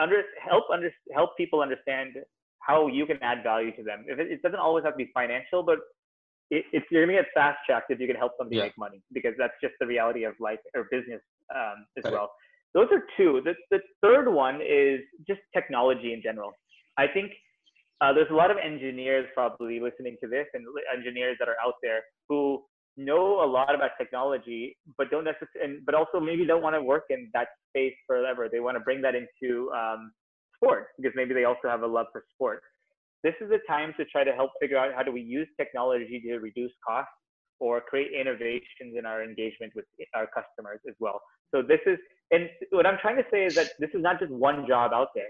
under 0.00 0.22
help 0.42 0.64
under 0.72 0.90
help 1.12 1.36
people 1.36 1.60
understand 1.60 2.14
how 2.60 2.86
you 2.86 3.04
can 3.04 3.18
add 3.22 3.42
value 3.42 3.74
to 3.76 3.82
them. 3.82 4.04
If 4.06 4.18
it, 4.18 4.30
it 4.30 4.42
doesn't 4.42 4.58
always 4.58 4.84
have 4.84 4.94
to 4.94 5.04
be 5.04 5.10
financial, 5.12 5.62
but 5.62 5.78
it, 6.50 6.64
it's 6.72 6.86
you're 6.90 7.04
gonna 7.04 7.18
get 7.18 7.26
fast 7.34 7.58
tracked 7.66 7.90
if 7.90 8.00
you 8.00 8.06
can 8.06 8.16
help 8.16 8.32
somebody 8.38 8.56
yeah. 8.56 8.64
make 8.64 8.78
money 8.78 9.02
because 9.12 9.34
that's 9.38 9.54
just 9.62 9.74
the 9.80 9.86
reality 9.86 10.24
of 10.24 10.34
life 10.40 10.58
or 10.74 10.86
business 10.90 11.20
um, 11.54 11.86
as 11.98 12.04
right. 12.04 12.12
well. 12.14 12.32
Those 12.72 12.88
are 12.90 13.04
two. 13.18 13.42
The 13.44 13.54
the 13.70 13.80
third 14.02 14.32
one 14.32 14.60
is 14.62 15.00
just 15.26 15.40
technology 15.54 16.14
in 16.14 16.22
general. 16.22 16.52
I 16.96 17.06
think 17.06 17.32
uh, 18.00 18.12
there's 18.12 18.30
a 18.30 18.34
lot 18.34 18.50
of 18.50 18.56
engineers 18.56 19.26
probably 19.34 19.78
listening 19.80 20.16
to 20.22 20.28
this 20.28 20.46
and 20.54 20.64
engineers 20.96 21.36
that 21.38 21.48
are 21.48 21.56
out 21.64 21.74
there 21.82 22.00
who 22.28 22.62
know 22.96 23.44
a 23.44 23.48
lot 23.48 23.74
about 23.74 23.90
technology, 23.98 24.76
but 24.96 25.10
don't 25.10 25.24
necessarily, 25.24 25.80
but 25.84 25.94
also 25.94 26.18
maybe 26.18 26.46
don't 26.46 26.62
want 26.62 26.74
to 26.74 26.82
work 26.82 27.04
in 27.10 27.30
that 27.34 27.48
space 27.68 27.94
forever. 28.06 28.48
They 28.50 28.60
want 28.60 28.76
to 28.76 28.80
bring 28.80 29.02
that 29.02 29.14
into 29.14 29.70
um, 29.72 30.12
sport 30.56 30.88
because 30.96 31.12
maybe 31.14 31.34
they 31.34 31.44
also 31.44 31.68
have 31.68 31.82
a 31.82 31.86
love 31.86 32.06
for 32.12 32.24
sport. 32.34 32.62
This 33.22 33.34
is 33.40 33.50
a 33.50 33.60
time 33.70 33.92
to 33.98 34.04
try 34.06 34.24
to 34.24 34.32
help 34.32 34.50
figure 34.60 34.78
out 34.78 34.94
how 34.94 35.02
do 35.02 35.12
we 35.12 35.20
use 35.20 35.48
technology 35.58 36.22
to 36.26 36.38
reduce 36.38 36.72
costs 36.86 37.12
or 37.58 37.82
create 37.82 38.12
innovations 38.18 38.96
in 38.96 39.04
our 39.04 39.22
engagement 39.22 39.72
with 39.76 39.84
our 40.14 40.26
customers 40.26 40.80
as 40.88 40.94
well. 40.98 41.20
So 41.54 41.60
this 41.60 41.80
is, 41.84 41.98
and 42.30 42.48
what 42.70 42.86
I'm 42.86 42.96
trying 43.02 43.16
to 43.16 43.24
say 43.30 43.44
is 43.44 43.54
that 43.56 43.72
this 43.78 43.90
is 43.92 44.02
not 44.02 44.18
just 44.18 44.32
one 44.32 44.66
job 44.66 44.92
out 44.94 45.08
there 45.14 45.28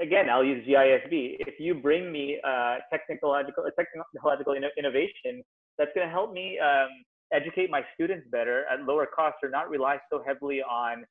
again, 0.00 0.28
I'll 0.30 0.44
use 0.44 0.66
GISB. 0.66 1.36
If 1.40 1.60
you 1.60 1.74
bring 1.74 2.10
me 2.12 2.38
uh, 2.44 2.76
technological, 2.90 3.64
technological 3.76 4.54
innovation 4.78 5.42
that's 5.78 5.90
going 5.94 6.06
to 6.06 6.12
help 6.12 6.32
me 6.32 6.58
um, 6.58 6.88
educate 7.32 7.70
my 7.70 7.82
students 7.94 8.26
better 8.30 8.64
at 8.70 8.84
lower 8.84 9.06
cost 9.06 9.36
or 9.42 9.50
not 9.50 9.70
rely 9.70 9.98
so 10.10 10.22
heavily 10.26 10.62
on 10.62 11.04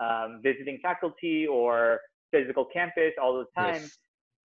um, 0.00 0.40
visiting 0.42 0.78
faculty 0.82 1.46
or 1.46 2.00
physical 2.30 2.66
campus 2.72 3.12
all 3.20 3.38
the 3.38 3.60
time, 3.60 3.82
yes. 3.82 3.98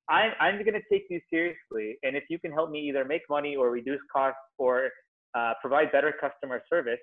I'm, 0.10 0.32
I'm 0.40 0.56
going 0.64 0.74
to 0.74 0.82
take 0.92 1.06
you 1.10 1.20
seriously. 1.30 1.98
And 2.04 2.16
if 2.16 2.24
you 2.30 2.40
can 2.40 2.52
help 2.52 2.70
me 2.70 2.88
either 2.88 3.06
make 3.06 3.24
money 3.30 3.56
or 3.56 3.72
reduce 3.72 4.00
costs 4.14 4.40
or 4.58 4.90
uh, 5.36 5.54
provide 5.62 5.92
better 5.92 6.14
customer 6.20 6.62
service, 6.70 7.00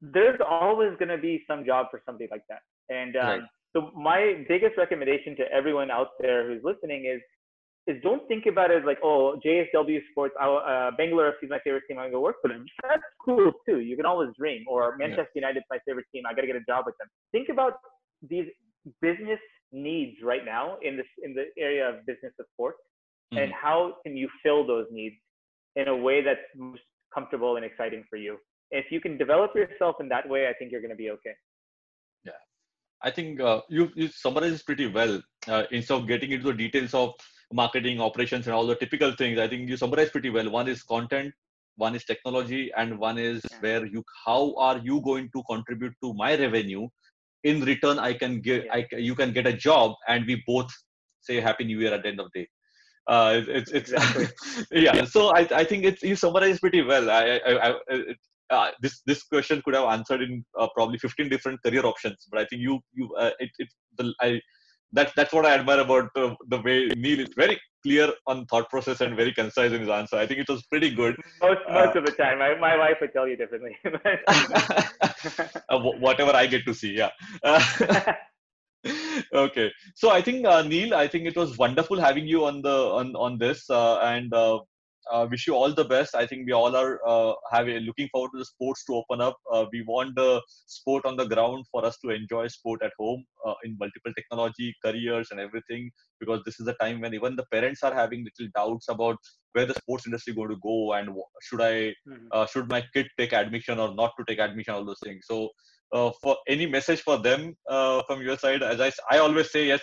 there's 0.00 0.40
always 0.46 0.90
going 0.98 1.08
to 1.08 1.18
be 1.18 1.42
some 1.46 1.64
job 1.64 1.86
for 1.90 2.02
somebody 2.04 2.28
like 2.30 2.42
that. 2.48 2.60
And 2.88 3.16
um, 3.16 3.26
right. 3.26 3.42
So 3.74 3.90
my 3.96 4.44
biggest 4.48 4.76
recommendation 4.76 5.36
to 5.36 5.50
everyone 5.50 5.90
out 5.90 6.08
there 6.20 6.46
who's 6.46 6.62
listening 6.62 7.06
is 7.06 7.20
is 7.88 8.00
don't 8.02 8.26
think 8.28 8.46
about 8.46 8.70
it 8.70 8.78
as 8.78 8.84
like, 8.86 8.98
oh, 9.02 9.40
JSW 9.44 9.98
Sports, 10.12 10.34
uh, 10.40 10.90
Bangalore 10.96 11.32
FC 11.32 11.44
is 11.44 11.50
my 11.50 11.58
favorite 11.64 11.82
team. 11.88 11.98
I'm 11.98 12.04
gonna 12.04 12.12
go 12.12 12.20
work 12.20 12.36
for 12.40 12.48
them. 12.48 12.64
That's 12.82 13.02
cool 13.24 13.50
too. 13.66 13.80
You 13.80 13.96
can 13.96 14.06
always 14.06 14.30
dream. 14.38 14.64
Or 14.68 14.96
Manchester 14.96 15.28
yeah. 15.34 15.40
United 15.40 15.58
is 15.60 15.64
my 15.68 15.78
favorite 15.84 16.06
team. 16.14 16.22
I 16.28 16.34
gotta 16.34 16.46
get 16.46 16.56
a 16.56 16.64
job 16.68 16.84
with 16.86 16.96
them. 16.98 17.08
Think 17.32 17.48
about 17.48 17.74
these 18.28 18.46
business 19.00 19.40
needs 19.72 20.18
right 20.22 20.44
now 20.44 20.76
in 20.82 20.96
this 20.96 21.06
in 21.22 21.34
the 21.34 21.46
area 21.58 21.88
of 21.88 22.06
business 22.06 22.32
of 22.38 22.46
sports, 22.52 22.78
mm-hmm. 23.32 23.42
and 23.42 23.52
how 23.52 23.96
can 24.04 24.16
you 24.16 24.28
fill 24.42 24.64
those 24.64 24.86
needs 24.92 25.16
in 25.74 25.88
a 25.88 25.96
way 25.96 26.22
that's 26.22 26.40
most 26.54 26.82
comfortable 27.12 27.56
and 27.56 27.64
exciting 27.64 28.04
for 28.08 28.16
you. 28.16 28.38
If 28.70 28.86
you 28.90 29.00
can 29.00 29.18
develop 29.18 29.54
yourself 29.54 29.96
in 30.00 30.08
that 30.08 30.28
way, 30.28 30.48
I 30.48 30.52
think 30.54 30.70
you're 30.70 30.82
gonna 30.82 30.94
be 30.94 31.10
okay. 31.10 31.34
I 33.04 33.10
think 33.10 33.40
uh, 33.40 33.60
you, 33.68 33.90
you 33.94 34.08
summarize 34.08 34.62
pretty 34.62 34.86
well. 34.86 35.20
Uh, 35.48 35.64
instead 35.70 35.98
of 35.98 36.06
getting 36.06 36.32
into 36.32 36.46
the 36.46 36.54
details 36.54 36.94
of 36.94 37.14
marketing, 37.52 38.00
operations, 38.00 38.46
and 38.46 38.54
all 38.54 38.66
the 38.66 38.76
typical 38.76 39.12
things, 39.12 39.38
I 39.38 39.48
think 39.48 39.68
you 39.68 39.76
summarize 39.76 40.10
pretty 40.10 40.30
well. 40.30 40.48
One 40.50 40.68
is 40.68 40.82
content, 40.82 41.34
one 41.76 41.94
is 41.94 42.04
technology, 42.04 42.70
and 42.76 42.98
one 42.98 43.18
is 43.18 43.42
where 43.60 43.84
you 43.86 44.04
how 44.24 44.54
are 44.56 44.78
you 44.78 45.00
going 45.02 45.30
to 45.34 45.42
contribute 45.50 45.94
to 46.02 46.14
my 46.14 46.36
revenue. 46.36 46.88
In 47.44 47.62
return, 47.62 47.98
I 47.98 48.14
can 48.14 48.40
get 48.40 48.66
I, 48.72 48.86
you 48.92 49.16
can 49.16 49.32
get 49.32 49.46
a 49.46 49.52
job, 49.52 49.94
and 50.06 50.24
we 50.26 50.42
both 50.46 50.70
say 51.20 51.40
Happy 51.40 51.64
New 51.64 51.80
Year 51.80 51.94
at 51.94 52.02
the 52.02 52.08
end 52.08 52.20
of 52.20 52.28
the 52.32 52.42
day. 52.42 52.48
Uh, 53.08 53.40
it's 53.48 53.72
it's, 53.72 53.90
exactly. 53.90 54.28
yeah. 54.70 55.04
So 55.04 55.34
I 55.34 55.40
I 55.52 55.64
think 55.64 55.84
it's 55.84 56.02
you 56.04 56.14
summarize 56.14 56.60
pretty 56.60 56.82
well. 56.82 57.10
I, 57.10 57.40
I, 57.44 57.70
I 57.70 57.74
uh, 58.56 58.70
this 58.80 59.02
this 59.10 59.22
question 59.32 59.60
could 59.64 59.74
have 59.74 59.88
answered 59.96 60.22
in 60.26 60.44
uh, 60.58 60.68
probably 60.76 60.98
15 60.98 61.28
different 61.34 61.62
career 61.64 61.84
options 61.92 62.28
but 62.30 62.40
i 62.42 62.46
think 62.46 62.62
you 62.66 62.80
you 62.98 63.06
uh, 63.22 63.30
it, 63.40 63.50
it 63.58 63.68
the, 63.98 64.12
I, 64.20 64.40
that's 64.92 65.12
that's 65.18 65.32
what 65.32 65.46
i 65.46 65.54
admire 65.58 65.80
about 65.80 66.08
uh, 66.22 66.34
the 66.54 66.60
way 66.66 66.78
neil 67.04 67.20
is 67.26 67.30
very 67.44 67.58
clear 67.82 68.08
on 68.26 68.46
thought 68.46 68.68
process 68.70 69.00
and 69.00 69.16
very 69.16 69.32
concise 69.32 69.72
in 69.72 69.80
his 69.80 69.88
answer. 69.88 70.16
I 70.16 70.26
think 70.26 70.40
it 70.40 70.48
was 70.48 70.62
pretty 70.66 70.90
good. 70.90 71.16
Most 71.40 71.60
most 71.70 71.96
of 71.96 72.06
the 72.06 72.12
time. 72.12 72.38
My, 72.38 72.54
my 72.54 72.76
wife 72.76 72.98
would 73.00 73.12
tell 73.12 73.28
you 73.28 73.36
differently. 73.36 73.76
Uh, 75.68 75.78
whatever 75.78 76.32
i 76.34 76.46
get 76.46 76.64
to 76.66 76.74
see 76.74 76.92
yeah. 76.96 77.10
Okay. 79.32 79.70
So 79.94 80.10
i 80.10 80.20
think 80.20 80.44
uh, 80.44 80.62
neil 80.62 80.94
i 80.94 81.06
think 81.06 81.26
it 81.26 81.36
was 81.36 81.56
wonderful 81.56 82.00
having 82.00 82.26
you 82.26 82.44
on 82.44 82.60
the 82.62 82.76
on 83.00 83.14
on 83.14 83.38
this 83.38 83.70
uh, 83.70 83.98
and 83.98 84.34
uh, 85.10 85.22
uh, 85.22 85.26
wish 85.30 85.46
you 85.46 85.54
all 85.54 85.72
the 85.72 85.84
best. 85.84 86.14
I 86.14 86.26
think 86.26 86.46
we 86.46 86.52
all 86.52 86.74
are 86.76 87.00
uh, 87.06 87.34
having 87.50 87.76
looking 87.78 88.08
forward 88.08 88.30
to 88.32 88.38
the 88.38 88.44
sports 88.44 88.84
to 88.86 88.94
open 88.94 89.20
up. 89.20 89.36
Uh, 89.52 89.64
we 89.72 89.82
want 89.82 90.14
the 90.16 90.42
sport 90.66 91.04
on 91.04 91.16
the 91.16 91.26
ground 91.26 91.66
for 91.70 91.84
us 91.84 91.96
to 92.04 92.10
enjoy 92.10 92.48
sport 92.48 92.82
at 92.82 92.92
home 92.98 93.24
uh, 93.46 93.54
in 93.64 93.76
multiple 93.78 94.12
technology, 94.14 94.74
careers, 94.84 95.28
and 95.30 95.40
everything. 95.40 95.90
Because 96.20 96.40
this 96.44 96.60
is 96.60 96.66
a 96.68 96.74
time 96.74 97.00
when 97.00 97.14
even 97.14 97.36
the 97.36 97.46
parents 97.52 97.82
are 97.82 97.94
having 97.94 98.24
little 98.24 98.50
doubts 98.54 98.88
about 98.88 99.16
where 99.52 99.66
the 99.66 99.74
sports 99.74 100.06
industry 100.06 100.34
going 100.34 100.48
to 100.48 100.56
go 100.62 100.94
and 100.94 101.10
should 101.42 101.60
I 101.60 101.94
mm-hmm. 102.08 102.26
Uh, 102.30 102.46
should 102.46 102.68
my 102.68 102.82
kid 102.94 103.08
take 103.18 103.32
admission 103.32 103.78
or 103.78 103.94
not 103.94 104.12
to 104.18 104.24
take 104.26 104.38
admission, 104.38 104.74
all 104.74 104.84
those 104.84 105.00
things. 105.02 105.26
So. 105.26 105.50
Uh, 105.94 106.10
for 106.22 106.38
any 106.48 106.64
message 106.64 107.02
for 107.02 107.18
them 107.18 107.54
from 108.06 108.22
your 108.22 108.38
side, 108.38 108.62
as 108.62 108.80
I, 108.80 108.90
I 109.10 109.18
always 109.18 109.52
say, 109.52 109.66
yes, 109.66 109.82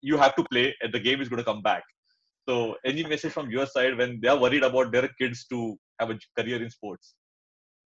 you 0.00 0.16
have 0.16 0.34
to 0.36 0.44
play, 0.44 0.74
and 0.80 0.90
the 0.90 0.98
game 0.98 1.20
is 1.20 1.28
going 1.28 1.36
to 1.36 1.44
come 1.44 1.60
back 1.60 1.82
so, 2.48 2.76
any 2.84 3.04
message 3.04 3.32
from 3.32 3.50
your 3.50 3.66
side 3.66 3.96
when 3.98 4.18
they 4.20 4.28
are 4.28 4.38
worried 4.38 4.64
about 4.64 4.92
their 4.92 5.08
kids 5.20 5.46
to 5.48 5.76
have 5.98 6.10
a 6.10 6.18
career 6.38 6.62
in 6.62 6.70
sports? 6.70 7.14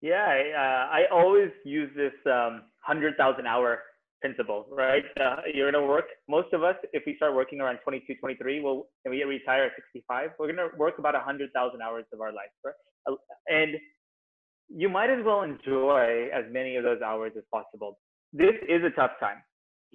Yeah, 0.00 0.24
I, 0.26 0.40
uh, 0.52 0.96
I 0.98 1.02
always 1.12 1.50
use 1.64 1.90
this 1.96 2.12
um, 2.26 2.62
100,000 2.86 3.46
hour 3.46 3.80
principle, 4.20 4.66
right? 4.70 5.04
Uh, 5.20 5.36
you're 5.52 5.70
going 5.70 5.82
to 5.82 5.88
work, 5.88 6.06
most 6.28 6.52
of 6.52 6.62
us, 6.62 6.76
if 6.92 7.02
we 7.06 7.16
start 7.16 7.34
working 7.34 7.60
around 7.60 7.78
22, 7.84 8.14
23, 8.20 8.60
we'll, 8.60 8.86
and 9.04 9.12
we 9.12 9.22
retire 9.24 9.64
at 9.64 9.72
65, 9.92 10.30
we're 10.38 10.52
going 10.52 10.56
to 10.56 10.76
work 10.76 10.98
about 10.98 11.14
100,000 11.14 11.82
hours 11.82 12.04
of 12.12 12.20
our 12.20 12.32
life, 12.32 12.52
right? 12.64 12.74
Uh, 13.10 13.16
and 13.48 13.76
you 14.68 14.88
might 14.88 15.10
as 15.10 15.24
well 15.24 15.42
enjoy 15.42 16.28
as 16.34 16.44
many 16.50 16.76
of 16.76 16.84
those 16.84 17.02
hours 17.02 17.32
as 17.36 17.44
possible. 17.52 17.98
This 18.32 18.54
is 18.68 18.82
a 18.84 18.90
tough 18.90 19.12
time 19.20 19.42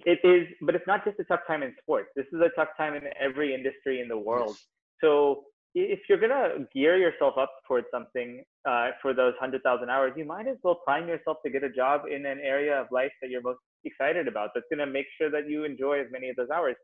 it 0.04 0.20
is, 0.24 0.46
but 0.62 0.74
it's 0.74 0.86
not 0.86 1.04
just 1.04 1.18
a 1.18 1.24
tough 1.24 1.40
time 1.46 1.62
in 1.62 1.74
sports. 1.80 2.08
This 2.16 2.26
is 2.32 2.40
a 2.40 2.50
tough 2.56 2.68
time 2.76 2.94
in 2.94 3.02
every 3.18 3.54
industry 3.54 4.00
in 4.00 4.08
the 4.08 4.18
world. 4.18 4.56
Yes. 4.56 4.66
So 5.02 5.44
if 5.74 6.00
you're 6.08 6.18
gonna 6.18 6.66
gear 6.74 6.96
yourself 6.96 7.34
up 7.38 7.52
towards 7.66 7.86
something 7.92 8.42
uh, 8.68 8.90
for 9.00 9.14
those 9.14 9.34
hundred 9.38 9.62
thousand 9.62 9.90
hours, 9.90 10.12
you 10.16 10.24
might 10.24 10.48
as 10.48 10.56
well 10.62 10.76
prime 10.84 11.06
yourself 11.06 11.38
to 11.44 11.50
get 11.50 11.62
a 11.62 11.70
job 11.70 12.02
in 12.10 12.26
an 12.26 12.38
area 12.42 12.80
of 12.80 12.88
life 12.90 13.12
that 13.22 13.30
you're 13.30 13.42
most 13.42 13.60
excited 13.84 14.26
about. 14.26 14.50
That's 14.54 14.66
gonna 14.70 14.90
make 14.90 15.06
sure 15.16 15.30
that 15.30 15.48
you 15.48 15.64
enjoy 15.64 16.00
as 16.00 16.06
many 16.10 16.28
of 16.28 16.36
those 16.36 16.50
hours. 16.50 16.76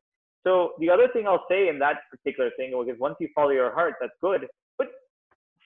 So 0.47 0.75
the 0.79 0.91
other 0.91 1.09
thing 1.13 1.27
I'll 1.27 1.45
say 1.51 1.69
in 1.69 1.79
that 1.81 1.97
particular 2.11 2.51
thing 2.57 2.71
is 2.89 2.99
once 3.01 3.17
you 3.19 3.29
follow 3.35 3.51
your 3.51 3.75
heart, 3.75 3.95
that's 4.01 4.13
good. 4.23 4.47
But 4.79 4.89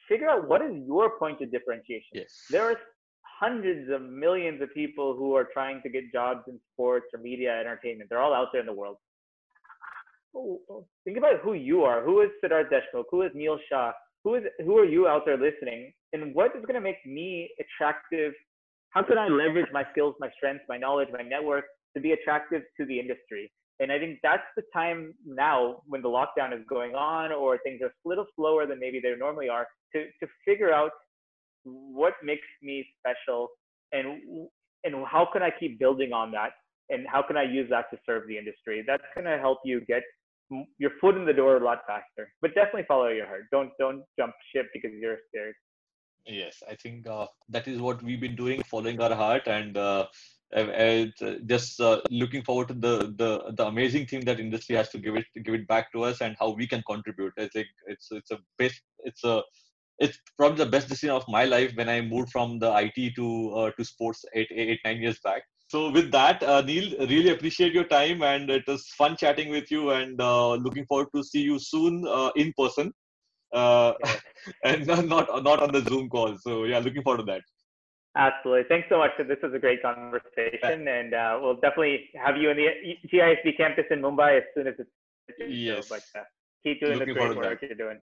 figure 0.09 0.29
out 0.29 0.49
what 0.49 0.63
is 0.63 0.73
your 0.87 1.19
point 1.19 1.43
of 1.43 1.53
differentiation. 1.53 2.15
Yes. 2.15 2.47
There 2.49 2.63
are 2.63 2.77
hundreds 3.41 3.91
of 3.91 4.03
millions 4.03 4.61
of 4.61 4.73
people 4.75 5.17
who 5.17 5.35
are 5.35 5.49
trying 5.53 5.81
to 5.83 5.89
get 5.89 6.13
jobs 6.13 6.43
in 6.47 6.61
sports 6.73 7.07
or 7.15 7.21
media 7.21 7.59
entertainment. 7.59 8.11
They're 8.11 8.21
all 8.21 8.35
out 8.35 8.49
there 8.53 8.61
in 8.61 8.67
the 8.67 8.73
world. 8.73 8.99
Think 11.05 11.17
about 11.17 11.41
who 11.43 11.55
you 11.55 11.83
are. 11.83 12.03
Who 12.03 12.21
is 12.21 12.29
Siddharth 12.45 12.71
Deshmukh? 12.71 13.05
Who 13.11 13.23
is 13.23 13.31
Neil 13.35 13.59
Shah? 13.69 13.93
Who 14.23 14.35
is 14.35 14.45
who 14.65 14.77
are 14.79 14.85
you 14.85 15.09
out 15.09 15.23
there 15.25 15.39
listening? 15.39 15.93
And 16.13 16.35
what 16.35 16.55
is 16.55 16.63
going 16.63 16.75
to 16.75 16.81
make 16.81 17.05
me 17.07 17.51
attractive? 17.59 18.33
How 18.91 19.03
can 19.03 19.17
I 19.17 19.29
leverage 19.29 19.71
my 19.73 19.85
skills, 19.93 20.15
my 20.21 20.29
strengths, 20.37 20.65
my 20.69 20.77
knowledge, 20.77 21.09
my 21.13 21.23
network 21.23 21.65
to 21.95 22.01
be 22.01 22.13
attractive 22.13 22.63
to 22.79 22.85
the 22.85 23.01
industry? 23.01 23.51
And 23.81 23.91
I 23.91 23.99
think 23.99 24.19
that's 24.23 24.43
the 24.57 24.63
time 24.75 25.15
now 25.25 25.81
when 25.87 26.03
the 26.03 26.09
lockdown 26.09 26.53
is 26.53 26.61
going 26.69 26.95
on 26.95 27.33
or 27.33 27.59
things 27.65 27.81
are 27.81 27.87
a 27.87 28.09
little 28.09 28.27
slower 28.37 28.67
than 28.67 28.79
maybe 28.79 29.01
they 29.01 29.15
normally 29.19 29.49
are 29.49 29.67
to, 29.95 30.05
to 30.05 30.27
figure 30.45 30.73
out 30.73 30.91
what 31.65 32.15
makes 32.23 32.47
me 32.63 32.87
special 32.99 33.49
and 33.93 34.49
and 34.85 34.95
how 35.07 35.29
can 35.31 35.43
I 35.43 35.51
keep 35.51 35.79
building 35.79 36.13
on 36.13 36.31
that 36.33 36.53
and 36.89 37.07
how 37.07 37.23
can 37.23 37.37
I 37.37 37.45
use 37.45 37.69
that 37.71 37.91
to 37.91 37.99
serve 38.05 38.27
the 38.27 38.37
industry? 38.37 38.85
That's 38.87 39.03
going 39.15 39.27
to 39.27 39.39
help 39.39 39.59
you 39.65 39.81
get 39.83 40.03
your 40.79 40.91
foot 41.01 41.17
in 41.17 41.25
the 41.25 41.33
door 41.33 41.57
a 41.57 41.65
lot 41.65 41.81
faster. 41.87 42.33
But 42.43 42.55
definitely 42.55 42.85
follow 42.89 43.09
your 43.09 43.27
heart. 43.27 43.45
Don't 43.51 43.71
don't 43.79 44.03
jump 44.19 44.35
ship 44.55 44.67
because 44.75 44.91
you're 45.01 45.19
scared. 45.29 45.55
Yes, 46.27 46.63
I 46.69 46.75
think 46.75 47.07
uh, 47.07 47.27
that 47.49 47.67
is 47.67 47.81
what 47.81 48.03
we've 48.03 48.21
been 48.21 48.37
doing, 48.37 48.63
following 48.63 49.01
our 49.01 49.15
heart, 49.15 49.47
and 49.47 49.77
uh, 49.77 50.07
and 50.53 51.13
just 51.47 51.81
uh, 51.81 52.01
looking 52.11 52.43
forward 52.43 52.69
to 52.69 52.75
the, 52.75 53.15
the 53.17 53.53
the 53.57 53.67
amazing 53.67 54.07
thing 54.07 54.25
that 54.25 54.41
industry 54.41 54.77
has 54.77 54.91
to 54.91 54.99
give 54.99 55.17
it 55.17 55.27
give 55.45 55.55
it 55.55 55.67
back 55.69 55.93
to 55.93 56.03
us, 56.03 56.21
and 56.21 56.37
how 56.39 56.51
we 56.51 56.67
can 56.67 56.83
contribute. 56.83 57.33
I 57.39 57.49
think 57.49 57.69
it's 57.87 58.09
it's 58.11 58.31
a 58.33 58.39
best 58.59 58.83
it's 58.99 59.25
a 59.25 59.43
it's 60.01 60.19
probably 60.37 60.65
the 60.65 60.71
best 60.71 60.89
decision 60.89 61.15
of 61.15 61.25
my 61.29 61.45
life 61.45 61.73
when 61.75 61.89
I 61.89 62.01
moved 62.01 62.31
from 62.31 62.59
the 62.59 62.71
IT 62.77 63.15
to 63.17 63.53
uh, 63.55 63.71
to 63.73 63.85
sports 63.85 64.25
eight, 64.35 64.49
eight 64.51 64.81
nine 64.85 65.01
years 65.01 65.19
back. 65.23 65.43
So 65.69 65.91
with 65.91 66.11
that, 66.11 66.43
uh, 66.43 66.63
Neil, 66.63 66.99
really 67.07 67.31
appreciate 67.31 67.73
your 67.73 67.85
time, 67.85 68.23
and 68.23 68.51
it 68.51 68.67
was 68.67 68.89
fun 68.99 69.17
chatting 69.17 69.51
with 69.51 69.71
you, 69.71 69.91
and 69.91 70.21
uh, 70.21 70.55
looking 70.55 70.85
forward 70.87 71.09
to 71.15 71.23
see 71.23 71.43
you 71.43 71.59
soon 71.61 72.05
uh, 72.09 72.31
in 72.35 72.53
person, 72.59 72.93
uh, 73.53 73.93
and 74.65 74.87
not 74.87 75.07
not 75.45 75.63
on 75.63 75.73
the 75.73 75.83
Zoom 75.83 76.09
call. 76.09 76.37
So 76.39 76.65
yeah, 76.65 76.79
looking 76.79 77.03
forward 77.03 77.19
to 77.19 77.33
that. 77.33 77.43
Absolutely. 78.17 78.65
Thanks 78.69 78.89
so 78.89 78.99
much. 78.99 79.13
This 79.19 79.39
was 79.43 79.55
a 79.55 79.59
great 79.61 79.83
conversation, 79.83 80.89
and 80.89 81.15
uh, 81.15 81.39
we'll 81.41 81.61
definitely 81.61 82.11
have 82.25 82.37
you 82.37 82.51
in 82.51 82.57
the 82.57 82.69
GISB 83.13 83.57
campus 83.57 83.85
in 83.91 84.01
Mumbai 84.01 84.39
as 84.39 84.45
soon 84.57 84.67
as 84.67 84.75
it's. 84.79 84.91
Yes. 85.39 85.89
But 85.89 86.03
keep 86.65 86.81
doing 86.81 86.99
Looking 86.99 87.15
the 87.15 87.21
great 87.21 87.37
work 87.37 87.63
you're 87.63 87.75
doing. 87.75 87.99